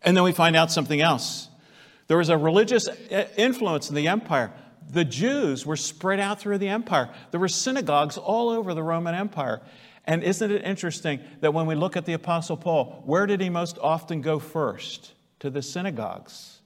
And 0.02 0.16
then 0.16 0.22
we 0.22 0.32
find 0.32 0.54
out 0.54 0.70
something 0.70 1.00
else. 1.00 1.48
There 2.06 2.18
was 2.18 2.28
a 2.28 2.38
religious 2.38 2.88
eh, 3.10 3.26
influence 3.36 3.88
in 3.88 3.96
the 3.96 4.08
empire. 4.08 4.52
The 4.90 5.04
Jews 5.04 5.64
were 5.66 5.76
spread 5.76 6.20
out 6.20 6.40
through 6.40 6.58
the 6.58 6.68
empire. 6.68 7.08
There 7.30 7.40
were 7.40 7.48
synagogues 7.48 8.18
all 8.18 8.50
over 8.50 8.74
the 8.74 8.82
Roman 8.82 9.14
Empire. 9.14 9.62
And 10.06 10.22
isn't 10.22 10.50
it 10.50 10.64
interesting 10.64 11.20
that 11.40 11.54
when 11.54 11.66
we 11.66 11.74
look 11.74 11.96
at 11.96 12.04
the 12.04 12.12
Apostle 12.12 12.56
Paul, 12.56 13.02
where 13.06 13.26
did 13.26 13.40
he 13.40 13.48
most 13.48 13.78
often 13.80 14.20
go 14.20 14.38
first? 14.38 15.12
To 15.40 15.50
the 15.50 15.62
synagogues. 15.62 16.60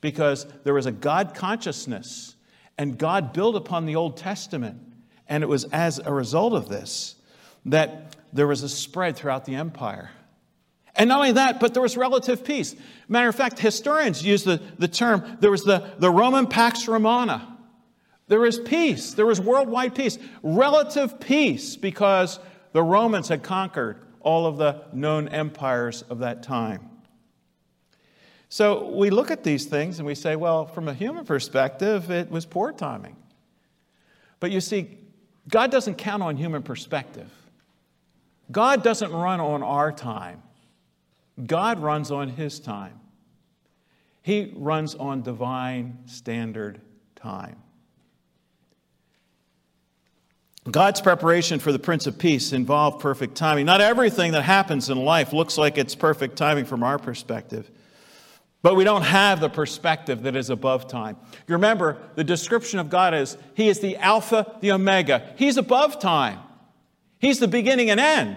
Because 0.00 0.46
there 0.64 0.74
was 0.74 0.86
a 0.86 0.92
God 0.92 1.34
consciousness, 1.34 2.34
and 2.78 2.98
God 2.98 3.32
built 3.32 3.56
upon 3.56 3.86
the 3.86 3.96
Old 3.96 4.16
Testament. 4.16 4.78
And 5.28 5.42
it 5.42 5.46
was 5.46 5.64
as 5.64 5.98
a 5.98 6.12
result 6.12 6.54
of 6.54 6.68
this 6.68 7.16
that 7.66 8.16
there 8.32 8.46
was 8.46 8.62
a 8.62 8.68
spread 8.68 9.16
throughout 9.16 9.44
the 9.44 9.54
empire. 9.54 10.10
And 10.96 11.08
not 11.08 11.18
only 11.18 11.32
that, 11.32 11.60
but 11.60 11.72
there 11.72 11.82
was 11.82 11.96
relative 11.96 12.44
peace. 12.44 12.74
Matter 13.08 13.28
of 13.28 13.34
fact, 13.34 13.58
historians 13.58 14.24
use 14.24 14.44
the, 14.44 14.60
the 14.78 14.88
term 14.88 15.38
there 15.40 15.50
was 15.50 15.64
the, 15.64 15.90
the 15.98 16.10
Roman 16.10 16.46
Pax 16.46 16.88
Romana. 16.88 17.58
There 18.28 18.40
was 18.40 18.58
peace, 18.58 19.14
there 19.14 19.26
was 19.26 19.40
worldwide 19.40 19.94
peace, 19.94 20.18
relative 20.42 21.18
peace, 21.18 21.76
because 21.76 22.38
the 22.72 22.82
Romans 22.82 23.28
had 23.28 23.42
conquered 23.42 23.98
all 24.20 24.46
of 24.46 24.56
the 24.56 24.84
known 24.92 25.28
empires 25.28 26.02
of 26.02 26.18
that 26.20 26.42
time. 26.42 26.88
So 28.48 28.90
we 28.90 29.10
look 29.10 29.30
at 29.30 29.44
these 29.44 29.66
things 29.66 29.98
and 29.98 30.06
we 30.06 30.14
say, 30.14 30.36
well, 30.36 30.66
from 30.66 30.88
a 30.88 30.94
human 30.94 31.24
perspective, 31.24 32.10
it 32.10 32.30
was 32.30 32.44
poor 32.44 32.72
timing. 32.72 33.16
But 34.40 34.50
you 34.50 34.60
see, 34.60 34.98
God 35.48 35.70
doesn't 35.70 35.96
count 35.96 36.22
on 36.22 36.36
human 36.36 36.62
perspective. 36.62 37.30
God 38.50 38.82
doesn't 38.82 39.12
run 39.12 39.40
on 39.40 39.62
our 39.62 39.92
time. 39.92 40.42
God 41.46 41.78
runs 41.78 42.10
on 42.10 42.30
his 42.30 42.58
time. 42.58 42.98
He 44.22 44.52
runs 44.56 44.94
on 44.94 45.22
divine 45.22 45.98
standard 46.06 46.80
time. 47.14 47.56
God's 50.72 51.00
preparation 51.00 51.58
for 51.58 51.72
the 51.72 51.78
Prince 51.78 52.06
of 52.06 52.18
Peace 52.18 52.52
involved 52.52 53.00
perfect 53.00 53.34
timing. 53.34 53.66
Not 53.66 53.80
everything 53.80 54.32
that 54.32 54.42
happens 54.42 54.90
in 54.90 54.98
life 54.98 55.32
looks 55.32 55.56
like 55.56 55.78
it's 55.78 55.94
perfect 55.94 56.36
timing 56.36 56.64
from 56.64 56.82
our 56.82 56.98
perspective. 56.98 57.70
But 58.62 58.76
we 58.76 58.84
don't 58.84 59.02
have 59.02 59.40
the 59.40 59.48
perspective 59.48 60.24
that 60.24 60.36
is 60.36 60.50
above 60.50 60.86
time. 60.86 61.16
You 61.48 61.54
remember, 61.54 61.96
the 62.14 62.24
description 62.24 62.78
of 62.78 62.90
God 62.90 63.14
is 63.14 63.36
He 63.54 63.68
is 63.68 63.80
the 63.80 63.96
Alpha, 63.96 64.58
the 64.60 64.72
Omega. 64.72 65.32
He's 65.36 65.56
above 65.56 65.98
time. 65.98 66.38
He's 67.18 67.38
the 67.38 67.48
beginning 67.48 67.90
and 67.90 67.98
end. 67.98 68.36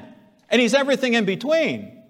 And 0.49 0.61
He's 0.61 0.73
everything 0.73 1.13
in 1.13 1.25
between. 1.25 2.03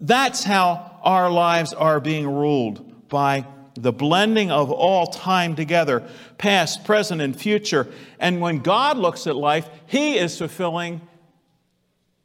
That's 0.00 0.42
how 0.42 0.98
our 1.02 1.30
lives 1.30 1.72
are 1.72 2.00
being 2.00 2.28
ruled 2.28 3.08
by 3.08 3.46
the 3.74 3.92
blending 3.92 4.50
of 4.50 4.70
all 4.70 5.06
time 5.06 5.56
together, 5.56 6.02
past, 6.38 6.84
present, 6.84 7.20
and 7.20 7.38
future. 7.38 7.88
And 8.18 8.40
when 8.40 8.58
God 8.58 8.98
looks 8.98 9.26
at 9.26 9.36
life, 9.36 9.68
He 9.86 10.18
is 10.18 10.36
fulfilling 10.36 11.00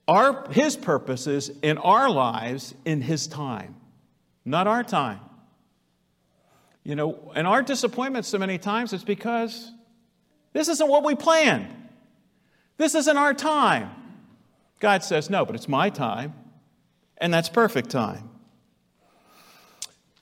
our, 0.08 0.50
His 0.52 0.76
purposes 0.76 1.52
in 1.62 1.78
our 1.78 2.10
lives 2.10 2.74
in 2.86 3.02
His 3.02 3.28
time, 3.28 3.76
not 4.46 4.68
our 4.68 4.84
time. 4.84 5.20
You 6.84 6.96
know, 6.96 7.32
and 7.36 7.46
our 7.46 7.62
disappointment 7.62 8.26
so 8.26 8.38
many 8.38 8.58
times 8.58 8.94
is 8.94 9.04
because 9.04 9.72
this 10.54 10.70
isn't 10.70 10.88
what 10.88 11.04
we 11.04 11.16
planned. 11.16 11.68
This 12.78 12.96
isn't 12.96 13.18
our 13.18 13.34
time. 13.34 13.90
God 14.80 15.04
says, 15.04 15.30
no, 15.30 15.46
but 15.46 15.56
it's 15.56 15.68
my 15.68 15.90
time. 15.90 16.34
And 17.18 17.34
that's 17.34 17.50
perfect 17.50 17.90
time. 17.90 18.30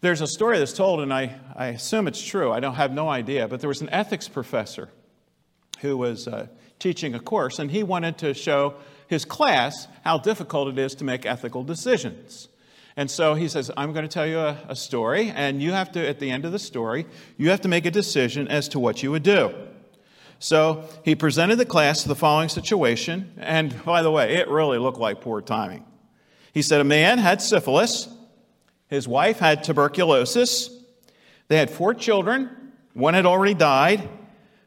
There's 0.05 0.21
a 0.21 0.27
story 0.27 0.59
that's 0.59 0.71
told, 0.71 1.01
and 1.01 1.11
I, 1.11 1.35
I 1.55 1.69
assume 1.69 2.07
it's 2.07 2.21
true. 2.21 2.51
I 2.51 2.59
don't 2.59 2.75
have 2.75 2.91
no 2.91 3.09
idea, 3.09 3.47
but 3.47 3.59
there 3.59 3.67
was 3.67 3.81
an 3.81 3.89
ethics 3.89 4.27
professor 4.27 4.89
who 5.79 5.97
was 5.97 6.27
uh, 6.27 6.45
teaching 6.77 7.15
a 7.15 7.19
course, 7.19 7.57
and 7.57 7.71
he 7.71 7.81
wanted 7.81 8.19
to 8.19 8.35
show 8.35 8.75
his 9.07 9.25
class 9.25 9.87
how 10.03 10.19
difficult 10.19 10.67
it 10.67 10.77
is 10.77 10.93
to 10.93 11.03
make 11.03 11.25
ethical 11.25 11.63
decisions. 11.63 12.49
And 12.95 13.09
so 13.09 13.33
he 13.33 13.47
says, 13.47 13.71
I'm 13.75 13.93
going 13.93 14.03
to 14.03 14.13
tell 14.13 14.27
you 14.27 14.37
a, 14.37 14.59
a, 14.69 14.75
story, 14.75 15.31
and 15.35 15.59
you 15.59 15.71
have 15.71 15.91
to, 15.93 16.07
at 16.07 16.19
the 16.19 16.29
end 16.29 16.45
of 16.45 16.51
the 16.51 16.59
story, 16.59 17.07
you 17.35 17.49
have 17.49 17.61
to 17.61 17.67
make 17.67 17.87
a 17.87 17.91
decision 17.91 18.47
as 18.47 18.69
to 18.69 18.79
what 18.79 19.01
you 19.01 19.09
would 19.09 19.23
do. 19.23 19.55
So 20.37 20.87
he 21.03 21.15
presented 21.15 21.55
the 21.55 21.65
class 21.65 22.03
the 22.03 22.13
following 22.13 22.49
situation, 22.49 23.33
and 23.37 23.83
by 23.83 24.03
the 24.03 24.11
way, 24.11 24.35
it 24.35 24.49
really 24.49 24.77
looked 24.77 24.99
like 24.99 25.21
poor 25.21 25.41
timing. 25.41 25.83
He 26.53 26.61
said 26.61 26.79
a 26.79 26.83
man 26.83 27.17
had 27.17 27.41
syphilis, 27.41 28.14
his 28.87 29.07
wife 29.07 29.39
had 29.39 29.63
tuberculosis, 29.63 30.69
they 31.47 31.57
had 31.57 31.69
four 31.69 31.93
children, 31.93 32.49
one 32.93 33.13
had 33.13 33.25
already 33.25 33.53
died, 33.53 34.07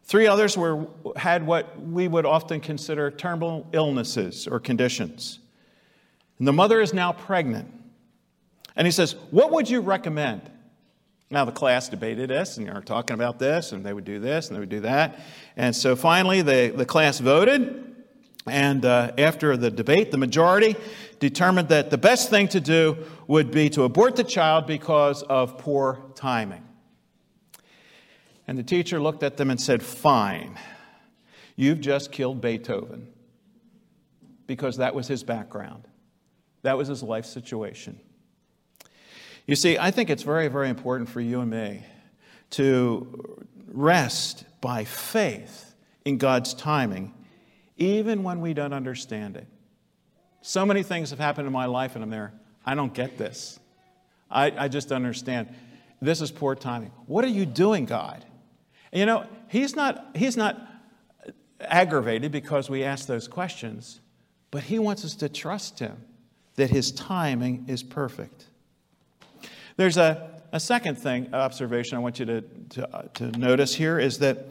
three 0.05 0.27
others 0.27 0.57
were, 0.57 0.87
had 1.17 1.47
what 1.47 1.81
we 1.81 2.09
would 2.09 2.27
often 2.27 2.61
consider 2.61 3.11
terminal 3.11 3.67
illnesses 3.73 4.47
or 4.47 4.61
conditions. 4.61 5.39
And 6.39 6.47
the 6.47 6.53
mother 6.53 6.81
is 6.81 6.95
now 6.95 7.13
pregnant. 7.13 7.73
And 8.77 8.87
he 8.87 8.91
says, 8.91 9.17
What 9.31 9.51
would 9.51 9.69
you 9.69 9.81
recommend? 9.81 10.49
Now, 11.31 11.45
the 11.45 11.53
class 11.53 11.91
debated 11.91 12.31
this, 12.31 12.57
and 12.57 12.67
they 12.67 12.73
were 12.73 12.81
talking 12.81 13.13
about 13.13 13.39
this, 13.39 13.73
and 13.73 13.85
they 13.85 13.93
would 13.93 14.07
do 14.07 14.19
this, 14.19 14.49
and 14.49 14.57
they 14.57 14.61
would 14.61 14.71
do 14.71 14.81
that. 14.81 15.21
And 15.57 15.77
so 15.77 15.95
finally, 15.95 16.41
the, 16.41 16.73
the 16.75 16.87
class 16.87 17.19
voted. 17.19 17.88
And 18.49 18.85
uh, 18.85 19.13
after 19.19 19.57
the 19.57 19.71
debate, 19.71 20.11
the 20.11 20.19
majority 20.19 20.77
determined 21.21 21.69
that 21.69 21.91
the 21.91 21.99
best 21.99 22.31
thing 22.31 22.49
to 22.49 22.61
do 22.61 22.97
would 23.27 23.51
be 23.51 23.69
to 23.71 23.83
abort 23.83 24.17
the 24.17 24.25
child 24.25 24.67
because 24.67 25.23
of 25.25 25.59
poor 25.59 26.03
timing. 26.15 26.65
And 28.47 28.59
the 28.59 28.63
teacher 28.63 29.01
looked 29.01 29.23
at 29.23 29.37
them 29.37 29.51
and 29.51 29.61
said, 29.61 29.83
Fine, 29.83 30.59
you've 31.57 31.81
just 31.81 32.13
killed 32.13 32.41
Beethoven. 32.41 33.09
Because 34.47 34.79
that 34.79 34.95
was 34.95 35.07
his 35.07 35.23
background, 35.23 35.87
that 36.63 36.79
was 36.79 36.89
his 36.89 37.03
life 37.03 37.27
situation. 37.27 38.01
You 39.47 39.57
see, 39.57 39.79
I 39.79 39.91
think 39.91 40.11
it's 40.11 40.23
very, 40.23 40.49
very 40.49 40.69
important 40.69 41.09
for 41.09 41.21
you 41.21 41.41
and 41.41 41.51
me 41.51 41.85
to 42.51 43.47
rest 43.67 44.45
by 44.61 44.85
faith 44.85 45.75
in 46.05 46.19
God's 46.19 46.55
timing 46.55 47.15
even 47.79 48.23
when 48.23 48.41
we 48.41 48.53
don't 48.53 48.73
understand 48.73 49.37
it. 49.37 49.47
So 50.43 50.67
many 50.67 50.83
things 50.83 51.11
have 51.11 51.19
happened 51.19 51.47
in 51.47 51.53
my 51.53 51.67
life, 51.67 51.95
and 51.95 52.05
I'm 52.05 52.11
there. 52.11 52.33
I 52.67 52.75
don't 52.75 52.93
get 52.93 53.17
this. 53.17 53.59
I, 54.31 54.53
I 54.65 54.69
just 54.69 54.93
understand. 54.93 55.49
This 56.01 56.21
is 56.21 56.31
poor 56.31 56.55
timing. 56.55 56.93
What 57.07 57.25
are 57.25 57.29
you 57.29 57.47
doing, 57.47 57.87
God? 57.87 58.25
And 58.93 59.01
you 59.01 59.07
know, 59.07 59.27
he's 59.49 59.75
not, 59.75 60.11
he's 60.15 60.37
not 60.37 60.61
aggravated 61.61 62.31
because 62.31 62.71
we 62.71 62.85
ask 62.85 63.07
those 63.07 63.27
questions, 63.27 64.01
but 64.51 64.63
he 64.63 64.79
wants 64.79 65.05
us 65.05 65.15
to 65.17 65.29
trust 65.29 65.79
him 65.79 65.97
that 66.57 66.71
his 66.71 66.93
timing 66.93 67.65
is 67.69 67.83
perfect. 67.83 68.47
There's 69.77 69.97
a, 69.97 70.41
a 70.53 70.61
second 70.61 70.99
thing, 70.99 71.33
observation 71.33 71.97
I 71.97 72.01
want 72.01 72.19
you 72.19 72.27
to, 72.27 72.41
to, 72.41 72.97
uh, 72.97 73.03
to 73.15 73.31
notice 73.39 73.75
here 73.75 73.99
is 73.99 74.19
that 74.19 74.47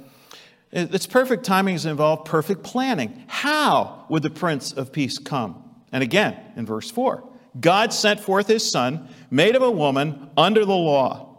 its 0.72 1.08
perfect 1.08 1.46
timing 1.46 1.76
is 1.76 1.86
involved 1.86 2.26
perfect 2.26 2.64
planning. 2.64 3.24
How 3.28 4.06
would 4.10 4.24
the 4.24 4.30
Prince 4.30 4.74
of 4.74 4.92
Peace 4.92 5.18
come? 5.18 5.64
And 5.92 6.04
again, 6.04 6.38
in 6.56 6.66
verse 6.66 6.92
4, 6.92 7.24
God 7.60 7.94
sent 7.94 8.20
forth 8.20 8.48
his 8.48 8.70
son, 8.70 9.08
made 9.32 9.56
of 9.56 9.62
a 9.62 9.72
woman 9.72 10.30
under 10.36 10.66
the 10.66 10.76
law. 10.76 11.38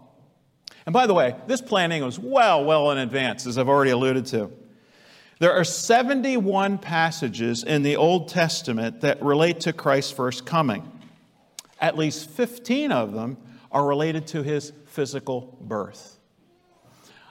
And 0.86 0.92
by 0.92 1.06
the 1.06 1.14
way, 1.14 1.36
this 1.46 1.60
planning 1.60 2.02
was 2.02 2.18
well, 2.18 2.64
well 2.64 2.90
in 2.90 2.98
advance, 2.98 3.46
as 3.46 3.58
I've 3.58 3.68
already 3.68 3.90
alluded 3.90 4.24
to. 4.26 4.50
There 5.38 5.52
are 5.52 5.62
71 5.62 6.78
passages 6.78 7.62
in 7.62 7.82
the 7.82 7.96
Old 7.96 8.28
Testament 8.28 9.02
that 9.02 9.22
relate 9.22 9.60
to 9.60 9.72
Christ's 9.72 10.10
first 10.10 10.46
coming. 10.46 10.90
At 11.80 11.96
least 11.96 12.30
15 12.30 12.90
of 12.90 13.12
them 13.12 13.36
are 13.70 13.86
related 13.86 14.26
to 14.28 14.42
his 14.42 14.72
physical 14.86 15.58
birth. 15.60 16.18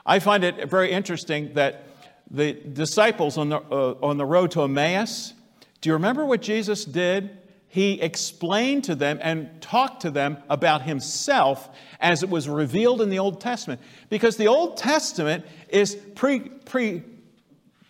I 0.06 0.20
find 0.20 0.42
it 0.42 0.70
very 0.70 0.90
interesting 0.90 1.52
that 1.54 1.87
the 2.30 2.52
disciples 2.52 3.38
on 3.38 3.48
the, 3.48 3.58
uh, 3.58 3.94
on 4.02 4.18
the 4.18 4.26
road 4.26 4.50
to 4.52 4.62
Emmaus, 4.62 5.32
do 5.80 5.88
you 5.88 5.94
remember 5.94 6.24
what 6.24 6.42
Jesus 6.42 6.84
did? 6.84 7.38
He 7.68 8.00
explained 8.00 8.84
to 8.84 8.94
them 8.94 9.18
and 9.22 9.60
talked 9.60 10.02
to 10.02 10.10
them 10.10 10.38
about 10.48 10.82
himself 10.82 11.68
as 12.00 12.22
it 12.22 12.30
was 12.30 12.48
revealed 12.48 13.02
in 13.02 13.10
the 13.10 13.18
Old 13.18 13.40
Testament. 13.40 13.80
Because 14.08 14.36
the 14.36 14.48
Old 14.48 14.78
Testament 14.78 15.44
is 15.68 15.94
pre, 16.14 16.40
pre, 16.40 17.02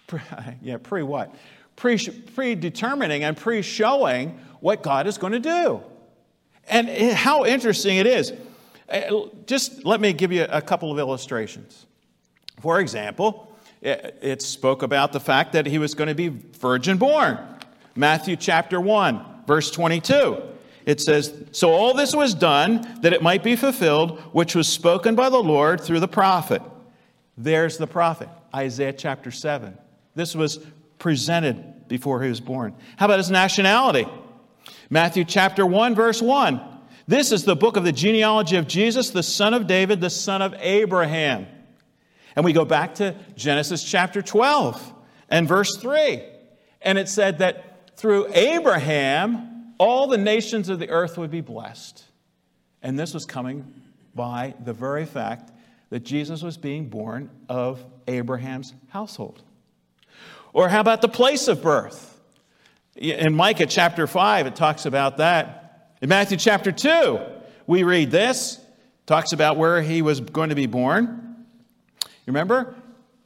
pre 0.06 0.20
yeah, 0.62 0.78
pre 0.78 1.02
what? 1.02 1.34
Pre, 1.76 1.96
predetermining 1.96 3.22
and 3.22 3.36
pre 3.36 3.62
showing 3.62 4.38
what 4.60 4.82
God 4.82 5.06
is 5.06 5.16
going 5.16 5.32
to 5.32 5.40
do. 5.40 5.80
And 6.68 6.88
how 7.12 7.44
interesting 7.44 7.96
it 7.96 8.06
is. 8.06 8.32
Uh, 8.90 9.26
just 9.46 9.84
let 9.84 10.00
me 10.00 10.12
give 10.12 10.32
you 10.32 10.46
a 10.50 10.60
couple 10.60 10.90
of 10.90 10.98
illustrations. 10.98 11.86
For 12.60 12.80
example, 12.80 13.48
it 13.80 14.42
spoke 14.42 14.82
about 14.82 15.12
the 15.12 15.20
fact 15.20 15.52
that 15.52 15.66
he 15.66 15.78
was 15.78 15.94
going 15.94 16.08
to 16.08 16.14
be 16.14 16.28
virgin 16.28 16.98
born. 16.98 17.38
Matthew 17.94 18.36
chapter 18.36 18.80
1, 18.80 19.44
verse 19.46 19.70
22. 19.70 20.42
It 20.86 21.00
says, 21.00 21.34
So 21.52 21.70
all 21.72 21.94
this 21.94 22.14
was 22.14 22.34
done 22.34 23.00
that 23.02 23.12
it 23.12 23.22
might 23.22 23.44
be 23.44 23.56
fulfilled, 23.56 24.18
which 24.32 24.54
was 24.54 24.66
spoken 24.68 25.14
by 25.14 25.28
the 25.28 25.42
Lord 25.42 25.80
through 25.80 26.00
the 26.00 26.08
prophet. 26.08 26.62
There's 27.36 27.76
the 27.76 27.86
prophet, 27.86 28.28
Isaiah 28.54 28.92
chapter 28.92 29.30
7. 29.30 29.76
This 30.14 30.34
was 30.34 30.58
presented 30.98 31.88
before 31.88 32.22
he 32.22 32.28
was 32.28 32.40
born. 32.40 32.74
How 32.96 33.06
about 33.06 33.18
his 33.18 33.30
nationality? 33.30 34.06
Matthew 34.90 35.24
chapter 35.24 35.66
1, 35.66 35.94
verse 35.94 36.22
1. 36.22 36.60
This 37.06 37.32
is 37.32 37.44
the 37.44 37.56
book 37.56 37.76
of 37.76 37.84
the 37.84 37.92
genealogy 37.92 38.56
of 38.56 38.66
Jesus, 38.66 39.10
the 39.10 39.22
son 39.22 39.54
of 39.54 39.66
David, 39.66 40.00
the 40.00 40.10
son 40.10 40.42
of 40.42 40.54
Abraham. 40.58 41.46
And 42.38 42.44
we 42.44 42.52
go 42.52 42.64
back 42.64 42.94
to 42.94 43.16
Genesis 43.34 43.82
chapter 43.82 44.22
12 44.22 44.94
and 45.28 45.48
verse 45.48 45.76
3. 45.76 46.22
And 46.80 46.96
it 46.96 47.08
said 47.08 47.38
that 47.38 47.96
through 47.96 48.28
Abraham, 48.32 49.74
all 49.76 50.06
the 50.06 50.18
nations 50.18 50.68
of 50.68 50.78
the 50.78 50.88
earth 50.88 51.18
would 51.18 51.32
be 51.32 51.40
blessed. 51.40 52.04
And 52.80 52.96
this 52.96 53.12
was 53.12 53.26
coming 53.26 53.74
by 54.14 54.54
the 54.64 54.72
very 54.72 55.04
fact 55.04 55.50
that 55.90 56.04
Jesus 56.04 56.40
was 56.40 56.56
being 56.56 56.88
born 56.88 57.28
of 57.48 57.84
Abraham's 58.06 58.72
household. 58.90 59.42
Or 60.52 60.68
how 60.68 60.78
about 60.78 61.02
the 61.02 61.08
place 61.08 61.48
of 61.48 61.60
birth? 61.60 62.20
In 62.94 63.34
Micah 63.34 63.66
chapter 63.66 64.06
5, 64.06 64.46
it 64.46 64.54
talks 64.54 64.86
about 64.86 65.16
that. 65.16 65.96
In 66.00 66.08
Matthew 66.08 66.36
chapter 66.36 66.70
2, 66.70 67.18
we 67.66 67.82
read 67.82 68.12
this, 68.12 68.60
talks 69.06 69.32
about 69.32 69.56
where 69.56 69.82
he 69.82 70.02
was 70.02 70.20
going 70.20 70.50
to 70.50 70.54
be 70.54 70.66
born. 70.66 71.27
Remember? 72.28 72.74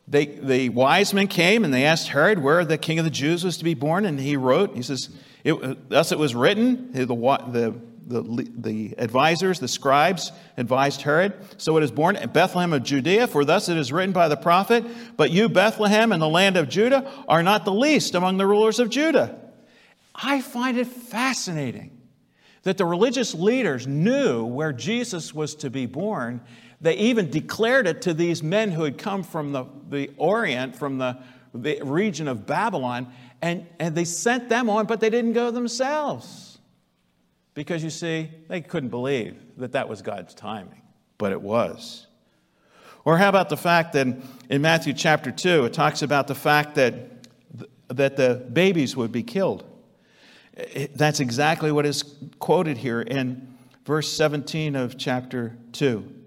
They, 0.07 0.27
the 0.27 0.69
wise 0.71 1.13
men 1.13 1.27
came 1.27 1.65
and 1.65 1.75
they 1.75 1.85
asked 1.85 2.09
Herod 2.09 2.39
where 2.39 2.65
the 2.65 2.79
king 2.79 2.99
of 2.99 3.05
the 3.05 3.11
Jews 3.11 3.45
was 3.45 3.57
to 3.59 3.65
be 3.65 3.75
born, 3.75 4.05
and 4.05 4.19
he 4.19 4.37
wrote, 4.37 4.75
he 4.75 4.83
says, 4.83 5.11
it, 5.45 5.89
Thus 5.89 6.13
it 6.13 6.19
was 6.19 6.35
written, 6.35 6.93
the, 6.93 7.07
the, 7.07 7.75
the, 8.07 8.53
the 8.57 8.95
advisors, 8.99 9.59
the 9.59 9.69
scribes 9.69 10.31
advised 10.57 11.03
Herod, 11.03 11.35
so 11.57 11.77
it 11.77 11.83
is 11.83 11.91
born 11.91 12.17
in 12.17 12.31
Bethlehem 12.31 12.73
of 12.73 12.83
Judea, 12.85 13.27
for 13.27 13.45
thus 13.45 13.69
it 13.69 13.77
is 13.77 13.93
written 13.93 14.13
by 14.13 14.29
the 14.29 14.37
prophet, 14.37 14.85
But 15.17 15.31
you, 15.31 15.49
Bethlehem, 15.49 16.13
in 16.13 16.21
the 16.21 16.29
land 16.29 16.57
of 16.57 16.69
Judah, 16.69 17.11
are 17.29 17.43
not 17.43 17.65
the 17.65 17.73
least 17.73 18.15
among 18.15 18.37
the 18.37 18.47
rulers 18.47 18.79
of 18.79 18.89
Judah. 18.89 19.39
I 20.15 20.41
find 20.41 20.79
it 20.79 20.87
fascinating 20.87 21.99
that 22.63 22.79
the 22.79 22.85
religious 22.85 23.35
leaders 23.35 23.87
knew 23.87 24.45
where 24.45 24.73
Jesus 24.73 25.35
was 25.35 25.57
to 25.57 25.71
be 25.71 25.87
born 25.87 26.41
they 26.83 26.95
even 26.97 27.31
declared 27.31 27.87
it 27.87 28.03
to 28.03 28.13
these 28.13 28.43
men 28.43 28.73
who 28.73 28.83
had 28.83 28.99
come 28.99 29.23
from 29.23 29.53
the, 29.53 29.65
the 29.89 30.11
Orient, 30.17 30.75
from 30.75 30.99
the, 30.99 31.17
the 31.55 31.81
region 31.83 32.27
of 32.27 32.45
Babylon, 32.45 33.13
and, 33.41 33.67
and 33.79 33.95
they 33.95 34.05
sent 34.05 34.49
them 34.49 34.69
on, 34.69 34.87
but 34.87 34.99
they 34.99 35.09
didn't 35.09 35.33
go 35.33 35.53
themselves. 35.53 36.59
Because 37.55 37.85
you 37.85 37.91
see, 37.91 38.31
they 38.49 38.61
couldn't 38.61 38.89
believe 38.89 39.37
that 39.59 39.73
that 39.73 39.89
was 39.89 40.03
God's 40.03 40.35
timing, 40.35 40.83
but 41.19 41.31
it 41.31 41.41
was. 41.41 42.09
Or 43.05 43.17
how 43.17 43.29
about 43.29 43.49
the 43.49 43.57
fact 43.57 43.93
that 43.93 44.09
in 44.51 44.63
Matthew 44.63 44.93
chapter 44.93 45.31
2, 45.31 45.67
it 45.67 45.73
talks 45.73 46.03
about 46.03 46.27
the 46.27 46.35
fact 46.35 46.75
that, 46.75 47.29
that 47.89 48.17
the 48.17 48.45
babies 48.53 48.97
would 48.97 49.13
be 49.13 49.23
killed. 49.23 49.65
That's 50.97 51.21
exactly 51.21 51.71
what 51.71 51.87
is 51.87 52.03
quoted 52.41 52.79
here 52.79 53.03
in 53.03 53.55
verse 53.85 54.11
17 54.13 54.75
of 54.75 54.99
chapter 54.99 55.57
2 55.73 56.22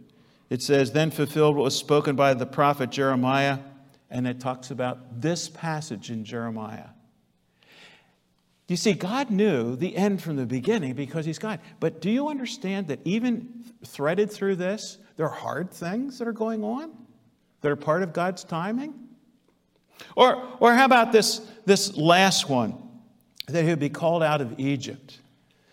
it 0.49 0.61
says, 0.61 0.91
Then 0.91 1.11
fulfilled 1.11 1.55
what 1.55 1.63
was 1.63 1.75
spoken 1.75 2.15
by 2.15 2.33
the 2.33 2.45
prophet 2.45 2.91
Jeremiah, 2.91 3.59
and 4.09 4.27
it 4.27 4.39
talks 4.39 4.71
about 4.71 5.21
this 5.21 5.49
passage 5.49 6.09
in 6.11 6.23
Jeremiah. 6.23 6.89
You 8.67 8.77
see, 8.77 8.93
God 8.93 9.29
knew 9.29 9.75
the 9.75 9.95
end 9.95 10.21
from 10.23 10.37
the 10.37 10.45
beginning 10.45 10.93
because 10.93 11.25
He's 11.25 11.37
God. 11.37 11.59
But 11.79 12.01
do 12.01 12.09
you 12.09 12.29
understand 12.29 12.87
that 12.87 12.99
even 13.03 13.63
threaded 13.85 14.31
through 14.31 14.55
this, 14.55 14.97
there 15.17 15.27
are 15.27 15.29
hard 15.29 15.71
things 15.71 16.17
that 16.19 16.27
are 16.27 16.33
going 16.33 16.63
on 16.63 16.91
that 17.61 17.71
are 17.71 17.75
part 17.75 18.01
of 18.01 18.13
God's 18.13 18.43
timing? 18.43 18.93
Or, 20.15 20.43
or 20.59 20.73
how 20.73 20.85
about 20.85 21.11
this, 21.11 21.39
this 21.65 21.95
last 21.95 22.49
one, 22.49 22.75
that 23.47 23.63
he 23.63 23.69
would 23.69 23.79
be 23.79 23.89
called 23.89 24.23
out 24.23 24.41
of 24.41 24.59
Egypt? 24.59 25.19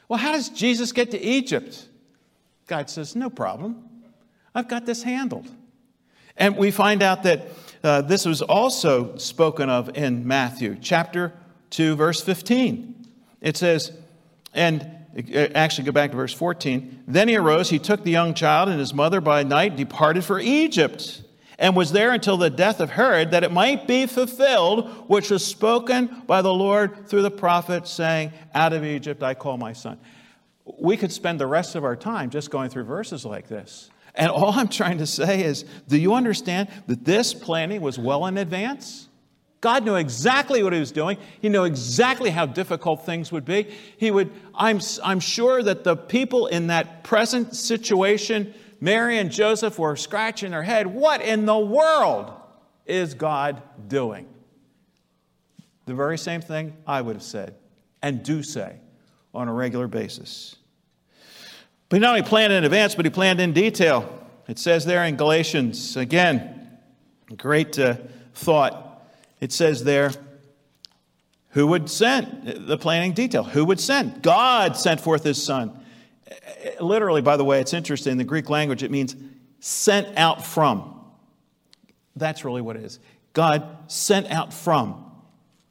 Well, 0.09 0.19
how 0.19 0.33
does 0.33 0.51
Jesus 0.51 0.93
get 0.93 1.11
to 1.13 1.21
Egypt? 1.21 1.89
God 2.67 2.91
says, 2.91 3.17
No 3.17 3.31
problem. 3.31 3.89
I've 4.55 4.69
got 4.69 4.87
this 4.87 5.03
handled. 5.03 5.49
And 6.37 6.57
we 6.57 6.71
find 6.71 7.03
out 7.03 7.23
that 7.25 7.49
uh, 7.83 8.03
this 8.03 8.25
was 8.25 8.43
also 8.43 9.17
spoken 9.17 9.69
of 9.69 9.97
in 9.97 10.27
Matthew 10.27 10.77
chapter 10.81 11.33
2, 11.71 11.97
verse 11.97 12.21
15. 12.21 13.07
It 13.41 13.57
says, 13.57 13.93
and 14.55 14.83
uh, 15.17 15.49
actually 15.55 15.85
go 15.85 15.93
back 15.93 16.11
to 16.11 16.17
verse 16.17 16.33
14. 16.33 17.05
Then 17.07 17.29
he 17.29 17.37
arose, 17.37 17.71
he 17.71 17.79
took 17.79 18.05
the 18.05 18.11
young 18.11 18.35
child 18.35 18.69
and 18.69 18.79
his 18.79 18.95
mother 18.95 19.21
by 19.21 19.43
night, 19.43 19.77
departed 19.77 20.25
for 20.25 20.39
Egypt, 20.41 21.23
and 21.59 21.77
was 21.77 21.93
there 21.93 22.13
until 22.13 22.37
the 22.37 22.51
death 22.51 22.81
of 22.81 22.91
Herod, 22.91 23.31
that 23.31 23.45
it 23.45 23.53
might 23.53 23.87
be 23.87 24.07
fulfilled, 24.07 24.89
which 25.09 25.31
was 25.31 25.45
spoken 25.45 26.23
by 26.27 26.43
the 26.43 26.53
Lord 26.53 27.09
through 27.09 27.23
the 27.23 27.31
prophet, 27.31 27.87
saying, 27.87 28.33
Out 28.55 28.73
of 28.73 28.85
Egypt 28.85 29.23
I 29.23 29.35
call 29.35 29.59
my 29.59 29.73
son. 29.73 29.99
We 30.65 30.97
could 30.97 31.13
spend 31.13 31.39
the 31.39 31.47
rest 31.47 31.75
of 31.75 31.85
our 31.85 31.97
time 31.97 32.31
just 32.31 32.51
going 32.51 32.71
through 32.71 32.85
verses 32.85 33.25
like 33.25 33.49
this. 33.49 33.91
And 34.15 34.31
all 34.31 34.53
I'm 34.53 34.69
trying 34.69 34.99
to 34.99 35.07
say 35.07 35.43
is 35.43 35.65
do 35.89 35.99
you 35.99 36.15
understand 36.15 36.69
that 36.87 37.05
this 37.05 37.33
planning 37.35 37.81
was 37.81 37.99
well 37.99 38.27
in 38.27 38.39
advance? 38.39 39.09
God 39.63 39.85
knew 39.85 39.95
exactly 39.95 40.63
what 40.65 40.73
he 40.73 40.81
was 40.81 40.91
doing. 40.91 41.19
He 41.41 41.49
knew 41.49 41.63
exactly 41.63 42.31
how 42.31 42.47
difficult 42.47 43.07
things 43.07 43.31
would 43.31 43.45
be. 43.45 43.73
He 43.97 44.11
would, 44.11 44.33
I'm, 44.55 44.81
I'm 45.05 45.21
sure 45.21 45.63
that 45.63 45.85
the 45.85 45.97
people 45.97 46.49
in 46.49 46.67
that 46.67 47.05
present 47.05 47.55
situation, 47.55 48.55
Mary 48.81 49.19
and 49.19 49.31
Joseph, 49.31 49.79
were 49.79 49.95
scratching 49.95 50.51
their 50.51 50.65
head. 50.65 50.89
What 50.89 51.23
in 51.23 51.47
the 51.47 51.57
world 51.57 52.33
is 52.87 53.15
God 53.15 53.63
doing? 53.87 54.27
The 55.87 55.95
very 55.95 56.19
same 56.19 56.41
thing 56.41 56.77
I 56.85 57.01
would 57.01 57.15
have 57.15 57.23
said 57.23 57.55
and 58.03 58.25
do 58.25 58.43
say 58.43 58.81
on 59.33 59.47
a 59.47 59.53
regular 59.53 59.87
basis. 59.87 60.57
But 61.93 61.97
he 61.97 62.01
not 62.01 62.17
only 62.17 62.23
planned 62.23 62.55
in 62.55 62.65
advance, 62.65 62.95
but 62.95 63.05
he 63.05 63.11
planned 63.11 63.39
in 63.39 63.53
detail. 63.53 64.27
It 64.49 64.59
says 64.59 64.87
there 64.87 65.05
in 65.05 65.17
Galatians, 65.17 65.95
again, 65.95 66.71
great 67.37 67.79
uh, 67.79 67.97
thought. 68.33 69.05
It 69.43 69.53
says 69.53 69.85
there, 69.85 70.11
Who 71.51 71.67
would 71.67 71.91
send 71.91 72.67
the 72.67 72.79
planning 72.79 73.13
detail? 73.13 73.45
Who 73.45 73.67
would 73.67 73.79
send? 73.79 74.23
God 74.23 74.75
sent 74.75 75.03
forth 75.03 75.23
his 75.23 75.45
son. 75.45 75.85
Literally, 76.81 77.21
by 77.21 77.37
the 77.37 77.45
way, 77.45 77.61
it's 77.61 77.75
interesting. 77.75 78.13
In 78.13 78.17
the 78.17 78.25
Greek 78.25 78.49
language, 78.49 78.83
it 78.83 78.91
means 78.91 79.15
sent 79.61 80.17
out 80.17 80.47
from. 80.47 80.99
That's 82.17 82.43
really 82.43 82.63
what 82.63 82.77
it 82.77 82.85
is. 82.85 83.01
God 83.35 83.69
sent 83.89 84.31
out 84.31 84.55
from, 84.55 85.12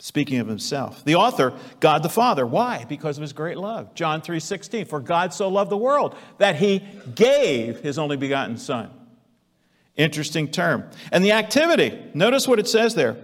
speaking 0.01 0.39
of 0.39 0.47
himself. 0.47 1.05
The 1.05 1.15
author, 1.15 1.53
God 1.79 2.03
the 2.03 2.09
Father. 2.09 2.45
Why? 2.45 2.85
Because 2.89 3.17
of 3.17 3.21
his 3.21 3.33
great 3.33 3.57
love. 3.57 3.93
John 3.93 4.21
3:16. 4.21 4.87
For 4.87 4.99
God 4.99 5.33
so 5.33 5.47
loved 5.47 5.69
the 5.69 5.77
world 5.77 6.15
that 6.39 6.55
he 6.55 6.83
gave 7.13 7.79
his 7.81 7.99
only 7.99 8.17
begotten 8.17 8.57
son. 8.57 8.89
Interesting 9.95 10.47
term. 10.47 10.89
And 11.11 11.23
the 11.23 11.33
activity, 11.33 11.97
notice 12.13 12.47
what 12.47 12.59
it 12.59 12.67
says 12.67 12.95
there. 12.95 13.17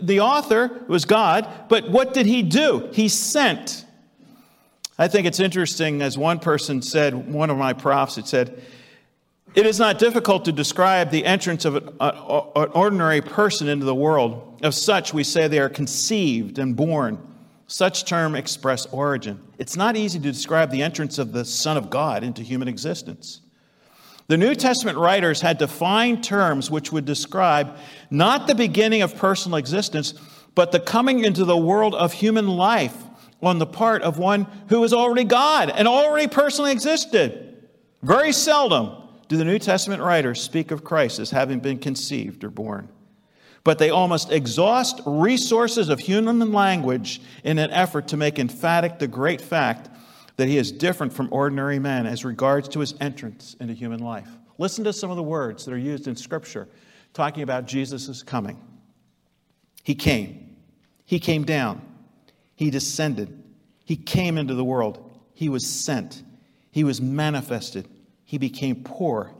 The 0.00 0.20
author 0.20 0.84
was 0.88 1.04
God, 1.04 1.48
but 1.68 1.90
what 1.90 2.14
did 2.14 2.26
he 2.26 2.42
do? 2.42 2.88
He 2.92 3.08
sent. 3.08 3.84
I 4.98 5.08
think 5.08 5.26
it's 5.26 5.40
interesting, 5.40 6.02
as 6.02 6.16
one 6.16 6.38
person 6.38 6.82
said, 6.82 7.32
one 7.32 7.50
of 7.50 7.56
my 7.56 7.72
profs, 7.72 8.18
it 8.18 8.26
said, 8.26 8.62
it 9.54 9.66
is 9.66 9.78
not 9.78 9.98
difficult 9.98 10.46
to 10.46 10.52
describe 10.52 11.10
the 11.10 11.24
entrance 11.24 11.64
of 11.64 11.76
an, 11.76 11.88
ordinary 12.00 13.20
person 13.20 13.68
into 13.68 13.84
the 13.84 13.94
world. 13.94 14.51
Of 14.62 14.74
such, 14.74 15.12
we 15.12 15.24
say 15.24 15.48
they 15.48 15.58
are 15.58 15.68
conceived 15.68 16.58
and 16.58 16.76
born. 16.76 17.18
Such 17.66 18.04
term 18.04 18.34
express 18.34 18.86
origin. 18.86 19.40
It's 19.58 19.76
not 19.76 19.96
easy 19.96 20.18
to 20.18 20.32
describe 20.32 20.70
the 20.70 20.82
entrance 20.82 21.18
of 21.18 21.32
the 21.32 21.44
Son 21.44 21.76
of 21.76 21.90
God 21.90 22.22
into 22.22 22.42
human 22.42 22.68
existence. 22.68 23.40
The 24.28 24.36
New 24.36 24.54
Testament 24.54 24.98
writers 24.98 25.40
had 25.40 25.58
to 25.58 25.68
find 25.68 26.22
terms 26.22 26.70
which 26.70 26.92
would 26.92 27.04
describe 27.04 27.76
not 28.10 28.46
the 28.46 28.54
beginning 28.54 29.02
of 29.02 29.16
personal 29.16 29.56
existence, 29.56 30.14
but 30.54 30.70
the 30.70 30.80
coming 30.80 31.24
into 31.24 31.44
the 31.44 31.56
world 31.56 31.94
of 31.94 32.12
human 32.12 32.46
life 32.46 32.96
on 33.42 33.58
the 33.58 33.66
part 33.66 34.02
of 34.02 34.18
one 34.18 34.46
who 34.68 34.84
is 34.84 34.92
already 34.92 35.24
God 35.24 35.70
and 35.70 35.88
already 35.88 36.28
personally 36.28 36.70
existed. 36.70 37.66
Very 38.02 38.32
seldom 38.32 39.08
do 39.28 39.36
the 39.36 39.44
New 39.44 39.58
Testament 39.58 40.02
writers 40.02 40.40
speak 40.40 40.70
of 40.70 40.84
Christ 40.84 41.18
as 41.18 41.30
having 41.30 41.58
been 41.58 41.78
conceived 41.78 42.44
or 42.44 42.50
born. 42.50 42.88
But 43.64 43.78
they 43.78 43.90
almost 43.90 44.32
exhaust 44.32 45.00
resources 45.06 45.88
of 45.88 46.00
human 46.00 46.52
language 46.52 47.20
in 47.44 47.58
an 47.58 47.70
effort 47.70 48.08
to 48.08 48.16
make 48.16 48.38
emphatic 48.38 48.98
the 48.98 49.06
great 49.06 49.40
fact 49.40 49.88
that 50.36 50.48
he 50.48 50.58
is 50.58 50.72
different 50.72 51.12
from 51.12 51.28
ordinary 51.30 51.78
men 51.78 52.06
as 52.06 52.24
regards 52.24 52.68
to 52.70 52.80
his 52.80 52.94
entrance 53.00 53.54
into 53.60 53.74
human 53.74 54.00
life. 54.00 54.28
Listen 54.58 54.84
to 54.84 54.92
some 54.92 55.10
of 55.10 55.16
the 55.16 55.22
words 55.22 55.64
that 55.64 55.72
are 55.72 55.78
used 55.78 56.08
in 56.08 56.16
Scripture 56.16 56.68
talking 57.12 57.42
about 57.42 57.66
Jesus' 57.66 58.22
coming. 58.22 58.60
He 59.82 59.94
came, 59.94 60.56
he 61.04 61.18
came 61.18 61.44
down, 61.44 61.82
he 62.54 62.70
descended, 62.70 63.42
he 63.84 63.96
came 63.96 64.38
into 64.38 64.54
the 64.54 64.64
world, 64.64 65.10
he 65.34 65.48
was 65.48 65.66
sent, 65.66 66.22
he 66.70 66.84
was 66.84 67.00
manifested, 67.00 67.88
he 68.24 68.38
became 68.38 68.82
poor, 68.84 69.32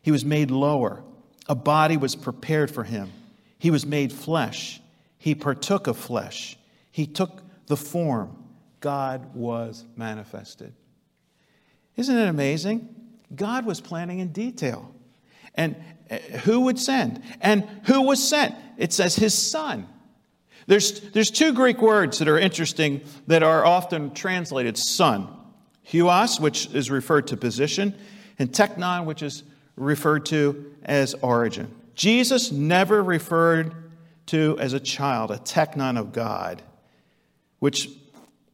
he 0.00 0.10
was 0.10 0.24
made 0.24 0.50
lower, 0.50 1.02
a 1.48 1.54
body 1.54 1.96
was 1.96 2.14
prepared 2.14 2.70
for 2.70 2.84
him, 2.84 3.10
he 3.58 3.70
was 3.70 3.84
made 3.84 4.12
flesh, 4.12 4.80
he 5.18 5.34
partook 5.34 5.86
of 5.86 5.96
flesh, 5.96 6.56
he 6.90 7.06
took 7.06 7.42
the 7.66 7.76
form 7.76 8.36
God 8.80 9.34
was 9.34 9.84
manifested. 9.96 10.72
Isn't 11.96 12.16
it 12.16 12.28
amazing? 12.28 12.88
God 13.34 13.66
was 13.66 13.80
planning 13.80 14.20
in 14.20 14.28
detail. 14.28 14.94
And 15.54 15.76
uh, 16.10 16.16
who 16.44 16.60
would 16.60 16.78
send? 16.78 17.22
And 17.40 17.68
who 17.84 18.02
was 18.02 18.26
sent? 18.26 18.54
It 18.76 18.92
says 18.92 19.16
his 19.16 19.34
son. 19.34 19.88
There's, 20.66 21.00
there's 21.00 21.30
two 21.30 21.52
Greek 21.52 21.82
words 21.82 22.18
that 22.18 22.28
are 22.28 22.38
interesting 22.38 23.00
that 23.26 23.42
are 23.42 23.64
often 23.64 24.14
translated 24.14 24.76
son. 24.78 25.28
Huios, 25.86 26.38
which 26.38 26.66
is 26.74 26.90
referred 26.90 27.26
to 27.28 27.36
position, 27.36 27.94
and 28.38 28.52
teknon, 28.52 29.06
which 29.06 29.22
is 29.22 29.42
referred 29.76 30.26
to 30.26 30.74
as 30.84 31.14
origin. 31.14 31.74
Jesus 31.98 32.52
never 32.52 33.02
referred 33.02 33.74
to 34.26 34.56
as 34.60 34.72
a 34.72 34.78
child, 34.78 35.32
a 35.32 35.38
teknon 35.38 35.98
of 35.98 36.12
God, 36.12 36.62
which 37.58 37.90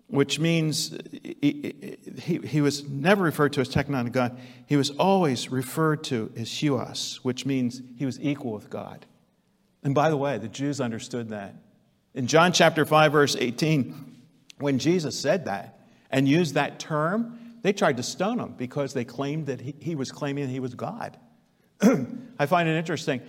which 0.06 0.38
means 0.38 0.96
he, 1.22 1.74
he, 2.20 2.38
he, 2.38 2.60
was 2.60 2.88
never 2.88 3.24
referred 3.24 3.52
to 3.54 3.60
as 3.60 3.68
teknon 3.68 4.02
of 4.02 4.12
God. 4.12 4.38
He 4.66 4.76
was 4.76 4.90
always 4.90 5.50
referred 5.50 6.04
to 6.04 6.30
as 6.36 6.48
huios, 6.48 7.16
which 7.16 7.44
means 7.44 7.82
he 7.96 8.06
was 8.06 8.20
equal 8.20 8.52
with 8.52 8.70
God. 8.70 9.06
And 9.82 9.94
by 9.94 10.10
the 10.10 10.16
way, 10.16 10.38
the 10.38 10.46
Jews 10.46 10.80
understood 10.80 11.30
that. 11.30 11.56
In 12.14 12.28
John 12.28 12.52
chapter 12.52 12.84
5, 12.84 13.12
verse 13.12 13.34
18, 13.36 14.14
when 14.58 14.78
Jesus 14.78 15.18
said 15.18 15.46
that 15.46 15.80
and 16.10 16.28
used 16.28 16.54
that 16.54 16.78
term, 16.78 17.38
they 17.62 17.72
tried 17.72 17.96
to 17.96 18.02
stone 18.04 18.38
him 18.38 18.54
because 18.56 18.94
they 18.94 19.04
claimed 19.04 19.46
that 19.46 19.60
he, 19.60 19.74
he 19.80 19.94
was 19.96 20.12
claiming 20.12 20.44
that 20.44 20.52
he 20.52 20.60
was 20.60 20.74
God. 20.74 21.18
I 22.38 22.46
find 22.46 22.68
it 22.68 22.76
interesting. 22.76 23.20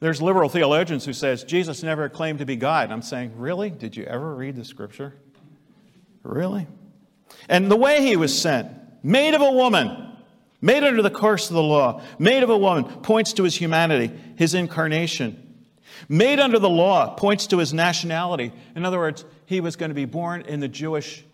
There's 0.00 0.22
liberal 0.22 0.48
theologians 0.48 1.04
who 1.04 1.12
says 1.12 1.44
Jesus 1.44 1.82
never 1.82 2.08
claimed 2.08 2.38
to 2.38 2.46
be 2.46 2.56
God. 2.56 2.92
I'm 2.92 3.02
saying, 3.02 3.32
really? 3.36 3.70
Did 3.70 3.96
you 3.96 4.04
ever 4.04 4.34
read 4.34 4.56
the 4.56 4.64
scripture? 4.64 5.14
Really? 6.22 6.66
And 7.48 7.70
the 7.70 7.76
way 7.76 8.02
he 8.02 8.16
was 8.16 8.36
sent, 8.36 8.70
made 9.02 9.34
of 9.34 9.40
a 9.40 9.50
woman, 9.50 10.16
made 10.60 10.84
under 10.84 11.02
the 11.02 11.10
curse 11.10 11.48
of 11.48 11.54
the 11.54 11.62
law, 11.62 12.02
made 12.18 12.42
of 12.42 12.50
a 12.50 12.56
woman, 12.56 12.84
points 12.84 13.32
to 13.34 13.42
his 13.42 13.56
humanity, 13.56 14.12
his 14.36 14.54
incarnation. 14.54 15.44
Made 16.08 16.38
under 16.38 16.58
the 16.58 16.68
law 16.68 17.14
points 17.16 17.48
to 17.48 17.58
his 17.58 17.74
nationality. 17.74 18.52
In 18.76 18.84
other 18.84 18.98
words, 18.98 19.24
he 19.46 19.60
was 19.60 19.74
going 19.74 19.90
to 19.90 19.94
be 19.94 20.04
born 20.04 20.42
in 20.42 20.60
the 20.60 20.68
Jewish 20.68 21.24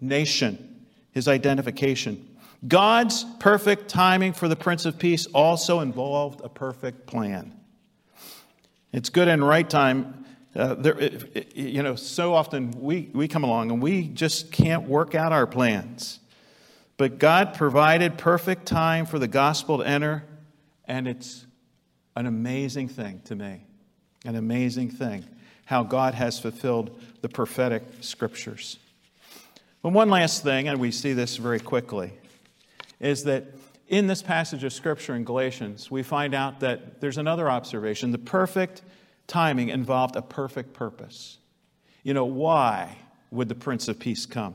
nation, 0.00 0.86
his 1.10 1.26
identification. 1.26 2.33
God's 2.66 3.24
perfect 3.40 3.88
timing 3.88 4.32
for 4.32 4.48
the 4.48 4.56
Prince 4.56 4.86
of 4.86 4.98
Peace 4.98 5.26
also 5.26 5.80
involved 5.80 6.40
a 6.42 6.48
perfect 6.48 7.06
plan. 7.06 7.52
It's 8.92 9.10
good 9.10 9.28
and 9.28 9.46
right 9.46 9.68
time 9.68 10.24
uh, 10.56 10.74
there, 10.74 10.98
it, 10.98 11.36
it, 11.36 11.56
you 11.56 11.82
know, 11.82 11.96
so 11.96 12.32
often 12.32 12.70
we, 12.80 13.10
we 13.12 13.26
come 13.26 13.42
along 13.42 13.72
and 13.72 13.82
we 13.82 14.06
just 14.08 14.52
can't 14.52 14.88
work 14.88 15.14
out 15.14 15.32
our 15.32 15.46
plans. 15.46 16.20
But 16.96 17.18
God 17.18 17.54
provided 17.54 18.18
perfect 18.18 18.66
time 18.66 19.06
for 19.06 19.18
the 19.18 19.26
gospel 19.26 19.78
to 19.78 19.84
enter, 19.84 20.22
and 20.84 21.08
it's 21.08 21.44
an 22.14 22.26
amazing 22.26 22.88
thing 22.88 23.20
to 23.24 23.34
me. 23.34 23.64
An 24.24 24.36
amazing 24.36 24.90
thing 24.90 25.24
how 25.66 25.82
God 25.82 26.14
has 26.14 26.38
fulfilled 26.38 27.00
the 27.20 27.28
prophetic 27.28 27.82
scriptures. 28.00 28.78
But 29.82 29.92
one 29.92 30.08
last 30.08 30.42
thing, 30.42 30.68
and 30.68 30.78
we 30.78 30.92
see 30.92 31.14
this 31.14 31.36
very 31.36 31.58
quickly, 31.58 32.12
is 33.00 33.24
that 33.24 33.46
in 33.88 34.06
this 34.06 34.22
passage 34.22 34.64
of 34.64 34.72
scripture 34.72 35.14
in 35.14 35.24
Galatians, 35.24 35.90
we 35.90 36.02
find 36.02 36.34
out 36.34 36.60
that 36.60 37.00
there's 37.00 37.18
another 37.18 37.50
observation. 37.50 38.12
The 38.12 38.18
perfect 38.18 38.82
timing 39.26 39.68
involved 39.68 40.16
a 40.16 40.22
perfect 40.22 40.72
purpose. 40.72 41.38
You 42.02 42.14
know, 42.14 42.24
why 42.24 42.98
would 43.30 43.48
the 43.48 43.54
Prince 43.54 43.88
of 43.88 43.98
Peace 43.98 44.26
come? 44.26 44.54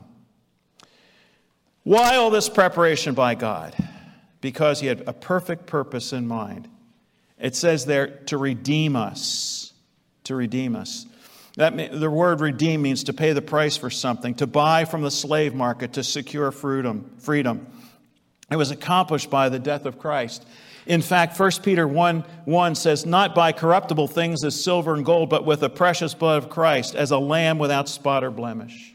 Why 1.82 2.16
all 2.16 2.30
this 2.30 2.48
preparation 2.48 3.14
by 3.14 3.34
God? 3.34 3.74
Because 4.40 4.80
he 4.80 4.86
had 4.86 5.04
a 5.06 5.12
perfect 5.12 5.66
purpose 5.66 6.12
in 6.12 6.26
mind. 6.26 6.68
It 7.38 7.56
says 7.56 7.86
there 7.86 8.18
to 8.26 8.36
redeem 8.36 8.96
us. 8.96 9.72
To 10.24 10.34
redeem 10.34 10.76
us. 10.76 11.06
That, 11.56 11.98
the 11.98 12.10
word 12.10 12.40
redeem 12.40 12.82
means 12.82 13.04
to 13.04 13.12
pay 13.12 13.32
the 13.32 13.42
price 13.42 13.76
for 13.76 13.90
something, 13.90 14.34
to 14.36 14.46
buy 14.46 14.84
from 14.84 15.02
the 15.02 15.10
slave 15.10 15.54
market, 15.54 15.94
to 15.94 16.04
secure 16.04 16.52
freedom. 16.52 17.10
freedom. 17.18 17.66
It 18.50 18.56
was 18.56 18.70
accomplished 18.70 19.30
by 19.30 19.48
the 19.48 19.58
death 19.58 19.86
of 19.86 19.98
Christ. 19.98 20.46
In 20.86 21.02
fact, 21.02 21.38
1 21.38 21.50
Peter 21.62 21.86
1 21.86 22.24
1 22.46 22.74
says, 22.74 23.06
Not 23.06 23.34
by 23.34 23.52
corruptible 23.52 24.08
things 24.08 24.42
as 24.44 24.62
silver 24.62 24.94
and 24.94 25.04
gold, 25.04 25.30
but 25.30 25.44
with 25.44 25.60
the 25.60 25.70
precious 25.70 26.14
blood 26.14 26.42
of 26.42 26.50
Christ, 26.50 26.94
as 26.94 27.10
a 27.10 27.18
lamb 27.18 27.58
without 27.58 27.88
spot 27.88 28.24
or 28.24 28.30
blemish. 28.30 28.94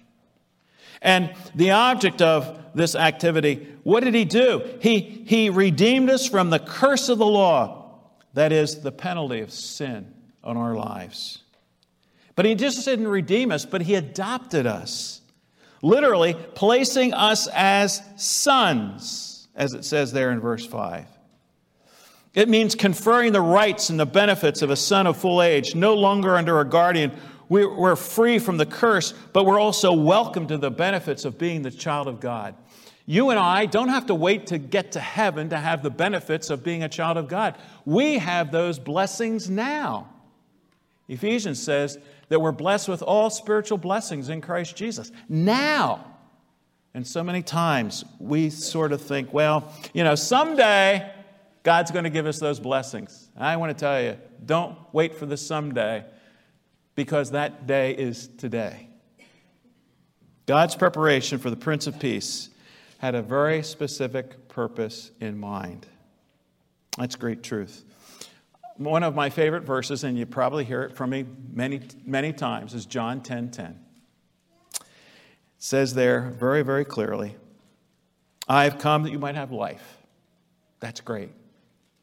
And 1.01 1.33
the 1.53 1.71
object 1.71 2.21
of 2.21 2.59
this 2.73 2.95
activity, 2.95 3.67
what 3.83 4.03
did 4.03 4.15
he 4.15 4.25
do? 4.25 4.61
He, 4.81 4.99
he 4.99 5.49
redeemed 5.49 6.09
us 6.09 6.27
from 6.27 6.49
the 6.49 6.59
curse 6.59 7.09
of 7.09 7.19
the 7.19 7.25
law, 7.25 7.99
that 8.33 8.51
is, 8.51 8.81
the 8.81 8.91
penalty 8.91 9.41
of 9.41 9.51
sin 9.51 10.13
on 10.43 10.57
our 10.57 10.75
lives. 10.75 11.43
But 12.35 12.45
he 12.45 12.55
just 12.55 12.83
didn't 12.83 13.07
redeem 13.07 13.51
us, 13.51 13.65
but 13.65 13.81
he 13.81 13.95
adopted 13.95 14.65
us, 14.65 15.21
literally 15.81 16.35
placing 16.55 17.13
us 17.13 17.47
as 17.53 18.01
sons, 18.17 19.34
as 19.55 19.73
it 19.73 19.85
says 19.85 20.11
there 20.11 20.31
in 20.31 20.39
verse 20.39 20.65
5. 20.65 21.05
It 22.33 22.49
means 22.49 22.75
conferring 22.75 23.31
the 23.31 23.41
rights 23.41 23.89
and 23.89 23.99
the 23.99 24.05
benefits 24.05 24.61
of 24.61 24.69
a 24.69 24.75
son 24.75 25.07
of 25.07 25.15
full 25.15 25.41
age, 25.41 25.73
no 25.73 25.93
longer 25.93 26.35
under 26.35 26.59
a 26.59 26.65
guardian. 26.65 27.11
We're 27.47 27.95
free 27.95 28.39
from 28.39 28.57
the 28.57 28.65
curse, 28.65 29.13
but 29.31 29.45
we're 29.45 29.59
also 29.59 29.93
welcome 29.93 30.47
to 30.47 30.57
the 30.57 30.71
benefits 30.71 31.23
of 31.25 31.37
being 31.37 31.61
the 31.61 31.71
child 31.71 32.07
of 32.07 32.19
God. 32.19 32.55
You 33.05 33.29
and 33.29 33.39
I 33.39 33.67
don't 33.67 33.89
have 33.89 34.07
to 34.07 34.15
wait 34.15 34.47
to 34.47 34.57
get 34.57 34.93
to 34.93 34.99
heaven 34.99 35.49
to 35.49 35.57
have 35.57 35.83
the 35.83 35.91
benefits 35.91 36.49
of 36.49 36.63
being 36.63 36.83
a 36.83 36.89
child 36.89 37.17
of 37.17 37.27
God. 37.27 37.55
We 37.85 38.17
have 38.17 38.51
those 38.51 38.79
blessings 38.79 39.49
now. 39.49 40.09
Ephesians 41.07 41.61
says 41.61 41.99
that 42.29 42.41
we're 42.41 42.51
blessed 42.51 42.89
with 42.89 43.03
all 43.03 43.29
spiritual 43.29 43.77
blessings 43.77 44.29
in 44.29 44.41
Christ 44.41 44.75
Jesus. 44.75 45.11
Now, 45.29 46.14
and 46.95 47.05
so 47.05 47.25
many 47.25 47.41
times 47.41 48.05
we 48.19 48.49
sort 48.49 48.93
of 48.93 49.01
think, 49.01 49.33
well, 49.33 49.69
you 49.93 50.05
know, 50.05 50.15
someday 50.15 51.11
God's 51.61 51.91
going 51.91 52.05
to 52.05 52.09
give 52.09 52.25
us 52.25 52.39
those 52.39 52.57
blessings. 52.57 53.29
I 53.35 53.57
want 53.57 53.77
to 53.77 53.79
tell 53.79 54.01
you, 54.01 54.17
don't 54.45 54.77
wait 54.93 55.13
for 55.13 55.25
the 55.25 55.35
someday 55.35 56.05
because 56.95 57.31
that 57.31 57.67
day 57.67 57.91
is 57.91 58.29
today. 58.37 58.87
God's 60.45 60.75
preparation 60.75 61.37
for 61.37 61.49
the 61.49 61.57
Prince 61.57 61.85
of 61.85 61.99
Peace 61.99 62.49
had 62.99 63.13
a 63.13 63.21
very 63.21 63.61
specific 63.61 64.47
purpose 64.47 65.11
in 65.19 65.37
mind. 65.37 65.85
That's 66.97 67.17
great 67.17 67.43
truth. 67.43 67.83
One 68.77 69.03
of 69.03 69.15
my 69.15 69.29
favorite 69.29 69.63
verses, 69.63 70.05
and 70.05 70.17
you 70.17 70.25
probably 70.25 70.63
hear 70.63 70.83
it 70.83 70.95
from 70.95 71.09
me 71.09 71.25
many, 71.51 71.81
many 72.05 72.31
times, 72.31 72.73
is 72.73 72.85
John 72.85 73.21
10 73.21 73.51
10 73.51 73.84
says 75.65 75.95
there 75.95 76.31
very, 76.37 76.61
very 76.61 76.85
clearly, 76.85 77.35
I 78.47 78.65
have 78.65 78.77
come 78.77 79.01
that 79.01 79.11
you 79.11 79.17
might 79.17 79.33
have 79.33 79.51
life. 79.51 79.97
That's 80.79 81.01
great. 81.01 81.31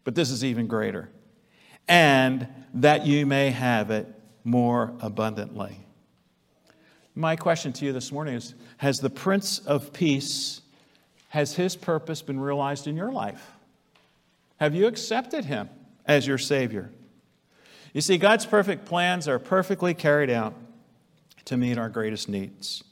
But 0.03 0.17
this 0.17 0.33
is 0.33 0.45
even 0.45 0.67
greater. 0.67 1.09
And 1.87 2.49
that 2.75 3.07
you 3.07 3.25
may 3.25 3.51
have 3.51 3.93
it 3.93 4.09
more 4.43 4.93
abundantly. 4.99 5.79
My 7.15 7.37
question 7.37 7.73
to 7.75 7.85
you 7.85 7.93
this 7.93 8.11
morning 8.11 8.35
is 8.35 8.57
Has 8.79 8.99
the 8.99 9.11
Prince 9.11 9.61
of 9.61 9.93
Peace, 9.93 10.61
has 11.29 11.55
his 11.55 11.77
purpose 11.77 12.21
been 12.21 12.41
realized 12.41 12.89
in 12.89 12.97
your 12.97 13.13
life? 13.13 13.53
Have 14.57 14.75
you 14.75 14.89
accepted 14.89 15.45
him 15.45 15.71
as 16.05 16.27
your 16.27 16.39
Savior? 16.39 16.91
You 17.93 18.01
see, 18.01 18.19
God's 18.19 18.45
perfect 18.45 18.87
plans 18.87 19.29
are 19.29 19.39
perfectly 19.39 19.95
carried 19.95 20.31
out 20.31 20.53
to 21.45 21.57
meet 21.57 21.79
our 21.79 21.89
greatest 21.89 22.29
needs. 22.29 22.83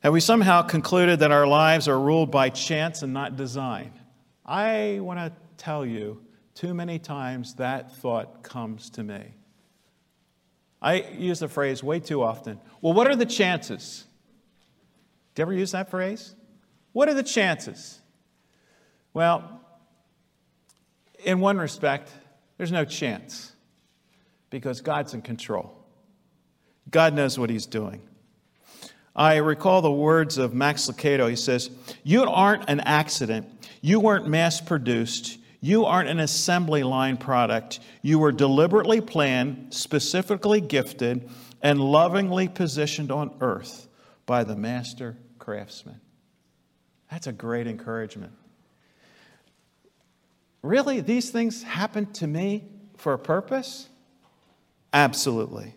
Have 0.00 0.14
we 0.14 0.20
somehow 0.20 0.62
concluded 0.62 1.20
that 1.20 1.30
our 1.30 1.46
lives 1.46 1.86
are 1.86 1.98
ruled 1.98 2.30
by 2.30 2.48
chance 2.48 3.02
and 3.02 3.12
not 3.12 3.36
design? 3.36 3.92
I 4.46 4.98
want 5.00 5.18
to 5.18 5.32
tell 5.58 5.84
you, 5.84 6.22
too 6.54 6.72
many 6.72 6.98
times 6.98 7.54
that 7.56 7.92
thought 7.96 8.42
comes 8.42 8.88
to 8.90 9.02
me. 9.02 9.34
I 10.80 11.02
use 11.02 11.40
the 11.40 11.48
phrase 11.48 11.82
way 11.82 12.00
too 12.00 12.22
often. 12.22 12.58
Well, 12.80 12.94
what 12.94 13.08
are 13.08 13.14
the 13.16 13.26
chances? 13.26 14.06
Do 15.34 15.40
you 15.40 15.44
ever 15.44 15.52
use 15.52 15.72
that 15.72 15.90
phrase? 15.90 16.34
What 16.92 17.10
are 17.10 17.14
the 17.14 17.22
chances? 17.22 18.00
Well, 19.12 19.60
in 21.22 21.40
one 21.40 21.58
respect, 21.58 22.10
there's 22.56 22.72
no 22.72 22.86
chance 22.86 23.52
because 24.48 24.80
God's 24.80 25.12
in 25.12 25.20
control. 25.20 25.76
God 26.90 27.12
knows 27.12 27.38
what 27.38 27.50
He's 27.50 27.66
doing. 27.66 28.00
I 29.14 29.36
recall 29.36 29.82
the 29.82 29.90
words 29.90 30.38
of 30.38 30.54
Max 30.54 30.88
Lucado. 30.88 31.28
He 31.28 31.36
says, 31.36 31.70
You 32.04 32.22
aren't 32.24 32.68
an 32.68 32.80
accident. 32.80 33.46
You 33.80 34.00
weren't 34.00 34.28
mass 34.28 34.60
produced. 34.60 35.38
You 35.60 35.84
aren't 35.84 36.08
an 36.08 36.20
assembly 36.20 36.82
line 36.82 37.16
product. 37.16 37.80
You 38.02 38.18
were 38.18 38.32
deliberately 38.32 39.00
planned, 39.00 39.74
specifically 39.74 40.60
gifted, 40.60 41.28
and 41.62 41.80
lovingly 41.80 42.48
positioned 42.48 43.10
on 43.10 43.34
earth 43.40 43.88
by 44.24 44.44
the 44.44 44.56
master 44.56 45.16
craftsman. 45.38 46.00
That's 47.10 47.26
a 47.26 47.32
great 47.32 47.66
encouragement. 47.66 48.32
Really, 50.62 51.00
these 51.00 51.30
things 51.30 51.62
happen 51.62 52.06
to 52.12 52.26
me 52.26 52.64
for 52.96 53.12
a 53.12 53.18
purpose? 53.18 53.88
Absolutely. 54.92 55.74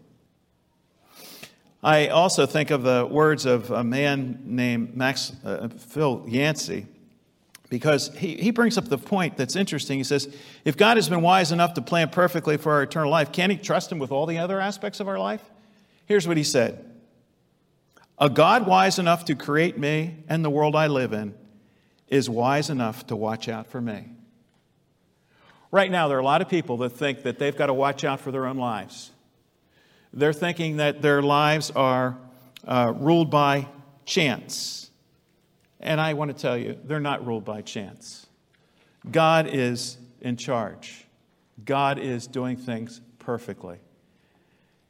I 1.84 2.08
also 2.08 2.46
think 2.46 2.72
of 2.72 2.84
the 2.84 3.06
words 3.10 3.46
of 3.46 3.70
a 3.70 3.84
man 3.84 4.42
named 4.46 4.96
Max 4.96 5.34
uh, 5.44 5.68
Phil 5.68 6.24
Yancey 6.28 6.88
because 7.70 8.16
he, 8.16 8.36
he 8.36 8.52
brings 8.52 8.78
up 8.78 8.88
the 8.88 8.98
point 8.98 9.36
that's 9.36 9.58
interesting. 9.58 9.98
He 9.98 10.04
says, 10.06 10.34
If 10.64 10.78
God 10.78 10.96
has 10.96 11.10
been 11.10 11.22
wise 11.22 11.52
enough 11.52 11.74
to 11.74 11.82
plan 11.82 12.10
perfectly 12.10 12.56
for 12.56 12.72
our 12.74 12.84
eternal 12.84 13.12
life, 13.12 13.32
can't 13.32 13.52
he 13.52 13.58
trust 13.58 13.92
him 13.92 14.00
with 14.00 14.12
all 14.12 14.26
the 14.26 14.38
other 14.38 14.62
aspects 14.62 15.00
of 15.02 15.08
our 15.10 15.20
life? 15.20 15.42
Here's 16.06 16.28
what 16.28 16.38
he 16.38 16.44
said 16.44 16.90
A 18.18 18.30
God 18.30 18.66
wise 18.66 18.98
enough 18.98 19.26
to 19.26 19.36
create 19.36 19.78
me 19.78 20.24
and 20.30 20.46
the 20.46 20.50
world 20.50 20.76
I 20.76 20.88
live 20.88 21.12
in 21.12 21.34
is 22.08 22.30
wise 22.30 22.70
enough 22.70 23.08
to 23.08 23.16
watch 23.16 23.50
out 23.50 23.68
for 23.68 23.82
me. 23.82 24.06
Right 25.72 25.90
now, 25.90 26.08
there 26.08 26.18
are 26.18 26.22
a 26.22 26.26
lot 26.26 26.44
of 26.44 26.48
people 26.48 26.78
that 26.78 26.92
think 26.92 27.24
that 27.24 27.40
they've 27.40 27.58
got 27.58 27.66
to 27.66 27.74
watch 27.74 28.04
out 28.04 28.20
for 28.20 28.32
their 28.32 28.46
own 28.46 28.58
lives. 28.58 29.10
They're 30.14 30.34
thinking 30.34 30.78
that 30.78 31.02
their 31.02 31.22
lives 31.22 31.72
are 31.72 32.18
uh, 32.68 32.94
ruled 32.96 33.32
by 33.32 33.68
chance. 34.06 34.92
And 35.80 36.00
I 36.00 36.14
want 36.14 36.36
to 36.36 36.40
tell 36.40 36.58
you, 36.58 36.78
they're 36.84 37.00
not 37.00 37.26
ruled 37.26 37.44
by 37.44 37.62
chance. 37.62 38.28
God 39.10 39.48
is 39.48 39.98
in 40.22 40.38
charge, 40.38 41.06
God 41.66 42.00
is 42.00 42.28
doing 42.28 42.56
things 42.58 43.02
perfectly. 43.20 43.80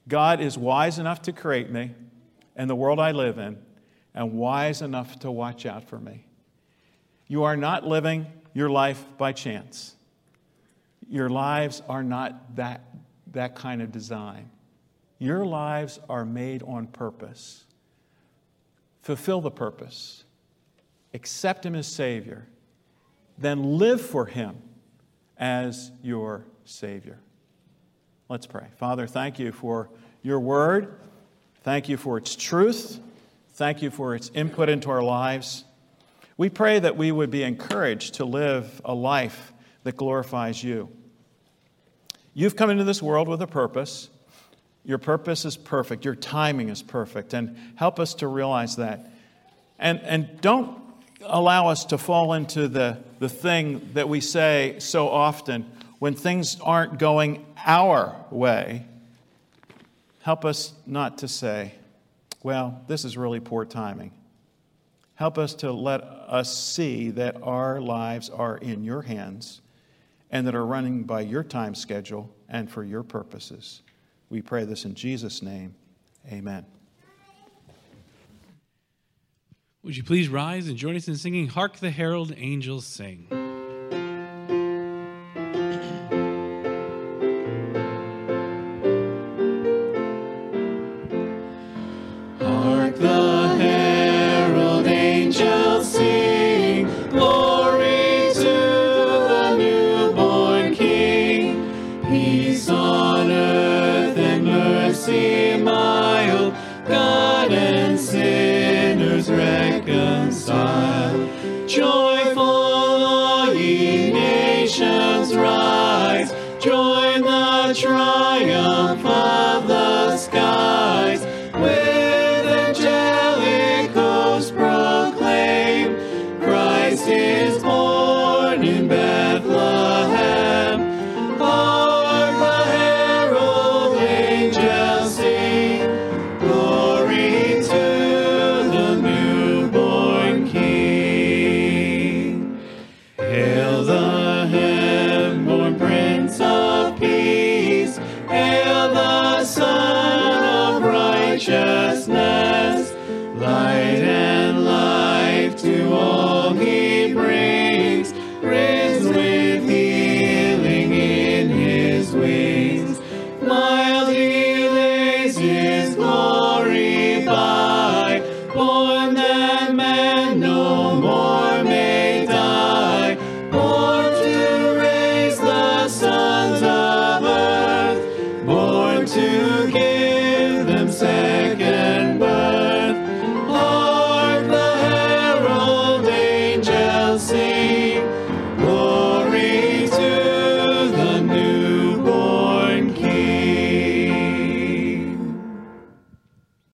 God 0.07 0.41
is 0.41 0.57
wise 0.57 0.99
enough 0.99 1.21
to 1.23 1.31
create 1.31 1.71
me 1.71 1.91
and 2.55 2.69
the 2.69 2.75
world 2.75 2.99
I 2.99 3.11
live 3.11 3.37
in, 3.37 3.57
and 4.13 4.33
wise 4.33 4.81
enough 4.81 5.19
to 5.19 5.31
watch 5.31 5.65
out 5.65 5.87
for 5.89 5.99
me. 5.99 6.25
You 7.27 7.43
are 7.43 7.57
not 7.57 7.85
living 7.85 8.27
your 8.53 8.69
life 8.69 9.03
by 9.17 9.31
chance. 9.31 9.95
Your 11.09 11.29
lives 11.29 11.81
are 11.89 12.03
not 12.03 12.55
that, 12.55 12.83
that 13.31 13.55
kind 13.55 13.81
of 13.81 13.91
design. 13.91 14.49
Your 15.23 15.45
lives 15.45 16.01
are 16.09 16.25
made 16.25 16.63
on 16.63 16.85
purpose. 16.85 17.63
Fulfill 19.03 19.39
the 19.39 19.51
purpose, 19.51 20.25
accept 21.13 21.65
Him 21.65 21.75
as 21.75 21.87
Savior, 21.87 22.45
then 23.37 23.77
live 23.77 24.01
for 24.01 24.25
Him 24.25 24.57
as 25.37 25.93
your 26.01 26.43
Savior. 26.65 27.21
Let's 28.27 28.45
pray. 28.45 28.67
Father, 28.75 29.07
thank 29.07 29.39
you 29.39 29.53
for 29.53 29.89
your 30.23 30.41
word. 30.41 30.93
Thank 31.61 31.87
you 31.87 31.95
for 31.95 32.17
its 32.17 32.35
truth. 32.35 32.99
Thank 33.53 33.81
you 33.81 33.91
for 33.91 34.15
its 34.15 34.29
input 34.33 34.67
into 34.67 34.89
our 34.89 35.03
lives. 35.03 35.63
We 36.35 36.49
pray 36.49 36.79
that 36.79 36.97
we 36.97 37.13
would 37.13 37.31
be 37.31 37.43
encouraged 37.43 38.15
to 38.15 38.25
live 38.25 38.81
a 38.83 38.93
life 38.93 39.53
that 39.83 39.95
glorifies 39.95 40.61
you. 40.61 40.89
You've 42.33 42.57
come 42.57 42.69
into 42.69 42.83
this 42.83 43.01
world 43.01 43.29
with 43.29 43.41
a 43.41 43.47
purpose. 43.47 44.09
Your 44.85 44.97
purpose 44.97 45.45
is 45.45 45.55
perfect. 45.55 46.03
Your 46.03 46.15
timing 46.15 46.69
is 46.69 46.81
perfect. 46.81 47.33
And 47.33 47.57
help 47.75 47.99
us 47.99 48.15
to 48.15 48.27
realize 48.27 48.75
that. 48.75 49.11
And, 49.79 50.01
and 50.01 50.41
don't 50.41 50.77
allow 51.21 51.69
us 51.69 51.85
to 51.85 51.97
fall 51.97 52.33
into 52.33 52.67
the, 52.67 52.97
the 53.19 53.29
thing 53.29 53.89
that 53.93 54.09
we 54.09 54.19
say 54.19 54.75
so 54.79 55.07
often 55.07 55.65
when 55.99 56.15
things 56.15 56.57
aren't 56.61 56.99
going 56.99 57.45
our 57.65 58.25
way. 58.29 58.85
Help 60.21 60.45
us 60.45 60.73
not 60.85 61.19
to 61.19 61.27
say, 61.27 61.73
well, 62.43 62.81
this 62.87 63.05
is 63.05 63.17
really 63.17 63.39
poor 63.39 63.65
timing. 63.65 64.11
Help 65.15 65.37
us 65.37 65.53
to 65.55 65.71
let 65.71 66.01
us 66.01 66.57
see 66.57 67.11
that 67.11 67.41
our 67.43 67.79
lives 67.79 68.29
are 68.29 68.57
in 68.57 68.83
your 68.83 69.01
hands 69.01 69.61
and 70.31 70.47
that 70.47 70.55
are 70.55 70.65
running 70.65 71.03
by 71.03 71.21
your 71.21 71.43
time 71.43 71.75
schedule 71.75 72.33
and 72.49 72.69
for 72.69 72.83
your 72.83 73.03
purposes. 73.03 73.81
We 74.33 74.41
pray 74.41 74.65
this 74.65 74.83
in 74.83 74.95
Jesus' 74.95 75.43
name. 75.43 75.75
Amen. 76.27 76.65
Would 79.83 79.95
you 79.95 80.01
please 80.01 80.27
rise 80.27 80.67
and 80.67 80.75
join 80.75 80.95
us 80.95 81.07
in 81.07 81.17
singing 81.17 81.49
Hark 81.49 81.77
the 81.77 81.91
Herald 81.91 82.33
Angels 82.35 82.87
Sing? 82.87 83.27